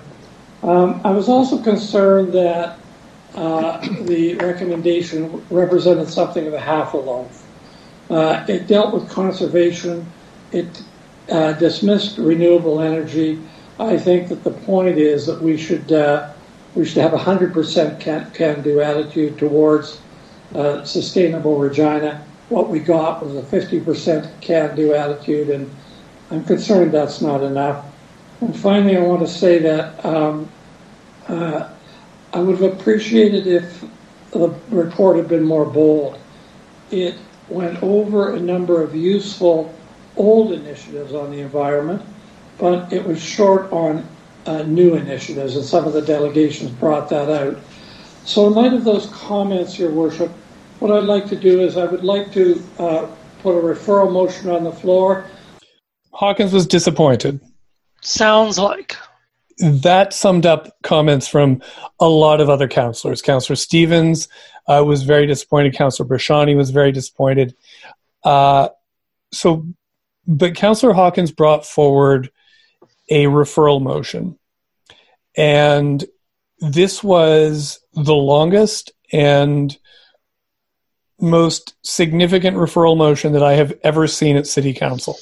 Um, 0.62 1.00
I 1.04 1.10
was 1.10 1.28
also 1.28 1.60
concerned 1.62 2.32
that 2.34 2.78
uh, 3.34 3.80
the 4.02 4.34
recommendation 4.36 5.44
represented 5.50 6.08
something 6.08 6.46
of 6.46 6.54
a 6.54 6.60
half 6.60 6.94
a 6.94 6.98
loaf. 6.98 7.46
Uh, 8.08 8.44
it 8.48 8.66
dealt 8.66 8.92
with 8.92 9.08
conservation. 9.08 10.06
It 10.52 10.82
uh, 11.30 11.52
dismissed 11.52 12.18
renewable 12.18 12.80
energy. 12.80 13.40
I 13.78 13.96
think 13.96 14.28
that 14.28 14.44
the 14.44 14.50
point 14.50 14.98
is 14.98 15.26
that 15.26 15.40
we 15.40 15.56
should 15.56 15.92
uh, 15.92 16.32
we 16.74 16.84
should 16.84 17.02
have 17.02 17.14
a 17.14 17.18
hundred 17.18 17.52
percent 17.52 18.00
can 18.00 18.62
do 18.62 18.80
attitude 18.80 19.38
towards 19.38 20.00
uh, 20.54 20.84
sustainable 20.84 21.58
Regina. 21.58 22.24
What 22.48 22.68
we 22.68 22.80
got 22.80 23.24
was 23.24 23.36
a 23.36 23.42
fifty 23.42 23.80
percent 23.80 24.28
can 24.40 24.76
do 24.76 24.94
attitude, 24.94 25.50
and 25.50 25.70
I'm 26.30 26.44
concerned 26.44 26.92
that's 26.92 27.20
not 27.20 27.42
enough. 27.42 27.86
And 28.40 28.56
finally, 28.56 28.96
I 28.96 29.00
want 29.00 29.20
to 29.20 29.28
say 29.28 29.58
that 29.58 30.04
um, 30.04 30.48
uh, 31.28 31.68
I 32.32 32.40
would 32.40 32.60
have 32.60 32.72
appreciated 32.72 33.46
if 33.46 33.84
the 34.32 34.54
report 34.70 35.16
had 35.16 35.28
been 35.28 35.44
more 35.44 35.64
bold. 35.64 36.18
It 36.90 37.16
went 37.48 37.82
over 37.82 38.34
a 38.34 38.40
number 38.40 38.82
of 38.82 38.94
useful 38.94 39.74
old 40.20 40.52
initiatives 40.52 41.14
on 41.14 41.30
the 41.30 41.40
environment, 41.40 42.02
but 42.58 42.92
it 42.92 43.04
was 43.04 43.20
short 43.20 43.72
on 43.72 44.06
uh, 44.46 44.62
new 44.62 44.94
initiatives, 44.94 45.56
and 45.56 45.64
some 45.64 45.86
of 45.86 45.92
the 45.92 46.02
delegations 46.02 46.70
brought 46.72 47.08
that 47.08 47.30
out. 47.30 47.58
So, 48.24 48.46
in 48.46 48.54
light 48.54 48.72
of 48.72 48.84
those 48.84 49.06
comments, 49.06 49.78
Your 49.78 49.90
Worship, 49.90 50.30
what 50.78 50.90
I'd 50.90 51.04
like 51.04 51.26
to 51.28 51.36
do 51.36 51.62
is 51.62 51.76
I 51.76 51.86
would 51.86 52.04
like 52.04 52.32
to 52.32 52.62
uh, 52.78 53.06
put 53.42 53.56
a 53.56 53.62
referral 53.62 54.12
motion 54.12 54.50
on 54.50 54.64
the 54.64 54.72
floor. 54.72 55.24
Hawkins 56.12 56.52
was 56.52 56.66
disappointed. 56.66 57.40
Sounds 58.02 58.58
like. 58.58 58.96
That 59.58 60.12
summed 60.12 60.46
up 60.46 60.74
comments 60.82 61.28
from 61.28 61.62
a 61.98 62.08
lot 62.08 62.40
of 62.40 62.48
other 62.48 62.68
counselors. 62.68 63.20
Councillor 63.20 63.56
Stevens 63.56 64.28
uh, 64.66 64.82
was 64.86 65.02
very 65.02 65.26
disappointed. 65.26 65.74
Councillor 65.74 66.08
Bresciani 66.08 66.56
was 66.56 66.70
very 66.70 66.92
disappointed. 66.92 67.54
Uh, 68.24 68.68
so, 69.32 69.66
but 70.30 70.54
Councillor 70.54 70.92
Hawkins 70.92 71.32
brought 71.32 71.66
forward 71.66 72.30
a 73.08 73.24
referral 73.24 73.82
motion. 73.82 74.38
And 75.36 76.04
this 76.60 77.02
was 77.02 77.80
the 77.94 78.14
longest 78.14 78.92
and 79.12 79.76
most 81.20 81.74
significant 81.82 82.56
referral 82.56 82.96
motion 82.96 83.32
that 83.32 83.42
I 83.42 83.54
have 83.54 83.72
ever 83.82 84.06
seen 84.06 84.36
at 84.36 84.46
City 84.46 84.72
Council, 84.72 85.16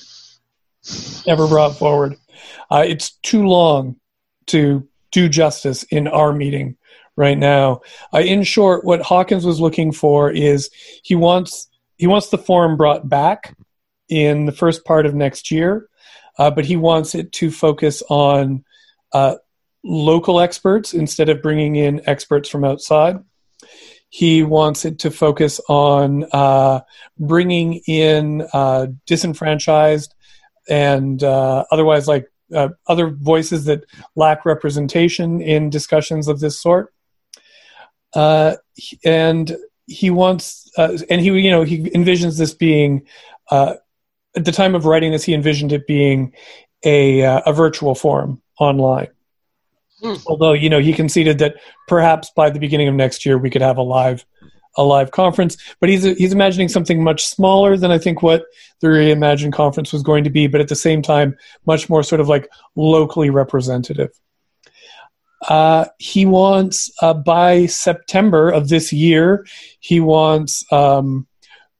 ever 1.26 1.48
brought 1.48 1.78
forward. 1.78 2.16
Uh, 2.70 2.84
it's 2.86 3.12
too 3.22 3.46
long 3.46 3.96
to 4.48 4.86
do 5.10 5.30
justice 5.30 5.84
in 5.84 6.06
our 6.06 6.34
meeting 6.34 6.76
right 7.16 7.38
now. 7.38 7.80
Uh, 8.12 8.18
in 8.18 8.42
short, 8.42 8.84
what 8.84 9.00
Hawkins 9.00 9.46
was 9.46 9.58
looking 9.58 9.90
for 9.90 10.30
is 10.30 10.68
he 11.02 11.14
wants 11.14 11.66
he 11.96 12.06
wants 12.06 12.28
the 12.28 12.38
forum 12.38 12.76
brought 12.76 13.08
back 13.08 13.56
in 14.08 14.46
the 14.46 14.52
first 14.52 14.84
part 14.84 15.06
of 15.06 15.14
next 15.14 15.50
year, 15.50 15.88
uh, 16.38 16.50
but 16.50 16.64
he 16.64 16.76
wants 16.76 17.14
it 17.14 17.32
to 17.32 17.50
focus 17.50 18.02
on 18.08 18.64
uh, 19.12 19.36
local 19.84 20.40
experts 20.40 20.94
instead 20.94 21.28
of 21.28 21.42
bringing 21.42 21.76
in 21.76 22.00
experts 22.06 22.48
from 22.48 22.64
outside. 22.64 23.18
He 24.10 24.42
wants 24.42 24.84
it 24.84 25.00
to 25.00 25.10
focus 25.10 25.60
on 25.68 26.24
uh, 26.32 26.80
bringing 27.18 27.74
in 27.86 28.46
uh, 28.52 28.86
disenfranchised 29.06 30.14
and 30.68 31.22
uh, 31.22 31.64
otherwise 31.70 32.08
like 32.08 32.30
uh, 32.54 32.70
other 32.86 33.10
voices 33.10 33.66
that 33.66 33.84
lack 34.16 34.46
representation 34.46 35.42
in 35.42 35.68
discussions 35.68 36.28
of 36.28 36.40
this 36.40 36.60
sort. 36.60 36.94
And 38.14 39.56
he 39.86 40.10
wants, 40.10 40.70
and 40.76 41.20
he, 41.20 41.26
you 41.26 41.50
know, 41.50 41.62
he 41.62 41.90
envisions 41.90 42.38
this 42.38 42.54
being, 42.54 43.06
uh, 43.50 43.74
at 44.38 44.44
the 44.44 44.52
time 44.52 44.74
of 44.74 44.86
writing 44.86 45.12
this, 45.12 45.24
he 45.24 45.34
envisioned 45.34 45.72
it 45.72 45.86
being 45.86 46.32
a, 46.84 47.24
uh, 47.24 47.42
a 47.46 47.52
virtual 47.52 47.94
forum 47.94 48.40
online. 48.58 49.08
Hmm. 50.00 50.14
Although, 50.26 50.52
you 50.52 50.70
know, 50.70 50.78
he 50.78 50.92
conceded 50.92 51.38
that 51.38 51.56
perhaps 51.88 52.30
by 52.34 52.50
the 52.50 52.60
beginning 52.60 52.88
of 52.88 52.94
next 52.94 53.26
year 53.26 53.36
we 53.36 53.50
could 53.50 53.62
have 53.62 53.76
a 53.76 53.82
live 53.82 54.24
a 54.76 54.84
live 54.84 55.10
conference. 55.10 55.56
But 55.80 55.90
he's 55.90 56.04
he's 56.04 56.32
imagining 56.32 56.68
something 56.68 57.02
much 57.02 57.26
smaller 57.26 57.76
than 57.76 57.90
I 57.90 57.98
think 57.98 58.22
what 58.22 58.44
the 58.80 58.86
reimagined 58.86 59.52
conference 59.52 59.92
was 59.92 60.02
going 60.02 60.24
to 60.24 60.30
be, 60.30 60.46
but 60.46 60.60
at 60.60 60.68
the 60.68 60.76
same 60.76 61.02
time, 61.02 61.36
much 61.66 61.90
more 61.90 62.02
sort 62.02 62.20
of 62.20 62.28
like 62.28 62.48
locally 62.76 63.28
representative. 63.28 64.10
Uh, 65.48 65.86
he 65.98 66.26
wants 66.26 66.92
uh, 67.02 67.14
by 67.14 67.66
September 67.66 68.50
of 68.50 68.68
this 68.68 68.92
year, 68.92 69.46
he 69.80 70.00
wants. 70.00 70.64
Um, 70.72 71.26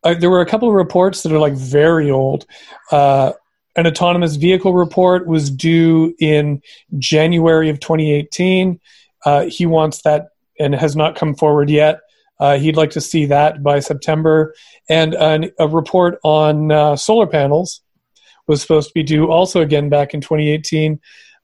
uh, 0.09 0.15
there 0.15 0.31
were 0.31 0.41
a 0.41 0.47
couple 0.47 0.69
of 0.69 0.75
reports 0.75 1.23
that 1.23 1.33
are 1.33 1.39
like 1.39 1.55
very 1.55 2.11
old. 2.11 2.47
Uh, 2.91 3.33
an 3.77 3.87
autonomous 3.87 4.37
vehicle 4.37 4.75
report 4.75 5.27
was 5.27 5.51
due 5.51 6.15
in 6.19 6.63
January 6.99 7.69
of 7.69 7.79
2018. 7.81 8.81
Uh, 9.25 9.45
he 9.45 9.67
wants 9.67 10.03
that 10.03 10.29
and 10.59 10.75
has 10.75 10.97
not 10.97 11.15
come 11.15 11.35
forward 11.35 11.71
yet. 11.71 12.01
Uh, 12.41 12.57
he'd 12.57 12.77
like 12.77 12.91
to 12.91 13.01
see 13.01 13.27
that 13.27 13.63
by 13.63 13.81
September. 13.81 14.55
And 14.89 15.15
an, 15.15 15.51
a 15.59 15.69
report 15.69 16.19
on 16.25 16.73
uh, 16.73 16.97
solar 16.97 17.27
panels 17.27 17.83
was 18.47 18.63
supposed 18.63 18.89
to 18.89 18.95
be 18.95 19.03
due 19.03 19.31
also 19.31 19.61
again 19.61 19.89
back 19.89 20.15
in 20.15 20.21
2018. 20.21 20.99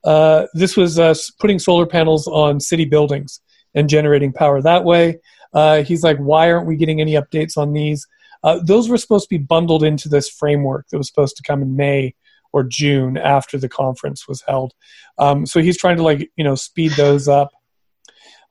Uh, 0.05 0.47
this 0.55 0.77
was 0.77 0.99
putting 1.39 1.59
solar 1.59 1.87
panels 1.87 2.27
on 2.29 2.61
city 2.61 2.85
buildings 2.85 3.41
and 3.75 3.89
generating 3.89 4.33
power 4.33 4.63
that 4.63 4.85
way. 4.85 5.19
Uh, 5.53 5.83
he's 5.83 6.03
like, 6.03 6.17
why 6.19 6.51
aren't 6.51 6.67
we 6.67 6.77
getting 6.77 7.01
any 7.01 7.13
updates 7.13 7.57
on 7.57 7.73
these? 7.73 8.07
Uh, 8.45 8.61
those 8.63 8.89
were 8.89 8.99
supposed 8.99 9.25
to 9.25 9.39
be 9.39 9.43
bundled 9.43 9.83
into 9.83 10.09
this 10.09 10.29
framework 10.29 10.87
that 10.89 10.99
was 10.99 11.09
supposed 11.09 11.37
to 11.37 11.43
come 11.43 11.63
in 11.63 11.75
May 11.75 12.15
or 12.53 12.63
June 12.63 13.17
after 13.17 13.59
the 13.59 13.69
conference 13.69 14.29
was 14.29 14.43
held. 14.47 14.75
Um, 15.19 15.47
so 15.47 15.61
he's 15.61 15.79
trying 15.79 15.97
to 15.97 16.05
like 16.05 16.31
you 16.37 16.45
know 16.45 16.55
speed 16.55 16.93
those 16.93 17.27
up. 17.27 17.51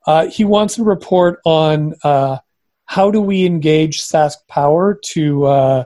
Uh, 0.06 0.28
he 0.28 0.44
wants 0.44 0.78
a 0.78 0.84
report 0.84 1.39
on 1.46 1.94
uh, 2.04 2.38
how 2.86 3.12
do 3.12 3.22
we 3.22 3.46
engage 3.46 4.02
Sask 4.02 4.38
Power 4.50 5.00
to 5.12 5.46
uh, 5.46 5.84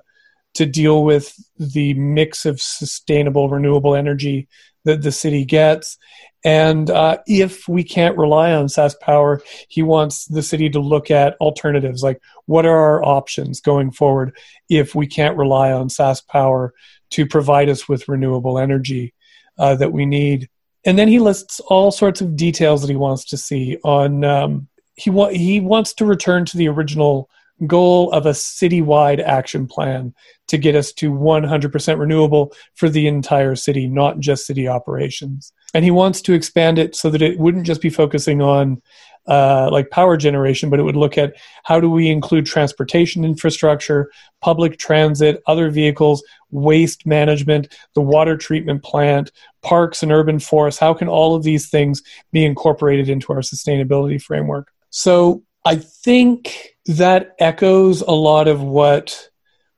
to 0.56 0.66
deal 0.66 1.04
with 1.04 1.36
the 1.60 1.94
mix 1.94 2.46
of 2.46 2.60
sustainable 2.60 3.50
renewable 3.50 3.96
energy 3.96 4.48
that 4.88 5.02
the 5.02 5.12
city 5.12 5.46
gets. 5.46 5.98
And 6.46 6.90
uh, 6.90 7.18
if 7.28 7.68
we 7.68 7.84
can't 7.84 8.18
rely 8.18 8.54
on 8.54 8.68
Sask 8.68 9.00
Power, 9.02 9.42
he 9.68 9.84
wants 9.84 10.26
the 10.26 10.42
city 10.42 10.70
to 10.70 10.80
look 10.80 11.12
at 11.12 11.36
alternatives, 11.42 12.02
like 12.02 12.22
what 12.46 12.66
are 12.66 12.78
our 12.78 13.04
options 13.04 13.60
going 13.60 13.92
forward 13.92 14.38
if 14.70 14.96
we 14.96 15.08
can't 15.08 15.38
rely 15.38 15.74
on 15.74 15.90
Sask 15.90 16.26
Power 16.28 16.74
to 17.12 17.26
provide 17.26 17.68
us 17.68 17.90
with 17.90 18.08
renewable 18.08 18.58
energy 18.58 19.14
uh, 19.60 19.76
that 19.76 19.92
we 19.92 20.06
need. 20.06 20.50
And 20.86 20.98
then 20.98 21.10
he 21.10 21.20
lists 21.20 21.60
all 21.60 21.92
sorts 21.92 22.22
of 22.22 22.38
details 22.38 22.82
that 22.82 22.90
he 22.90 22.96
wants 22.96 23.26
to 23.26 23.38
see 23.38 23.78
on. 23.84 24.24
Um, 24.24 24.70
he 24.96 25.10
wa- 25.10 25.30
he 25.30 25.60
wants 25.60 25.94
to 25.96 26.06
return 26.06 26.46
to 26.46 26.58
the 26.58 26.70
original 26.70 27.30
goal 27.66 28.12
of 28.12 28.26
a 28.26 28.32
citywide 28.32 29.20
action 29.20 29.68
plan 29.68 30.14
to 30.48 30.58
get 30.58 30.76
us 30.76 30.92
to 30.94 31.12
100% 31.12 32.00
renewable 32.00 32.54
for 32.76 32.90
the 32.90 33.08
entire 33.08 33.56
city, 33.56 33.88
not 33.88 34.20
just 34.20 34.46
city 34.46 34.68
operations. 34.68 35.52
And 35.74 35.84
he 35.84 35.92
wants 35.92 36.22
to 36.22 36.34
expand 36.34 36.78
it 36.78 36.96
so 36.96 37.10
that 37.10 37.22
it 37.22 37.40
wouldn't 37.40 37.66
just 37.66 37.82
be 37.82 37.90
focusing 37.90 38.42
on 38.42 38.82
uh, 39.28 39.70
like 39.72 39.90
power 39.90 40.16
generation, 40.16 40.70
but 40.70 40.80
it 40.80 40.84
would 40.84 40.96
look 40.96 41.18
at 41.18 41.36
how 41.64 41.80
do 41.80 41.90
we 41.90 42.10
include 42.10 42.46
transportation 42.46 43.26
infrastructure, 43.26 44.10
public 44.42 44.78
transit, 44.78 45.42
other 45.48 45.70
vehicles, 45.70 46.24
waste 46.50 47.06
management, 47.06 47.76
the 47.94 48.02
water 48.02 48.38
treatment 48.38 48.84
plant, 48.84 49.32
parks 49.64 50.02
and 50.02 50.14
urban 50.14 50.40
forests. 50.40 50.80
How 50.80 50.94
can 50.94 51.10
all 51.10 51.36
of 51.36 51.44
these 51.44 51.70
things 51.70 52.02
be 52.32 52.46
incorporated 52.46 53.10
into 53.10 53.34
our 53.34 53.40
sustainability 53.40 54.22
framework? 54.22 54.72
So 54.92 55.44
I 55.68 55.76
think 55.76 56.78
that 56.86 57.36
echoes 57.40 58.00
a 58.00 58.12
lot 58.12 58.48
of 58.48 58.62
what 58.62 59.30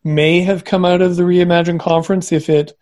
may 0.03 0.41
have 0.41 0.63
come 0.63 0.85
out 0.85 1.01
of 1.01 1.15
the 1.15 1.23
Reimagine 1.23 1.79
conference 1.79 2.31
if 2.31 2.47
it 2.47 2.73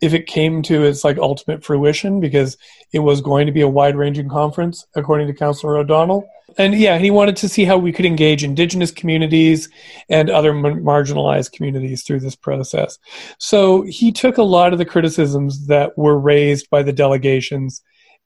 if 0.00 0.12
it 0.12 0.26
came 0.26 0.62
to 0.62 0.82
its 0.82 1.04
like 1.04 1.18
ultimate 1.18 1.62
fruition 1.62 2.18
because 2.18 2.56
it 2.92 2.98
was 2.98 3.20
going 3.20 3.46
to 3.46 3.52
be 3.52 3.60
a 3.60 3.68
wide 3.68 3.94
ranging 3.94 4.28
conference 4.28 4.84
according 4.96 5.28
to 5.28 5.32
councillor 5.32 5.76
o'donnell. 5.76 6.28
And 6.58 6.74
yeah 6.74 6.98
he 6.98 7.12
wanted 7.12 7.36
to 7.36 7.48
see 7.48 7.64
how 7.64 7.78
we 7.78 7.92
could 7.92 8.06
engage 8.06 8.42
indigenous 8.42 8.90
communities 8.90 9.68
and 10.08 10.28
other 10.28 10.52
marginalized 10.52 11.52
communities 11.52 12.02
through 12.02 12.20
this 12.20 12.34
process. 12.34 12.98
So 13.38 13.82
he 13.82 14.10
took 14.10 14.36
a 14.36 14.42
lot 14.42 14.72
of 14.72 14.80
the 14.80 14.84
criticisms 14.84 15.68
that 15.68 15.96
were 15.96 16.18
raised 16.18 16.68
by 16.70 16.82
the 16.82 16.92
delegations 16.92 17.82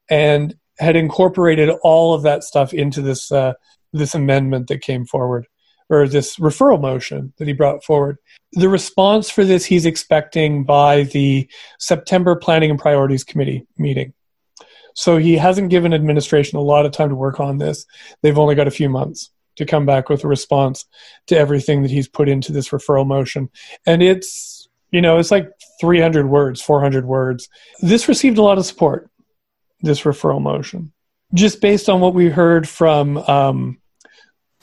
and 0.09 0.55
had 0.79 0.95
incorporated 0.95 1.69
all 1.83 2.15
of 2.15 2.23
that 2.23 2.43
stuff 2.43 2.73
into 2.73 3.03
this 3.03 3.31
uh, 3.31 3.53
this 3.93 4.15
amendment 4.15 4.67
that 4.67 4.81
came 4.81 5.05
forward 5.05 5.47
or 5.89 6.07
this 6.07 6.37
referral 6.37 6.81
motion 6.81 7.33
that 7.37 7.47
he 7.47 7.53
brought 7.53 7.83
forward. 7.83 8.17
The 8.53 8.69
response 8.69 9.29
for 9.29 9.45
this 9.45 9.65
he's 9.65 9.85
expecting 9.85 10.63
by 10.63 11.03
the 11.03 11.49
September 11.79 12.35
Planning 12.35 12.71
and 12.71 12.79
Priorities 12.79 13.23
Committee 13.23 13.65
meeting. 13.77 14.13
So 14.95 15.17
he 15.17 15.37
hasn't 15.37 15.69
given 15.69 15.93
administration 15.93 16.57
a 16.57 16.61
lot 16.61 16.85
of 16.85 16.91
time 16.91 17.09
to 17.09 17.15
work 17.15 17.39
on 17.39 17.57
this. 17.57 17.85
They've 18.21 18.37
only 18.37 18.55
got 18.55 18.67
a 18.67 18.71
few 18.71 18.89
months 18.89 19.31
to 19.57 19.65
come 19.65 19.85
back 19.85 20.09
with 20.09 20.23
a 20.23 20.27
response 20.27 20.85
to 21.27 21.37
everything 21.37 21.83
that 21.83 21.91
he's 21.91 22.07
put 22.07 22.29
into 22.29 22.51
this 22.51 22.69
referral 22.69 23.05
motion. 23.05 23.49
And 23.85 24.01
it's, 24.01 24.67
you 24.91 25.01
know, 25.01 25.19
it's 25.19 25.31
like 25.31 25.51
300 25.79 26.27
words, 26.27 26.61
400 26.61 27.05
words. 27.05 27.47
This 27.81 28.07
received 28.07 28.37
a 28.37 28.43
lot 28.43 28.57
of 28.57 28.65
support, 28.65 29.09
this 29.81 30.01
referral 30.01 30.41
motion. 30.41 30.93
Just 31.33 31.61
based 31.61 31.89
on 31.89 31.99
what 31.99 32.13
we 32.13 32.29
heard 32.29 32.67
from 32.67 33.17
um, 33.17 33.79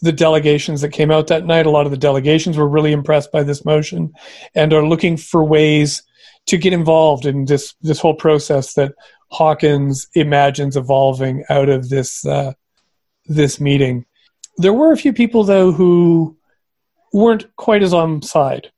the 0.05 0.13
delegations 0.13 0.83
that 0.83 0.91
came 0.91 1.11
out 1.11 1.29
that 1.29 1.47
night. 1.47 1.67
A 1.67 1.71
lot 1.71 1.87
of 1.87 1.91
the 1.91 1.99
delegations 1.99 2.57
were 2.57 2.69
really 2.69 2.93
impressed 2.93 3.33
by 3.33 3.43
this 3.43 3.65
motion 3.65 4.13
and 4.55 4.73
are 4.73 4.87
looking 4.87 5.17
for 5.17 5.43
ways 5.43 6.03
to 6.47 6.59
get 6.59 6.73
involved 6.73 7.27
in 7.27 7.47
this 7.47 7.75
this 7.81 7.99
whole 7.99 8.15
process 8.15 8.75
that 8.75 8.93
Hawkins 9.31 10.07
imagines 10.15 10.77
evolving 10.77 11.45
out 11.49 11.69
of 11.69 11.89
this 11.89 12.25
uh, 12.27 12.53
this 13.27 13.61
meeting. 13.61 14.05
There 14.59 14.75
were 14.75 14.93
a 14.93 14.97
few 14.97 15.13
people 15.13 15.45
though 15.45 15.73
who 15.73 16.37
weren't 17.13 17.47
quite 17.57 17.83
as 17.83 17.95
on 17.95 18.23
side 18.23 18.71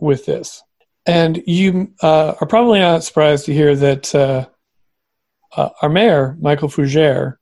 with 0.00 0.26
this, 0.26 0.62
and 1.06 1.42
you 1.46 1.92
uh, 2.02 2.34
are 2.40 2.46
probably 2.46 2.80
not 2.80 3.04
surprised 3.04 3.46
to 3.46 3.54
hear 3.54 3.76
that 3.76 4.14
uh, 4.14 4.46
uh 5.56 5.70
our 5.80 5.88
mayor 5.88 6.36
Michael 6.40 6.68
Fougere 6.68 7.36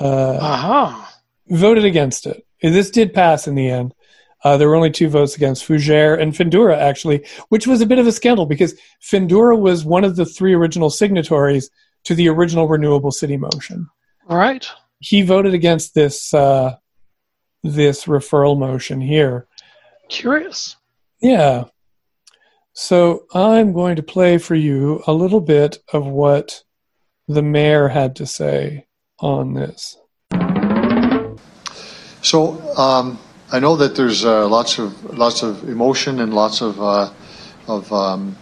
uh, 0.00 0.36
uh-huh. 0.36 1.06
voted 1.48 1.84
against 1.84 2.26
it. 2.26 2.46
This 2.62 2.90
did 2.90 3.14
pass 3.14 3.46
in 3.46 3.54
the 3.54 3.68
end. 3.68 3.94
Uh, 4.44 4.56
there 4.56 4.68
were 4.68 4.76
only 4.76 4.90
two 4.90 5.08
votes 5.08 5.34
against 5.34 5.66
Fougere 5.66 6.20
and 6.20 6.32
Findura, 6.32 6.76
actually, 6.76 7.26
which 7.48 7.66
was 7.66 7.80
a 7.80 7.86
bit 7.86 7.98
of 7.98 8.06
a 8.06 8.12
scandal 8.12 8.46
because 8.46 8.78
Findura 9.02 9.58
was 9.58 9.84
one 9.84 10.04
of 10.04 10.16
the 10.16 10.26
three 10.26 10.54
original 10.54 10.90
signatories 10.90 11.70
to 12.04 12.14
the 12.14 12.28
original 12.28 12.68
Renewable 12.68 13.10
City 13.10 13.36
motion. 13.36 13.88
All 14.28 14.36
right. 14.36 14.68
He 15.00 15.22
voted 15.22 15.54
against 15.54 15.94
this 15.94 16.32
uh, 16.32 16.76
this 17.62 18.04
referral 18.04 18.58
motion 18.58 19.00
here. 19.00 19.46
Curious. 20.08 20.76
Yeah. 21.20 21.64
So 22.72 23.24
I'm 23.34 23.72
going 23.72 23.96
to 23.96 24.02
play 24.02 24.38
for 24.38 24.54
you 24.54 25.02
a 25.06 25.12
little 25.12 25.40
bit 25.40 25.78
of 25.92 26.06
what 26.06 26.62
the 27.28 27.42
mayor 27.42 27.88
had 27.88 28.16
to 28.16 28.26
say 28.26 28.86
on 29.18 29.54
this. 29.54 29.98
So 32.22 32.60
um, 32.76 33.18
I 33.52 33.60
know 33.60 33.76
that 33.76 33.94
there's 33.94 34.24
uh, 34.24 34.48
lots 34.48 34.78
of 34.78 35.04
lots 35.16 35.42
of 35.42 35.68
emotion 35.68 36.20
and 36.20 36.34
lots 36.34 36.60
of 36.60 36.80
uh, 36.80 37.10
of 37.68 37.92
um, 37.92 38.36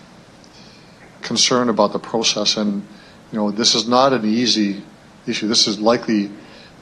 concern 1.22 1.68
about 1.68 1.92
the 1.92 1.98
process, 1.98 2.56
and 2.56 2.86
you 3.32 3.38
know 3.38 3.50
this 3.50 3.74
is 3.74 3.86
not 3.86 4.12
an 4.12 4.24
easy 4.24 4.82
issue. 5.26 5.48
This 5.48 5.66
is 5.66 5.78
likely 5.78 6.30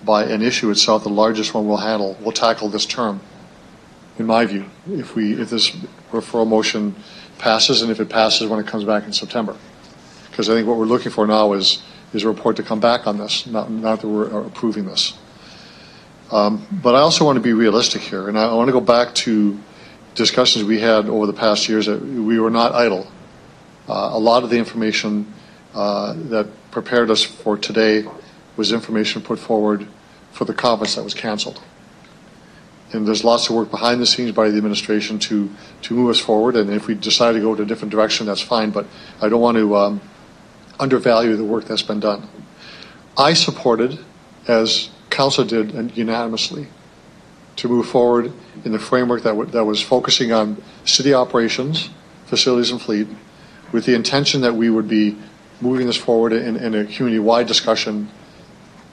by 0.05 0.25
an 0.25 0.43
issue 0.43 0.71
itself 0.71 1.05
the 1.05 1.09
largest 1.09 1.55
one 1.55 1.67
we'll 1.67 1.77
handle. 1.77 2.17
We'll 2.21 2.33
tackle 2.33 2.69
this 2.69 2.87
term, 2.87 3.21
in 4.19 4.27
my 4.27 4.45
view, 4.47 4.69
if 4.89 5.15
we 5.15 5.41
if 5.41 5.51
this 5.51 5.71
referral 6.13 6.47
motion 6.47 6.95
passes 7.39 7.83
and 7.83 7.91
if 7.91 7.99
it 7.99 8.09
passes 8.09 8.49
when 8.49 8.61
it 8.61 8.67
comes 8.67 8.85
back 8.85 9.05
in 9.05 9.13
September, 9.13 9.57
because 10.31 10.49
I 10.49 10.55
think 10.55 10.69
what 10.69 10.79
we're 10.79 10.85
looking 10.85 11.11
for 11.11 11.27
now 11.27 11.53
is 11.53 11.83
is 12.13 12.25
a 12.25 12.29
report 12.29 12.57
to 12.57 12.63
come 12.63 12.81
back 12.81 13.07
on 13.07 13.19
this, 13.19 13.47
not 13.47 13.71
not 13.71 14.01
that 14.01 14.09
we're 14.09 14.47
approving 14.47 14.87
this. 14.87 15.15
Um, 16.31 16.67
but 16.71 16.95
I 16.95 17.01
also 17.01 17.27
want 17.27 17.37
to 17.37 17.43
be 17.43 17.53
realistic 17.53 18.01
here, 18.01 18.29
and 18.29 18.39
I, 18.39 18.55
want 18.55 18.69
to 18.69 18.73
go 18.73 18.81
back 18.81 19.15
to 19.17 19.59
discussions 20.15 20.65
we 20.65 20.81
had 20.81 21.07
over 21.07 21.27
the 21.27 21.35
past 21.35 21.69
years 21.69 21.87
that 21.87 22.01
we 22.01 22.39
were 22.41 22.51
not 22.51 22.73
idle. 22.73 23.07
Uh, 23.87 24.11
a 24.13 24.19
lot 24.19 24.43
of 24.43 24.49
the 24.49 24.57
information 24.57 25.31
uh, 25.75 26.15
that 26.31 26.49
prepared 26.71 27.11
us 27.11 27.23
for 27.23 27.59
today 27.59 28.07
was 28.57 28.73
information 28.73 29.21
put 29.21 29.39
forward 29.39 29.87
for 30.33 30.47
the 30.47 30.55
conference 30.55 30.95
that 30.95 31.05
was 31.05 31.13
canceled. 31.13 31.61
And 32.93 33.07
there's 33.07 33.25
lots 33.25 33.49
of 33.49 33.57
work 33.57 33.71
behind 33.71 34.01
the 34.01 34.07
scenes 34.07 34.33
by 34.33 34.51
the 34.51 34.57
administration 34.57 35.19
to, 35.21 35.51
to 35.83 35.95
move 35.95 36.11
us 36.11 36.19
forward. 36.19 36.57
And 36.57 36.71
if 36.71 36.87
we 36.87 36.95
decide 36.95 37.33
to 37.33 37.41
go 37.41 37.55
in 37.55 37.61
a 37.61 37.65
different 37.65 37.91
direction, 37.91 38.27
that's 38.27 38.43
fine. 38.43 38.71
But 38.71 38.87
I 39.21 39.29
don't 39.29 39.41
want 39.41 39.57
to 39.57 39.77
um, 39.77 40.01
undervalue 40.81 41.37
the 41.37 41.45
work 41.45 41.65
that's 41.65 41.83
been 41.83 42.01
done. 42.01 42.29
I 43.17 43.35
supported, 43.35 43.99
as 44.49 44.91
Council 45.11 45.45
did 45.45 45.97
unanimously 45.97 46.67
to 47.57 47.69
move 47.69 47.87
forward 47.87 48.33
in 48.65 48.73
the 48.73 48.79
framework 48.79 49.23
that, 49.23 49.53
that 49.53 49.65
was 49.65 49.83
focusing 49.83 50.33
on 50.33 50.63
city 50.85 51.13
operations, 51.13 51.91
facilities, 52.27 52.71
and 52.71 52.81
fleet, 52.81 53.07
with 53.73 53.85
the 53.85 53.95
intention 53.95 54.41
that 54.41 54.55
we 54.55 54.71
would 54.71 54.89
be 54.89 55.17
moving 55.61 55.87
this 55.87 55.97
forward 55.97 56.33
in, 56.33 56.57
in 56.57 56.75
a 56.75 56.85
community-wide 56.85 57.47
discussion 57.47 58.09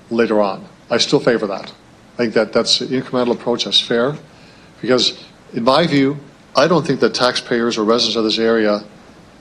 later 0.09 0.41
on. 0.41 0.67
I 0.89 0.97
still 0.97 1.19
favor 1.19 1.47
that. 1.47 1.71
I 2.13 2.17
think 2.17 2.34
that 2.34 2.51
that's 2.51 2.82
an 2.82 2.89
incremental 2.89 3.34
approach 3.34 3.65
that's 3.65 3.80
fair, 3.80 4.15
because 4.82 5.23
in 5.53 5.63
my 5.63 5.88
view, 5.88 6.17
I 6.55 6.67
don't 6.67 6.86
think 6.86 6.99
that 6.99 7.13
taxpayers 7.13 7.77
or 7.77 7.84
residents 7.84 8.17
of 8.17 8.23
this 8.23 8.39
area 8.39 8.84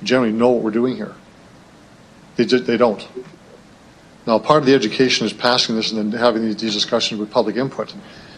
generally 0.03 0.33
know 0.33 0.51
what 0.51 0.63
we're 0.63 0.71
doing 0.71 0.95
here. 0.95 1.15
They, 2.39 2.47
just, 2.47 2.67
they 2.67 2.77
don't. 2.77 3.07
Now, 4.25 4.39
part 4.39 4.61
of 4.61 4.67
the 4.67 4.75
education 4.75 5.27
is 5.27 5.33
passing 5.33 5.75
this 5.75 5.91
and 5.91 6.13
then 6.13 6.21
having 6.21 6.43
these 6.43 6.55
discussions 6.55 7.19
with 7.19 7.33
public 7.33 7.57
input. 7.57 7.93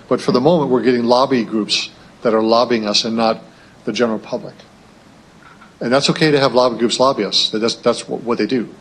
But 0.08 0.22
for 0.22 0.32
the 0.32 0.40
moment, 0.40 0.70
we're 0.70 0.82
getting 0.82 1.04
lobby 1.04 1.44
groups 1.44 1.90
that 2.22 2.32
are 2.32 2.42
lobbying 2.42 2.86
us 2.86 3.04
and 3.04 3.14
not 3.14 3.42
the 3.84 3.92
general 3.92 4.18
public. 4.18 4.54
And 5.80 5.92
that's 5.92 6.08
okay 6.08 6.30
to 6.30 6.40
have 6.40 6.54
lobby 6.54 6.78
groups 6.78 6.98
lobby 6.98 7.24
us. 7.24 7.50
That's, 7.50 7.74
that's 7.74 8.08
what, 8.08 8.22
what 8.22 8.38
they 8.38 8.46
do. 8.46 8.74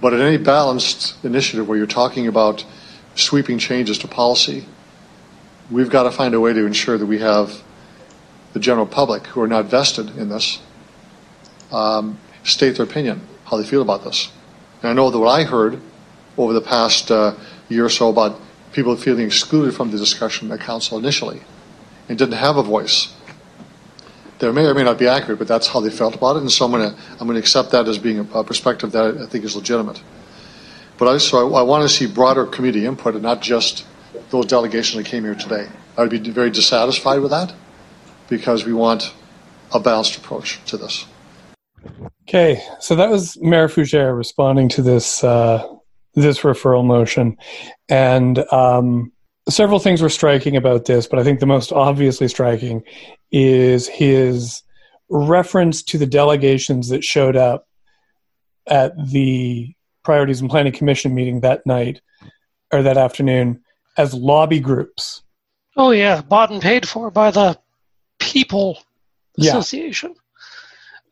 But 0.00 0.14
in 0.14 0.20
any 0.20 0.36
balanced 0.36 1.24
initiative 1.24 1.68
where 1.68 1.78
you're 1.78 1.86
talking 1.86 2.26
about 2.26 2.64
sweeping 3.14 3.58
changes 3.58 3.98
to 3.98 4.08
policy, 4.08 4.66
we've 5.70 5.90
got 5.90 6.02
to 6.02 6.10
find 6.10 6.34
a 6.34 6.40
way 6.40 6.52
to 6.52 6.66
ensure 6.66 6.98
that 6.98 7.06
we 7.06 7.20
have 7.20 7.62
the 8.52 8.58
general 8.58 8.86
public 8.86 9.28
who 9.28 9.40
are 9.40 9.48
not 9.48 9.66
vested 9.66 10.16
in 10.16 10.28
this 10.28 10.58
um, 11.70 12.18
state 12.42 12.76
their 12.76 12.86
opinion, 12.86 13.20
how 13.50 13.56
they 13.56 13.64
feel 13.64 13.82
about 13.82 14.04
this. 14.04 14.30
And 14.82 14.90
I 14.90 14.94
know 14.94 15.10
that 15.10 15.18
what 15.18 15.28
I 15.28 15.44
heard 15.44 15.80
over 16.38 16.52
the 16.52 16.60
past 16.60 17.10
uh, 17.10 17.34
year 17.68 17.84
or 17.84 17.90
so 17.90 18.08
about 18.08 18.40
people 18.72 18.94
feeling 18.96 19.26
excluded 19.26 19.74
from 19.74 19.90
the 19.90 19.98
discussion 19.98 20.50
at 20.52 20.60
council 20.60 20.98
initially 20.98 21.42
and 22.08 22.16
didn't 22.16 22.34
have 22.34 22.56
a 22.56 22.62
voice. 22.62 23.12
They 24.38 24.50
may 24.52 24.64
or 24.64 24.74
may 24.74 24.84
not 24.84 24.98
be 24.98 25.06
accurate, 25.06 25.38
but 25.38 25.48
that's 25.48 25.66
how 25.66 25.80
they 25.80 25.90
felt 25.90 26.14
about 26.14 26.36
it, 26.36 26.40
and 26.40 26.50
so 26.50 26.64
I'm 26.64 26.70
going 26.70 26.94
to 26.94 26.96
I'm 27.20 27.28
to 27.28 27.36
accept 27.36 27.72
that 27.72 27.86
as 27.88 27.98
being 27.98 28.20
a, 28.20 28.38
a 28.38 28.44
perspective 28.44 28.92
that 28.92 29.18
I 29.18 29.26
think 29.26 29.44
is 29.44 29.54
legitimate. 29.54 30.02
But 30.96 31.08
I, 31.08 31.18
so 31.18 31.54
I, 31.54 31.60
I 31.60 31.62
want 31.62 31.82
to 31.82 31.88
see 31.88 32.06
broader 32.06 32.46
community 32.46 32.86
input 32.86 33.14
and 33.14 33.22
not 33.22 33.42
just 33.42 33.84
those 34.30 34.46
delegations 34.46 35.02
that 35.02 35.10
came 35.10 35.24
here 35.24 35.34
today. 35.34 35.68
I 35.98 36.02
would 36.02 36.10
be 36.10 36.18
very 36.30 36.50
dissatisfied 36.50 37.20
with 37.20 37.32
that 37.32 37.52
because 38.28 38.64
we 38.64 38.72
want 38.72 39.12
a 39.74 39.80
balanced 39.80 40.16
approach 40.16 40.58
to 40.66 40.76
this. 40.78 41.04
Okay, 42.28 42.62
so 42.78 42.94
that 42.94 43.10
was 43.10 43.38
Mayor 43.40 43.68
Fougere 43.68 44.16
responding 44.16 44.68
to 44.70 44.82
this 44.82 45.24
uh, 45.24 45.66
this 46.14 46.40
referral 46.40 46.84
motion, 46.84 47.36
and 47.88 48.38
um, 48.52 49.12
several 49.48 49.78
things 49.78 50.02
were 50.02 50.08
striking 50.08 50.56
about 50.56 50.84
this, 50.84 51.06
but 51.06 51.18
I 51.18 51.24
think 51.24 51.40
the 51.40 51.46
most 51.46 51.72
obviously 51.72 52.28
striking 52.28 52.82
is 53.32 53.88
his 53.88 54.62
reference 55.08 55.82
to 55.84 55.98
the 55.98 56.06
delegations 56.06 56.88
that 56.88 57.02
showed 57.04 57.36
up 57.36 57.66
at 58.66 58.92
the 59.10 59.74
Priorities 60.04 60.40
and 60.40 60.48
Planning 60.48 60.72
Commission 60.72 61.14
meeting 61.14 61.40
that 61.40 61.66
night 61.66 62.00
or 62.72 62.82
that 62.82 62.96
afternoon 62.96 63.60
as 63.96 64.14
lobby 64.14 64.60
groups. 64.60 65.22
Oh 65.76 65.90
yeah, 65.90 66.22
bought 66.22 66.50
and 66.50 66.62
paid 66.62 66.88
for 66.88 67.10
by 67.10 67.30
the 67.30 67.58
people 68.18 68.78
Yeah. 69.36 69.50
association. 69.50 70.14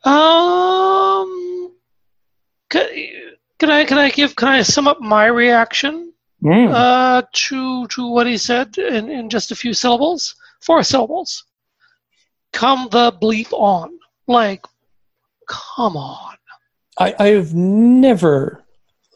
Um, 0.03 1.73
can, 2.69 2.87
can 3.57 3.69
I 3.69 3.85
can 3.85 3.97
I 3.97 4.09
give 4.09 4.35
can 4.35 4.47
I 4.47 4.61
sum 4.61 4.87
up 4.87 5.01
my 5.01 5.25
reaction 5.25 6.05
Mm. 6.41 6.71
uh, 6.73 7.21
to 7.33 7.85
to 7.87 8.07
what 8.09 8.25
he 8.25 8.37
said 8.37 8.77
in, 8.77 9.09
in 9.09 9.29
just 9.29 9.51
a 9.51 9.55
few 9.55 9.73
syllables? 9.73 10.35
Four 10.61 10.83
syllables. 10.83 11.43
Come 12.53 12.87
the 12.91 13.11
bleep 13.11 13.51
on. 13.51 13.99
Like, 14.25 14.65
come 15.49 15.97
on. 15.97 16.35
I, 16.97 17.13
I 17.19 17.27
have 17.27 17.53
never 17.53 18.63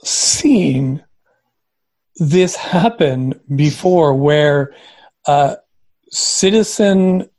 seen 0.03 1.03
this 2.17 2.57
happen 2.57 3.39
before 3.55 4.13
where 4.13 4.75
uh, 5.25 5.55
citizen 6.09 7.29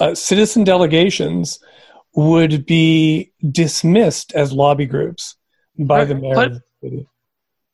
uh, 0.00 0.14
citizen 0.14 0.64
delegations 0.64 1.60
would 2.14 2.64
be 2.66 3.32
dismissed 3.50 4.32
as 4.34 4.52
lobby 4.52 4.86
groups 4.86 5.36
by 5.78 5.98
Right, 6.00 6.08
the 6.08 6.14
mayor 6.14 6.34
but- 6.34 6.46
of 6.52 6.52
the 6.54 6.62
city. 6.88 7.08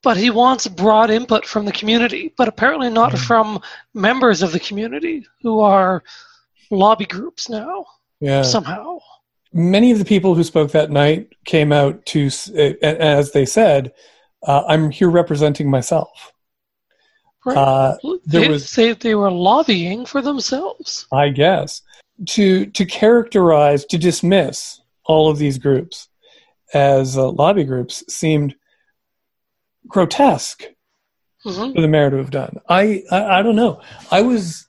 But 0.03 0.17
he 0.17 0.31
wants 0.31 0.67
broad 0.67 1.11
input 1.11 1.45
from 1.45 1.67
the 1.67 1.73
community, 1.73 2.33
but 2.39 2.49
apparently 2.49 2.89
not 2.89 3.13
Mm. 3.13 3.19
from 3.27 3.61
members 3.93 4.41
of 4.41 4.53
the 4.53 4.61
community 4.61 5.27
who 5.43 5.61
are 5.61 6.03
lobby 6.71 7.05
groups 7.05 7.51
now 7.51 7.85
Yeah. 8.19 8.41
somehow. 8.41 8.99
Many 9.53 9.91
of 9.91 9.99
the 9.99 10.07
people 10.07 10.35
who 10.35 10.43
spoke 10.45 10.71
that 10.73 10.91
night 10.91 11.29
came 11.45 11.71
out 11.71 12.07
to, 12.07 12.31
as 12.83 13.33
they 13.33 13.45
said, 13.45 13.93
uh, 14.47 14.63
"I'm 14.67 14.91
here 14.91 15.11
representing 15.11 15.69
myself." 15.69 16.33
Right. 17.45 17.57
Uh, 17.59 17.97
there 18.25 18.41
they, 18.43 18.49
was- 18.49 18.71
they, 18.73 18.93
they 18.95 19.15
were 19.15 19.31
lobbying 19.31 20.07
for 20.07 20.23
themselves. 20.23 21.07
I 21.13 21.29
guess, 21.29 21.83
to 22.29 22.67
to 22.67 22.85
characterize, 22.85 23.85
to 23.87 23.99
dismiss 23.99 24.81
all 25.05 25.29
of 25.29 25.39
these 25.39 25.59
groups 25.59 26.09
as 26.75 27.17
uh, 27.17 27.29
lobby 27.31 27.65
groups 27.65 28.05
seemed 28.09 28.55
grotesque 29.89 30.65
hmm 31.43 31.73
for 31.73 31.81
the 31.81 31.89
mayor 31.89 32.11
to 32.11 32.17
have 32.19 32.31
done. 32.31 32.59
I 32.69 33.03
I, 33.11 33.39
I 33.39 33.43
don't 33.43 33.57
know. 33.57 33.81
I 34.11 34.23
was. 34.23 34.67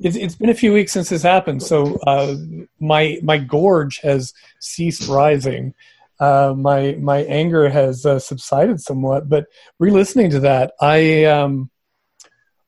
It's, 0.00 0.16
it's 0.16 0.34
been 0.34 0.50
a 0.50 0.54
few 0.54 0.72
weeks 0.72 0.90
since 0.90 1.08
this 1.10 1.22
happened, 1.22 1.62
so 1.62 1.96
uh, 2.06 2.34
my 2.80 3.18
my 3.22 3.38
gorge 3.38 4.00
has 4.00 4.32
ceased 4.58 5.08
rising. 5.08 5.72
Uh, 6.18 6.52
my 6.56 6.96
my 7.00 7.18
anger 7.24 7.68
has 7.68 8.04
uh, 8.04 8.18
subsided 8.18 8.80
somewhat, 8.80 9.28
but 9.28 9.46
re-listening 9.78 10.30
to 10.30 10.40
that, 10.40 10.72
I 10.80 11.24
um, 11.24 11.70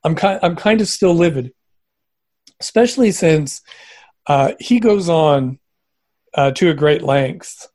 I'm 0.04 0.14
kind 0.14 0.38
I'm 0.42 0.54
kind 0.54 0.80
of 0.80 0.86
still 0.86 1.14
livid, 1.14 1.52
especially 2.60 3.10
since 3.10 3.60
uh, 4.26 4.52
he 4.58 4.80
goes 4.80 5.08
on 5.08 5.58
uh, 6.34 6.50
to 6.52 6.70
a 6.70 6.74
great 6.74 7.02
length 7.02 7.68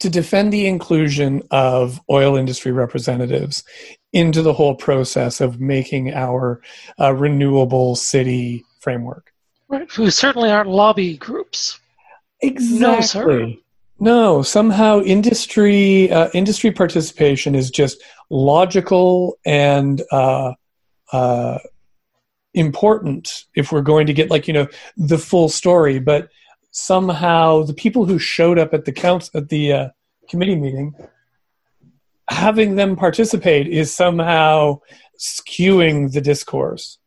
to 0.00 0.10
defend 0.10 0.52
the 0.52 0.66
inclusion 0.66 1.42
of 1.50 2.00
oil 2.10 2.36
industry 2.36 2.72
representatives 2.72 3.64
into 4.12 4.42
the 4.42 4.52
whole 4.52 4.74
process 4.74 5.40
of 5.40 5.60
making 5.60 6.12
our 6.12 6.60
uh, 7.00 7.14
renewable 7.14 7.96
city 7.96 8.64
framework. 8.80 9.32
Right. 9.68 9.90
Who 9.92 10.10
certainly 10.10 10.50
aren't 10.50 10.68
lobby 10.68 11.16
groups. 11.16 11.80
Exactly. 12.40 13.06
sir. 13.06 13.52
No, 14.00 14.42
somehow 14.42 15.00
industry 15.00 16.10
uh, 16.10 16.28
industry 16.34 16.70
participation 16.72 17.54
is 17.54 17.70
just 17.70 18.02
logical 18.28 19.38
and 19.46 20.02
uh, 20.10 20.52
uh, 21.12 21.58
important 22.54 23.44
if 23.54 23.72
we're 23.72 23.82
going 23.82 24.06
to 24.06 24.12
get 24.14 24.30
like 24.30 24.46
you 24.48 24.54
know 24.54 24.68
the 24.96 25.18
full 25.18 25.48
story. 25.48 25.98
But 25.98 26.30
somehow 26.70 27.62
the 27.62 27.74
people 27.74 28.04
who 28.04 28.18
showed 28.18 28.58
up 28.58 28.72
at 28.74 28.84
the 28.84 28.92
council 28.92 29.40
at 29.40 29.48
the 29.48 29.72
uh, 29.72 29.88
committee 30.28 30.56
meeting, 30.56 30.94
having 32.28 32.76
them 32.76 32.96
participate 32.96 33.66
is 33.68 33.94
somehow 33.94 34.80
skewing 35.18 36.12
the 36.12 36.20
discourse. 36.20 36.98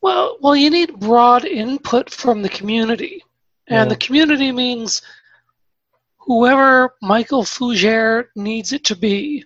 Well, 0.00 0.36
well, 0.40 0.54
you 0.54 0.68
need 0.68 1.00
broad 1.00 1.46
input 1.46 2.10
from 2.10 2.42
the 2.42 2.48
community, 2.50 3.22
and 3.68 3.88
Yeah. 3.88 3.94
the 3.94 3.96
community 3.96 4.52
means 4.52 5.00
whoever 6.18 6.94
Michael 7.00 7.44
Fougere 7.44 8.26
needs 8.36 8.72
it 8.72 8.84
to 8.84 8.96
be. 8.96 9.44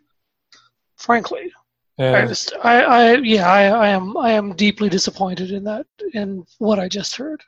Frankly, 0.96 1.52
I 1.98 2.26
just, 2.26 2.52
I, 2.62 2.82
I, 2.82 3.14
yeah, 3.16 3.50
I, 3.50 3.64
I 3.64 3.88
am, 3.88 4.16
I 4.16 4.30
am 4.32 4.54
deeply 4.54 4.88
disappointed 4.88 5.50
in 5.50 5.64
that, 5.64 5.86
in 6.14 6.46
what 6.58 6.78
I 6.78 6.88
just 6.88 7.16
heard. 7.16 7.42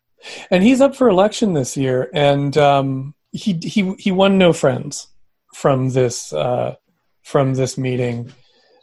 and 0.51 0.63
he's 0.63 0.81
up 0.81 0.95
for 0.95 1.09
election 1.09 1.53
this 1.55 1.77
year, 1.77 2.11
and 2.13 2.57
um, 2.59 3.15
he 3.33 3.59
he 3.63 3.95
he 3.99 4.13
won 4.13 4.39
no 4.39 4.53
friends 4.53 5.09
from 5.55 5.91
this 5.91 6.33
uh, 6.33 6.75
from 7.23 7.55
this 7.55 7.79
meeting, 7.79 8.33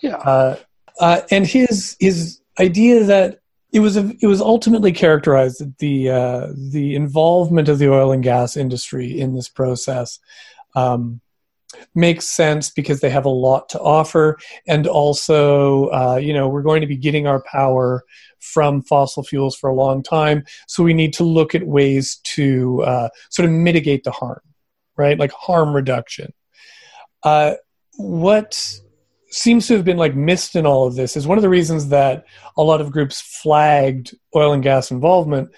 Yeah, 0.02 0.16
uh, 0.18 0.58
uh, 1.00 1.22
and 1.32 1.46
his 1.46 1.96
his 2.00 2.42
idea 2.60 3.04
that 3.04 3.40
it 3.72 3.82
was 3.82 3.98
a, 3.98 4.12
it 4.22 4.28
was 4.28 4.42
ultimately 4.42 4.92
characterized 4.92 5.60
that 5.60 5.78
the 5.80 6.10
uh, 6.10 6.48
the 6.72 6.96
involvement 6.96 7.70
of 7.70 7.80
the 7.80 7.92
oil 7.92 8.12
and 8.12 8.24
gas 8.24 8.58
industry 8.58 9.20
in 9.20 9.36
this 9.36 9.50
process 9.50 10.20
um, 10.76 11.22
makes 11.96 12.28
sense 12.28 12.70
because 12.70 13.02
they 13.02 13.10
have 13.10 13.26
a 13.26 13.30
lot 13.30 13.70
to 13.70 13.80
offer, 13.80 14.38
and 14.68 14.88
also 14.88 15.88
uh, 15.88 16.20
you 16.22 16.34
know 16.34 16.48
we're 16.48 16.62
going 16.62 16.82
to 16.82 16.88
be 16.88 16.98
getting 16.98 17.28
our 17.28 17.44
power 17.44 18.04
from 18.40 18.82
fossil 18.82 19.24
fuels 19.24 19.56
for 19.56 19.70
a 19.70 19.76
long 19.76 20.04
time, 20.04 20.44
so 20.68 20.84
we 20.84 20.94
need 20.94 21.14
to 21.14 21.24
look 21.24 21.56
at 21.56 21.68
ways 21.68 22.20
to 22.24 22.82
uh, 22.84 23.10
sort 23.30 23.48
of 23.48 23.52
mitigate 23.52 24.04
the 24.04 24.12
harm, 24.12 24.42
right? 24.96 25.20
Like 25.20 25.32
harm 25.32 25.76
reduction. 25.76 26.34
Uh, 27.24 27.54
what 27.98 28.80
seems 29.30 29.68
to 29.68 29.76
have 29.76 29.84
been 29.84 29.98
like 29.98 30.16
missed 30.16 30.56
in 30.56 30.66
all 30.66 30.88
of 30.88 30.96
this 30.96 31.18
is 31.18 31.28
one 31.28 31.38
of 31.38 31.42
the 31.42 31.50
reasons 31.50 31.90
that 31.90 32.26
a 32.56 32.64
lot 32.64 32.80
of 32.80 32.92
groups 32.92 33.22
flagged 33.22 34.16
oil 34.36 34.54
and 34.54 34.64
gas 34.64 34.90
involvement 34.90 35.50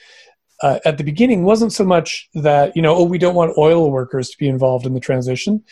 uh, 0.62 0.80
at 0.86 0.98
the 0.98 1.04
beginning 1.04 1.44
wasn't 1.44 1.72
so 1.72 1.84
much 1.84 2.30
that 2.34 2.76
you 2.76 2.82
know 2.82 2.96
oh 2.96 3.04
we 3.04 3.18
don't 3.18 3.36
want 3.36 3.58
oil 3.58 3.92
workers 3.92 4.30
to 4.30 4.38
be 4.38 4.48
involved 4.48 4.86
in 4.86 4.94
the 4.94 5.00
transition 5.00 5.64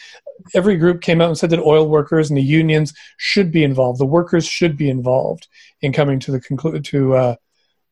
every 0.53 0.77
group 0.77 1.01
came 1.01 1.21
out 1.21 1.27
and 1.29 1.37
said 1.37 1.49
that 1.49 1.59
oil 1.59 1.87
workers 1.89 2.29
and 2.29 2.37
the 2.37 2.43
unions 2.43 2.93
should 3.17 3.51
be 3.51 3.63
involved 3.63 3.99
the 3.99 4.05
workers 4.05 4.45
should 4.45 4.77
be 4.77 4.89
involved 4.89 5.47
in 5.81 5.91
coming 5.93 6.19
to 6.19 6.31
the 6.31 6.39
conclu- 6.39 6.83
to 6.83 7.15
uh, 7.15 7.35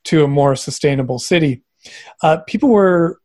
to 0.04 0.24
a 0.24 0.28
more 0.28 0.56
sustainable 0.56 1.20
city 1.20 1.64
uh, 2.22 2.38
people 2.48 2.70
were 2.70 3.20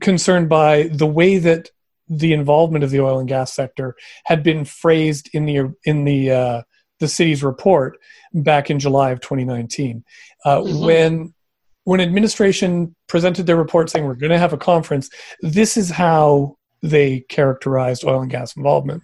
concerned 0.00 0.48
by 0.48 0.84
the 0.84 1.06
way 1.06 1.38
that 1.38 1.70
the 2.08 2.32
involvement 2.32 2.84
of 2.84 2.90
the 2.90 3.00
oil 3.00 3.18
and 3.18 3.28
gas 3.28 3.52
sector 3.52 3.96
had 4.24 4.42
been 4.42 4.64
phrased 4.64 5.28
in 5.32 5.44
the 5.44 5.72
in 5.84 6.04
the 6.04 6.30
uh, 6.30 6.62
the 7.00 7.08
city's 7.08 7.42
report 7.42 7.98
back 8.32 8.70
in 8.70 8.78
July 8.78 9.10
of 9.10 9.20
2019, 9.20 10.04
uh, 10.44 10.58
Mhm. 10.60 10.86
when 10.86 11.34
when 11.84 12.00
administration 12.00 12.94
presented 13.06 13.46
their 13.46 13.56
report 13.56 13.88
saying 13.90 14.04
we're 14.04 14.14
going 14.14 14.30
to 14.32 14.38
have 14.38 14.52
a 14.52 14.58
conference. 14.58 15.08
This 15.40 15.76
is 15.76 15.90
how 15.90 16.56
they 16.86 17.20
characterized 17.20 18.04
oil 18.04 18.22
and 18.22 18.30
gas 18.30 18.56
involvement. 18.56 19.02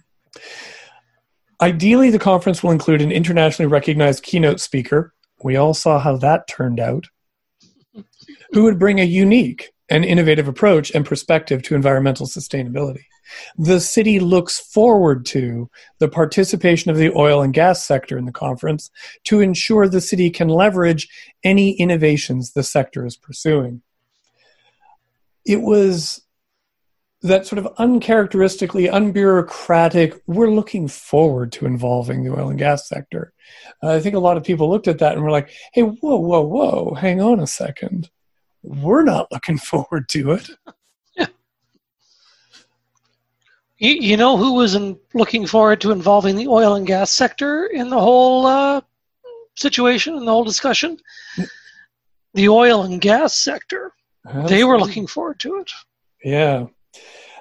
Ideally, 1.61 2.09
the 2.09 2.19
conference 2.19 2.63
will 2.63 2.71
include 2.71 3.01
an 3.01 3.11
internationally 3.11 3.71
recognized 3.71 4.23
keynote 4.23 4.59
speaker. 4.59 5.13
We 5.43 5.55
all 5.55 5.73
saw 5.73 5.99
how 5.99 6.17
that 6.17 6.47
turned 6.47 6.79
out. 6.79 7.07
Who 8.51 8.63
would 8.63 8.79
bring 8.79 8.99
a 8.99 9.05
unique 9.05 9.71
and 9.89 10.03
innovative 10.03 10.47
approach 10.47 10.91
and 10.91 11.05
perspective 11.05 11.63
to 11.63 11.75
environmental 11.75 12.25
sustainability? 12.25 13.05
The 13.57 13.79
city 13.79 14.19
looks 14.19 14.59
forward 14.59 15.25
to 15.27 15.69
the 15.99 16.07
participation 16.07 16.91
of 16.91 16.97
the 16.97 17.11
oil 17.15 17.41
and 17.41 17.53
gas 17.53 17.85
sector 17.85 18.17
in 18.17 18.25
the 18.25 18.31
conference 18.31 18.91
to 19.25 19.39
ensure 19.39 19.87
the 19.87 20.01
city 20.01 20.29
can 20.29 20.49
leverage 20.49 21.07
any 21.43 21.71
innovations 21.71 22.51
the 22.51 22.63
sector 22.63 23.05
is 23.05 23.15
pursuing. 23.15 23.81
It 25.45 25.61
was 25.61 26.21
that 27.23 27.47
sort 27.47 27.59
of 27.59 27.73
uncharacteristically 27.77 28.87
unbureaucratic, 28.87 30.19
we're 30.27 30.51
looking 30.51 30.89
forward 30.89 31.53
to 31.53 31.65
involving 31.65 32.23
the 32.23 32.31
oil 32.31 32.49
and 32.49 32.59
gas 32.59 32.87
sector. 32.87 33.31
Uh, 33.81 33.91
I 33.91 34.01
think 34.01 34.15
a 34.15 34.19
lot 34.19 34.35
of 34.35 34.43
people 34.43 34.69
looked 34.69 34.89
at 34.89 34.99
that 34.99 35.13
and 35.13 35.23
were 35.23 35.31
like, 35.31 35.49
hey, 35.73 35.83
whoa, 35.83 36.17
whoa, 36.17 36.41
whoa, 36.41 36.93
hang 36.95 37.21
on 37.21 37.39
a 37.39 37.47
second. 37.47 38.09
We're 38.61 39.03
not 39.03 39.31
looking 39.31 39.57
forward 39.71 40.09
to 40.09 40.31
it. 40.31 40.49
You, 43.77 43.91
you 43.95 44.17
know 44.17 44.37
who 44.37 44.53
was 44.53 44.75
in, 44.75 44.97
looking 45.13 45.45
forward 45.45 45.81
to 45.81 45.91
involving 45.91 46.35
the 46.37 46.47
oil 46.47 46.75
and 46.75 46.87
gas 46.87 47.11
sector 47.11 47.65
in 47.65 47.89
the 47.89 47.99
whole 47.99 48.45
uh, 48.45 48.81
situation, 49.55 50.15
in 50.15 50.25
the 50.25 50.31
whole 50.31 50.45
discussion? 50.45 50.97
The 52.33 52.49
oil 52.49 52.83
and 52.83 53.01
gas 53.01 53.35
sector. 53.35 53.93
They 54.47 54.63
were 54.63 54.79
looking 54.79 55.05
forward 55.05 55.39
to 55.41 55.57
it. 55.57 55.71
Yeah. 56.23 56.67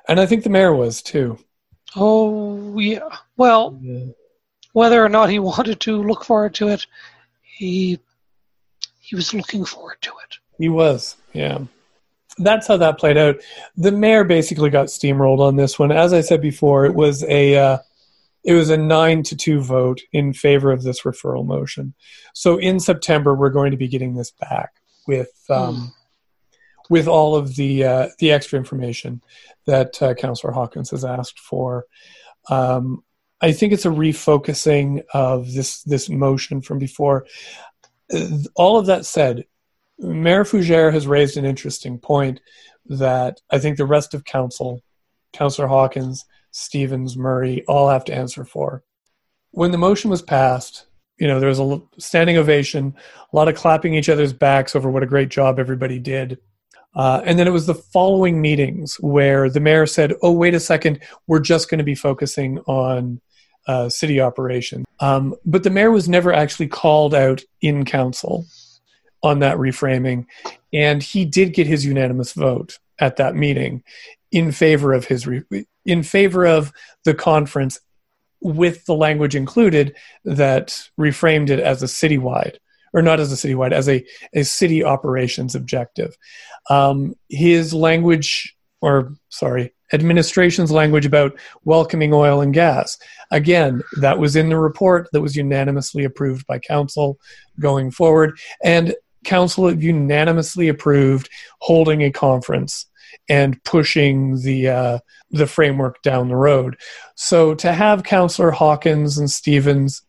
And 0.09 0.19
I 0.21 0.27
think 0.27 0.43
the 0.45 0.51
mayor 0.51 0.75
was 0.75 1.03
too. 1.03 1.39
Oh, 1.95 2.79
yeah. 2.79 3.09
Well, 3.37 3.79
Yeah. 3.81 4.07
whether 4.73 5.05
or 5.05 5.09
not 5.09 5.31
he 5.31 5.39
wanted 5.51 5.81
to 5.81 6.03
look 6.03 6.25
forward 6.25 6.55
to 6.57 6.69
it, 6.69 6.87
he 7.43 7.99
he 9.01 9.17
was 9.17 9.35
looking 9.35 9.65
forward 9.65 9.99
to 10.01 10.11
it. 10.11 10.39
He 10.59 10.69
was, 10.69 11.17
yeah. 11.33 11.59
That's 12.39 12.67
how 12.67 12.79
that 12.79 12.99
played 12.99 13.19
out. 13.19 13.37
The 13.77 13.93
mayor 13.93 14.25
basically 14.25 14.71
got 14.71 14.87
steamrolled 14.87 15.41
on 15.41 15.57
this 15.57 15.79
one. 15.79 15.93
As 15.93 16.15
I 16.15 16.23
said 16.23 16.41
before, 16.41 16.87
it 16.87 16.95
was 16.95 17.23
a 17.25 17.57
uh, 17.59 17.79
it 18.45 18.55
was 18.55 18.71
a 18.71 18.77
nine 18.79 19.23
to 19.25 19.37
two 19.37 19.61
vote 19.61 20.01
in 20.13 20.33
favor 20.33 20.73
of 20.73 20.83
this 20.83 21.03
referral 21.03 21.45
motion. 21.45 21.93
So 22.33 22.57
in 22.57 22.81
September, 22.81 23.35
we're 23.35 23.51
going 23.51 23.71
to 23.73 23.77
be 23.77 23.87
getting 23.89 24.15
this 24.15 24.31
back 24.31 24.73
with 25.07 25.31
um, 25.51 25.93
with 26.91 27.09
all 27.09 27.37
of 27.37 27.57
the 27.57 27.85
uh, 27.85 28.09
the 28.19 28.33
extra 28.33 28.59
information 28.59 29.23
that 29.67 30.01
uh, 30.03 30.15
Councillor 30.15 30.53
Hawkins 30.53 30.91
has 30.91 31.05
asked 31.05 31.39
for. 31.39 31.87
Um, 32.51 33.05
I 33.41 33.53
think 33.53 33.73
it's 33.73 33.87
a 33.87 33.91
refocusing 33.91 35.03
of 35.13 35.53
this 35.53 35.83
this 35.83 36.09
motion 36.09 36.61
from 36.61 36.79
before. 36.79 37.27
All 38.55 38.79
of 38.79 38.87
that 38.87 39.07
said, 39.07 39.45
Mayor 39.99 40.45
Fougere 40.45 40.93
has 40.93 41.07
raised 41.07 41.37
an 41.37 41.45
interesting 41.45 41.99
point 41.99 42.41
that 42.87 43.41
I 43.51 43.59
think 43.59 43.77
the 43.77 43.87
rest 43.87 44.15
of 44.15 44.25
council, 44.25 44.83
Councillor 45.33 45.69
Hawkins, 45.69 46.25
Stevens, 46.51 47.17
Murray, 47.17 47.65
all 47.67 47.89
have 47.89 48.05
to 48.07 48.15
answer 48.15 48.45
for. 48.45 48.83
When 49.53 49.71
the 49.71 49.79
motion 49.79 50.11
was 50.11 50.23
passed, 50.23 50.87
you 51.19 51.29
know, 51.29 51.39
there 51.39 51.49
was 51.49 51.61
a 51.61 51.81
standing 51.99 52.37
ovation, 52.37 52.95
a 53.33 53.37
lot 53.37 53.49
of 53.49 53.55
clapping 53.55 53.95
each 53.95 54.09
other's 54.09 54.33
backs 54.33 54.75
over 54.75 54.91
what 54.91 55.03
a 55.03 55.07
great 55.07 55.29
job 55.29 55.59
everybody 55.59 55.99
did. 55.99 56.39
Uh, 56.95 57.23
and 57.25 57.39
then 57.39 57.47
it 57.47 57.53
was 57.53 57.67
the 57.67 57.75
following 57.75 58.41
meetings 58.41 58.97
where 59.01 59.49
the 59.49 59.61
mayor 59.61 59.87
said, 59.87 60.13
"Oh, 60.23 60.33
wait 60.33 60.55
a 60.55 60.61
second, 60.61 61.01
we're 61.27 61.41
just 61.41 61.71
going 61.71 61.79
to 61.79 61.85
be 61.85 61.95
focusing 61.95 62.59
on 62.61 63.21
uh, 63.67 63.89
city 63.89 64.21
operation." 64.21 64.85
Um, 65.01 65.35
but 65.45 65.63
the 65.63 65.71
mayor 65.71 65.91
was 65.91 66.09
never 66.09 66.33
actually 66.33 66.69
called 66.69 67.15
out 67.15 67.43
in 67.61 67.85
council 67.85 68.47
on 69.23 69.39
that 69.39 69.57
reframing, 69.57 70.27
and 70.73 71.03
he 71.03 71.25
did 71.25 71.55
get 71.55 71.67
his 71.67 71.87
unanimous 71.87 72.33
vote 72.33 72.79
at 72.99 73.17
that 73.17 73.35
meeting 73.35 73.83
in 74.31 74.53
favor 74.53 74.93
of 74.93 75.07
his 75.07 75.27
re- 75.27 75.67
in 75.87 76.03
favor 76.03 76.47
of 76.47 76.73
the 77.05 77.15
conference, 77.15 77.81
with 78.41 78.85
the 78.85 78.95
language 78.95 79.35
included 79.35 79.97
that 80.25 80.89
reframed 81.01 81.49
it 81.49 81.61
as 81.61 81.83
a 81.83 81.87
citywide 81.87 82.57
or 82.93 83.03
not 83.03 83.21
as 83.21 83.33
a 83.33 83.37
citywide 83.37 83.73
as 83.73 83.89
a, 83.89 84.05
a 84.35 84.43
city 84.43 84.85
operations 84.85 85.55
objective. 85.55 86.17
Um, 86.71 87.15
his 87.29 87.73
language, 87.73 88.55
or 88.81 89.15
sorry, 89.29 89.73
administration's 89.93 90.71
language 90.71 91.07
about 91.07 91.39
welcoming 91.65 92.13
oil 92.13 92.41
and 92.41 92.55
gas. 92.55 92.99
Again, 93.31 93.83
that 94.01 94.19
was 94.19 94.37
in 94.37 94.49
the 94.49 94.59
report 94.59 95.09
that 95.13 95.21
was 95.21 95.37
unanimously 95.37 96.05
approved 96.05 96.47
by 96.47 96.59
council 96.59 97.19
going 97.61 97.91
forward, 97.91 98.39
and 98.65 98.95
council 99.25 99.73
unanimously 99.73 100.69
approved 100.69 101.29
holding 101.61 102.03
a 102.03 102.11
conference 102.11 102.87
and 103.29 103.63
pushing 103.65 104.41
the 104.43 104.69
uh, 104.69 104.99
the 105.31 105.47
framework 105.47 106.03
down 106.03 106.29
the 106.29 106.37
road. 106.37 106.77
So 107.15 107.55
to 107.57 107.73
have 107.73 108.03
Councillor 108.03 108.51
Hawkins 108.51 109.19
and 109.19 109.31
Stevens 109.31 110.03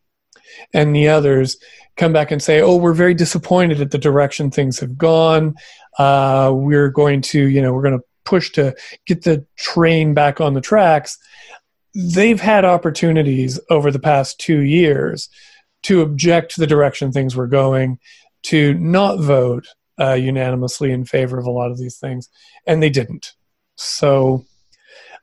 and 0.72 0.94
the 0.94 1.08
others 1.08 1.56
come 1.96 2.12
back 2.12 2.30
and 2.30 2.42
say, 2.42 2.60
"Oh, 2.60 2.76
we're 2.76 2.94
very 2.94 3.14
disappointed 3.14 3.80
at 3.80 3.90
the 3.90 3.98
direction 3.98 4.50
things 4.50 4.80
have 4.80 4.98
gone. 4.98 5.54
Uh, 5.98 6.52
we're 6.54 6.90
going 6.90 7.20
to, 7.22 7.40
you 7.48 7.62
know, 7.62 7.72
we're 7.72 7.82
going 7.82 7.98
to 7.98 8.04
push 8.24 8.50
to 8.52 8.74
get 9.06 9.22
the 9.22 9.46
train 9.56 10.14
back 10.14 10.40
on 10.40 10.54
the 10.54 10.60
tracks." 10.60 11.18
They've 11.94 12.40
had 12.40 12.64
opportunities 12.64 13.60
over 13.70 13.90
the 13.90 14.00
past 14.00 14.40
two 14.40 14.60
years 14.60 15.28
to 15.84 16.02
object 16.02 16.54
to 16.54 16.60
the 16.60 16.66
direction 16.66 17.12
things 17.12 17.36
were 17.36 17.46
going, 17.46 17.98
to 18.44 18.74
not 18.74 19.20
vote 19.20 19.66
uh, 20.00 20.14
unanimously 20.14 20.90
in 20.90 21.04
favor 21.04 21.38
of 21.38 21.46
a 21.46 21.50
lot 21.50 21.70
of 21.70 21.78
these 21.78 21.98
things, 21.98 22.28
and 22.66 22.82
they 22.82 22.90
didn't. 22.90 23.34
So 23.76 24.44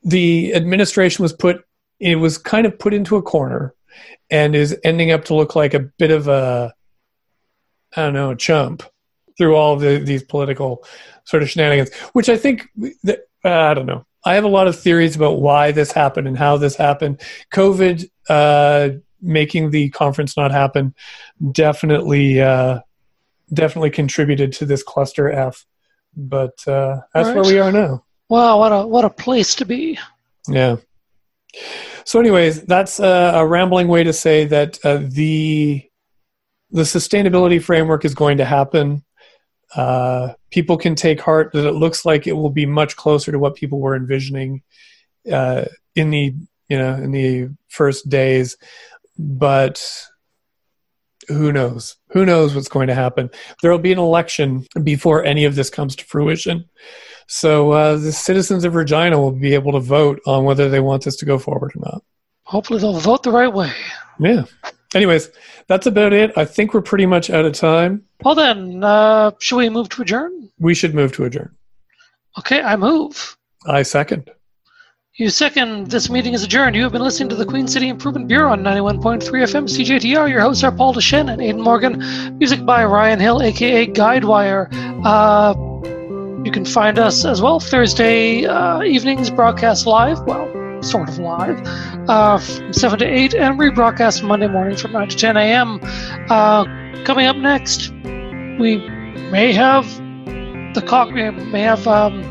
the 0.03 0.53
administration 0.53 1.23
was 1.23 1.33
put, 1.33 1.65
it 1.99 2.15
was 2.15 2.37
kind 2.37 2.65
of 2.65 2.79
put 2.79 2.93
into 2.93 3.17
a 3.17 3.21
corner 3.21 3.73
and 4.29 4.55
is 4.55 4.77
ending 4.83 5.11
up 5.11 5.25
to 5.25 5.35
look 5.35 5.55
like 5.55 5.73
a 5.73 5.79
bit 5.79 6.11
of 6.11 6.27
a, 6.27 6.73
I 7.95 8.01
don't 8.03 8.13
know, 8.13 8.31
a 8.31 8.35
chump 8.35 8.83
through 9.37 9.55
all 9.55 9.73
of 9.73 9.81
the, 9.81 9.97
these 9.99 10.23
political 10.23 10.85
sort 11.23 11.43
of 11.43 11.49
shenanigans, 11.49 11.93
which 12.13 12.29
I 12.29 12.37
think, 12.37 12.67
that, 13.03 13.27
uh, 13.43 13.49
I 13.49 13.73
don't 13.73 13.85
know. 13.85 14.05
I 14.23 14.35
have 14.35 14.43
a 14.43 14.49
lot 14.49 14.67
of 14.67 14.79
theories 14.79 15.15
about 15.15 15.41
why 15.41 15.71
this 15.71 15.91
happened 15.91 16.27
and 16.27 16.37
how 16.37 16.57
this 16.57 16.75
happened. 16.75 17.21
COVID 17.51 18.07
uh, 18.29 18.89
making 19.21 19.71
the 19.71 19.89
conference 19.89 20.37
not 20.37 20.51
happen 20.51 20.93
definitely 21.51 22.41
uh, 22.41 22.79
definitely 23.53 23.89
contributed 23.89 24.53
to 24.53 24.65
this 24.65 24.83
cluster 24.83 25.31
F. 25.31 25.65
But 26.15 26.67
uh, 26.67 27.01
that's 27.13 27.29
where 27.29 27.43
we 27.43 27.57
are 27.57 27.71
now. 27.71 28.03
Wow, 28.29 28.59
what 28.59 28.71
a 28.71 28.85
what 28.85 29.05
a 29.05 29.09
place 29.09 29.55
to 29.55 29.65
be. 29.65 29.97
Yeah. 30.47 30.77
So, 32.05 32.19
anyways, 32.19 32.63
that's 32.63 32.99
uh, 32.99 33.33
a 33.35 33.45
rambling 33.45 33.87
way 33.87 34.03
to 34.03 34.13
say 34.13 34.45
that 34.45 34.83
uh, 34.83 35.01
the 35.01 35.83
the 36.71 36.83
sustainability 36.83 37.61
framework 37.61 38.05
is 38.05 38.15
going 38.15 38.37
to 38.37 38.45
happen. 38.45 39.03
Uh, 39.75 40.33
people 40.51 40.77
can 40.77 40.95
take 40.95 41.21
heart 41.21 41.51
that 41.53 41.67
it 41.67 41.73
looks 41.73 42.05
like 42.05 42.27
it 42.27 42.33
will 42.33 42.49
be 42.49 42.65
much 42.65 42.95
closer 42.95 43.31
to 43.31 43.39
what 43.39 43.55
people 43.55 43.79
were 43.79 43.95
envisioning 43.95 44.61
uh, 45.31 45.65
in 45.95 46.09
the 46.09 46.33
you 46.69 46.77
know 46.77 46.95
in 46.95 47.11
the 47.11 47.49
first 47.67 48.09
days, 48.09 48.57
but 49.17 49.81
who 51.27 51.51
knows? 51.51 51.97
Who 52.09 52.25
knows 52.25 52.55
what's 52.55 52.67
going 52.67 52.87
to 52.87 52.95
happen? 52.95 53.29
There 53.61 53.71
will 53.71 53.79
be 53.79 53.91
an 53.91 53.99
election 53.99 54.65
before 54.83 55.23
any 55.23 55.45
of 55.45 55.55
this 55.55 55.69
comes 55.69 55.95
to 55.97 56.05
fruition. 56.05 56.65
So 57.31 57.71
uh, 57.71 57.95
the 57.95 58.11
citizens 58.11 58.65
of 58.65 58.75
Regina 58.75 59.17
will 59.17 59.31
be 59.31 59.53
able 59.53 59.71
to 59.71 59.79
vote 59.79 60.19
on 60.27 60.43
whether 60.43 60.67
they 60.67 60.81
want 60.81 61.05
this 61.05 61.15
to 61.15 61.25
go 61.25 61.37
forward 61.37 61.71
or 61.77 61.79
not. 61.79 62.03
Hopefully 62.43 62.81
they'll 62.81 62.99
vote 62.99 63.23
the 63.23 63.31
right 63.31 63.51
way. 63.51 63.71
Yeah. 64.19 64.43
Anyways, 64.93 65.29
that's 65.67 65.87
about 65.87 66.11
it. 66.11 66.37
I 66.37 66.43
think 66.43 66.73
we're 66.73 66.81
pretty 66.81 67.05
much 67.05 67.29
out 67.29 67.45
of 67.45 67.53
time. 67.53 68.03
Well 68.21 68.35
then, 68.35 68.83
uh, 68.83 69.31
should 69.39 69.55
we 69.55 69.69
move 69.69 69.87
to 69.89 70.01
adjourn? 70.01 70.49
We 70.59 70.75
should 70.75 70.93
move 70.93 71.13
to 71.13 71.23
adjourn. 71.23 71.55
Okay, 72.37 72.61
I 72.61 72.75
move. 72.75 73.37
I 73.65 73.83
second. 73.83 74.29
You 75.15 75.29
second, 75.29 75.87
this 75.87 76.09
meeting 76.09 76.33
is 76.33 76.43
adjourned. 76.43 76.75
You 76.75 76.83
have 76.83 76.91
been 76.91 77.01
listening 77.01 77.29
to 77.29 77.35
the 77.35 77.45
Queen 77.45 77.65
City 77.65 77.87
Improvement 77.87 78.27
Bureau 78.27 78.51
on 78.51 78.61
91.3 78.61 79.21
FM 79.21 79.69
CJTR. 79.69 80.29
Your 80.29 80.41
hosts 80.41 80.65
are 80.65 80.71
Paul 80.73 80.93
Dechene 80.93 81.29
and 81.31 81.41
Aidan 81.41 81.61
Morgan. 81.61 82.37
Music 82.37 82.65
by 82.65 82.83
Ryan 82.83 83.21
Hill, 83.21 83.41
aka 83.41 83.87
Guidewire. 83.87 84.67
Uh, 85.05 85.70
you 86.43 86.51
can 86.51 86.65
find 86.65 86.97
us 86.97 87.25
as 87.25 87.41
well 87.41 87.59
Thursday 87.59 88.45
uh, 88.45 88.81
evenings, 88.81 89.29
broadcast 89.29 89.85
live. 89.85 90.19
Well, 90.21 90.47
sort 90.81 91.09
of 91.09 91.19
live, 91.19 91.61
uh, 92.09 92.39
from 92.39 92.73
7 92.73 92.99
to 92.99 93.05
8, 93.05 93.35
and 93.35 93.59
rebroadcast 93.59 94.23
Monday 94.23 94.47
morning 94.47 94.75
from 94.75 94.93
9 94.93 95.09
to 95.09 95.15
10 95.15 95.37
a.m. 95.37 95.79
Uh, 96.29 96.65
coming 97.03 97.27
up 97.27 97.35
next, 97.35 97.91
we 98.59 98.77
may 99.29 99.53
have 99.53 99.85
the 100.73 100.83
cock, 100.85 101.11
may 101.11 101.61
have. 101.61 101.87
Um, 101.87 102.23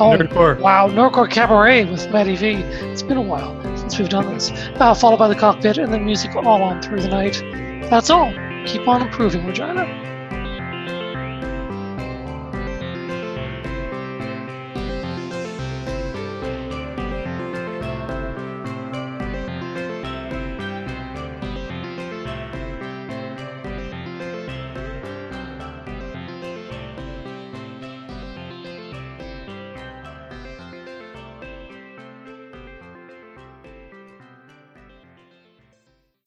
oh, 0.00 0.16
Nerdcore. 0.16 0.58
Wow, 0.60 0.88
Norcore 0.88 1.30
Cabaret 1.30 1.84
with 1.90 2.10
Maddie 2.10 2.36
V. 2.36 2.52
It's 2.52 3.02
been 3.02 3.18
a 3.18 3.22
while 3.22 3.60
since 3.76 3.98
we've 3.98 4.08
done 4.08 4.32
this. 4.32 4.50
Uh, 4.76 4.94
followed 4.94 5.18
by 5.18 5.28
the 5.28 5.34
cockpit 5.34 5.78
and 5.78 5.92
then 5.92 6.04
music 6.04 6.34
all 6.34 6.62
on 6.62 6.80
through 6.80 7.02
the 7.02 7.08
night. 7.08 7.42
That's 7.90 8.10
all. 8.10 8.32
Keep 8.64 8.88
on 8.88 9.02
improving, 9.02 9.44
Regina. 9.44 10.11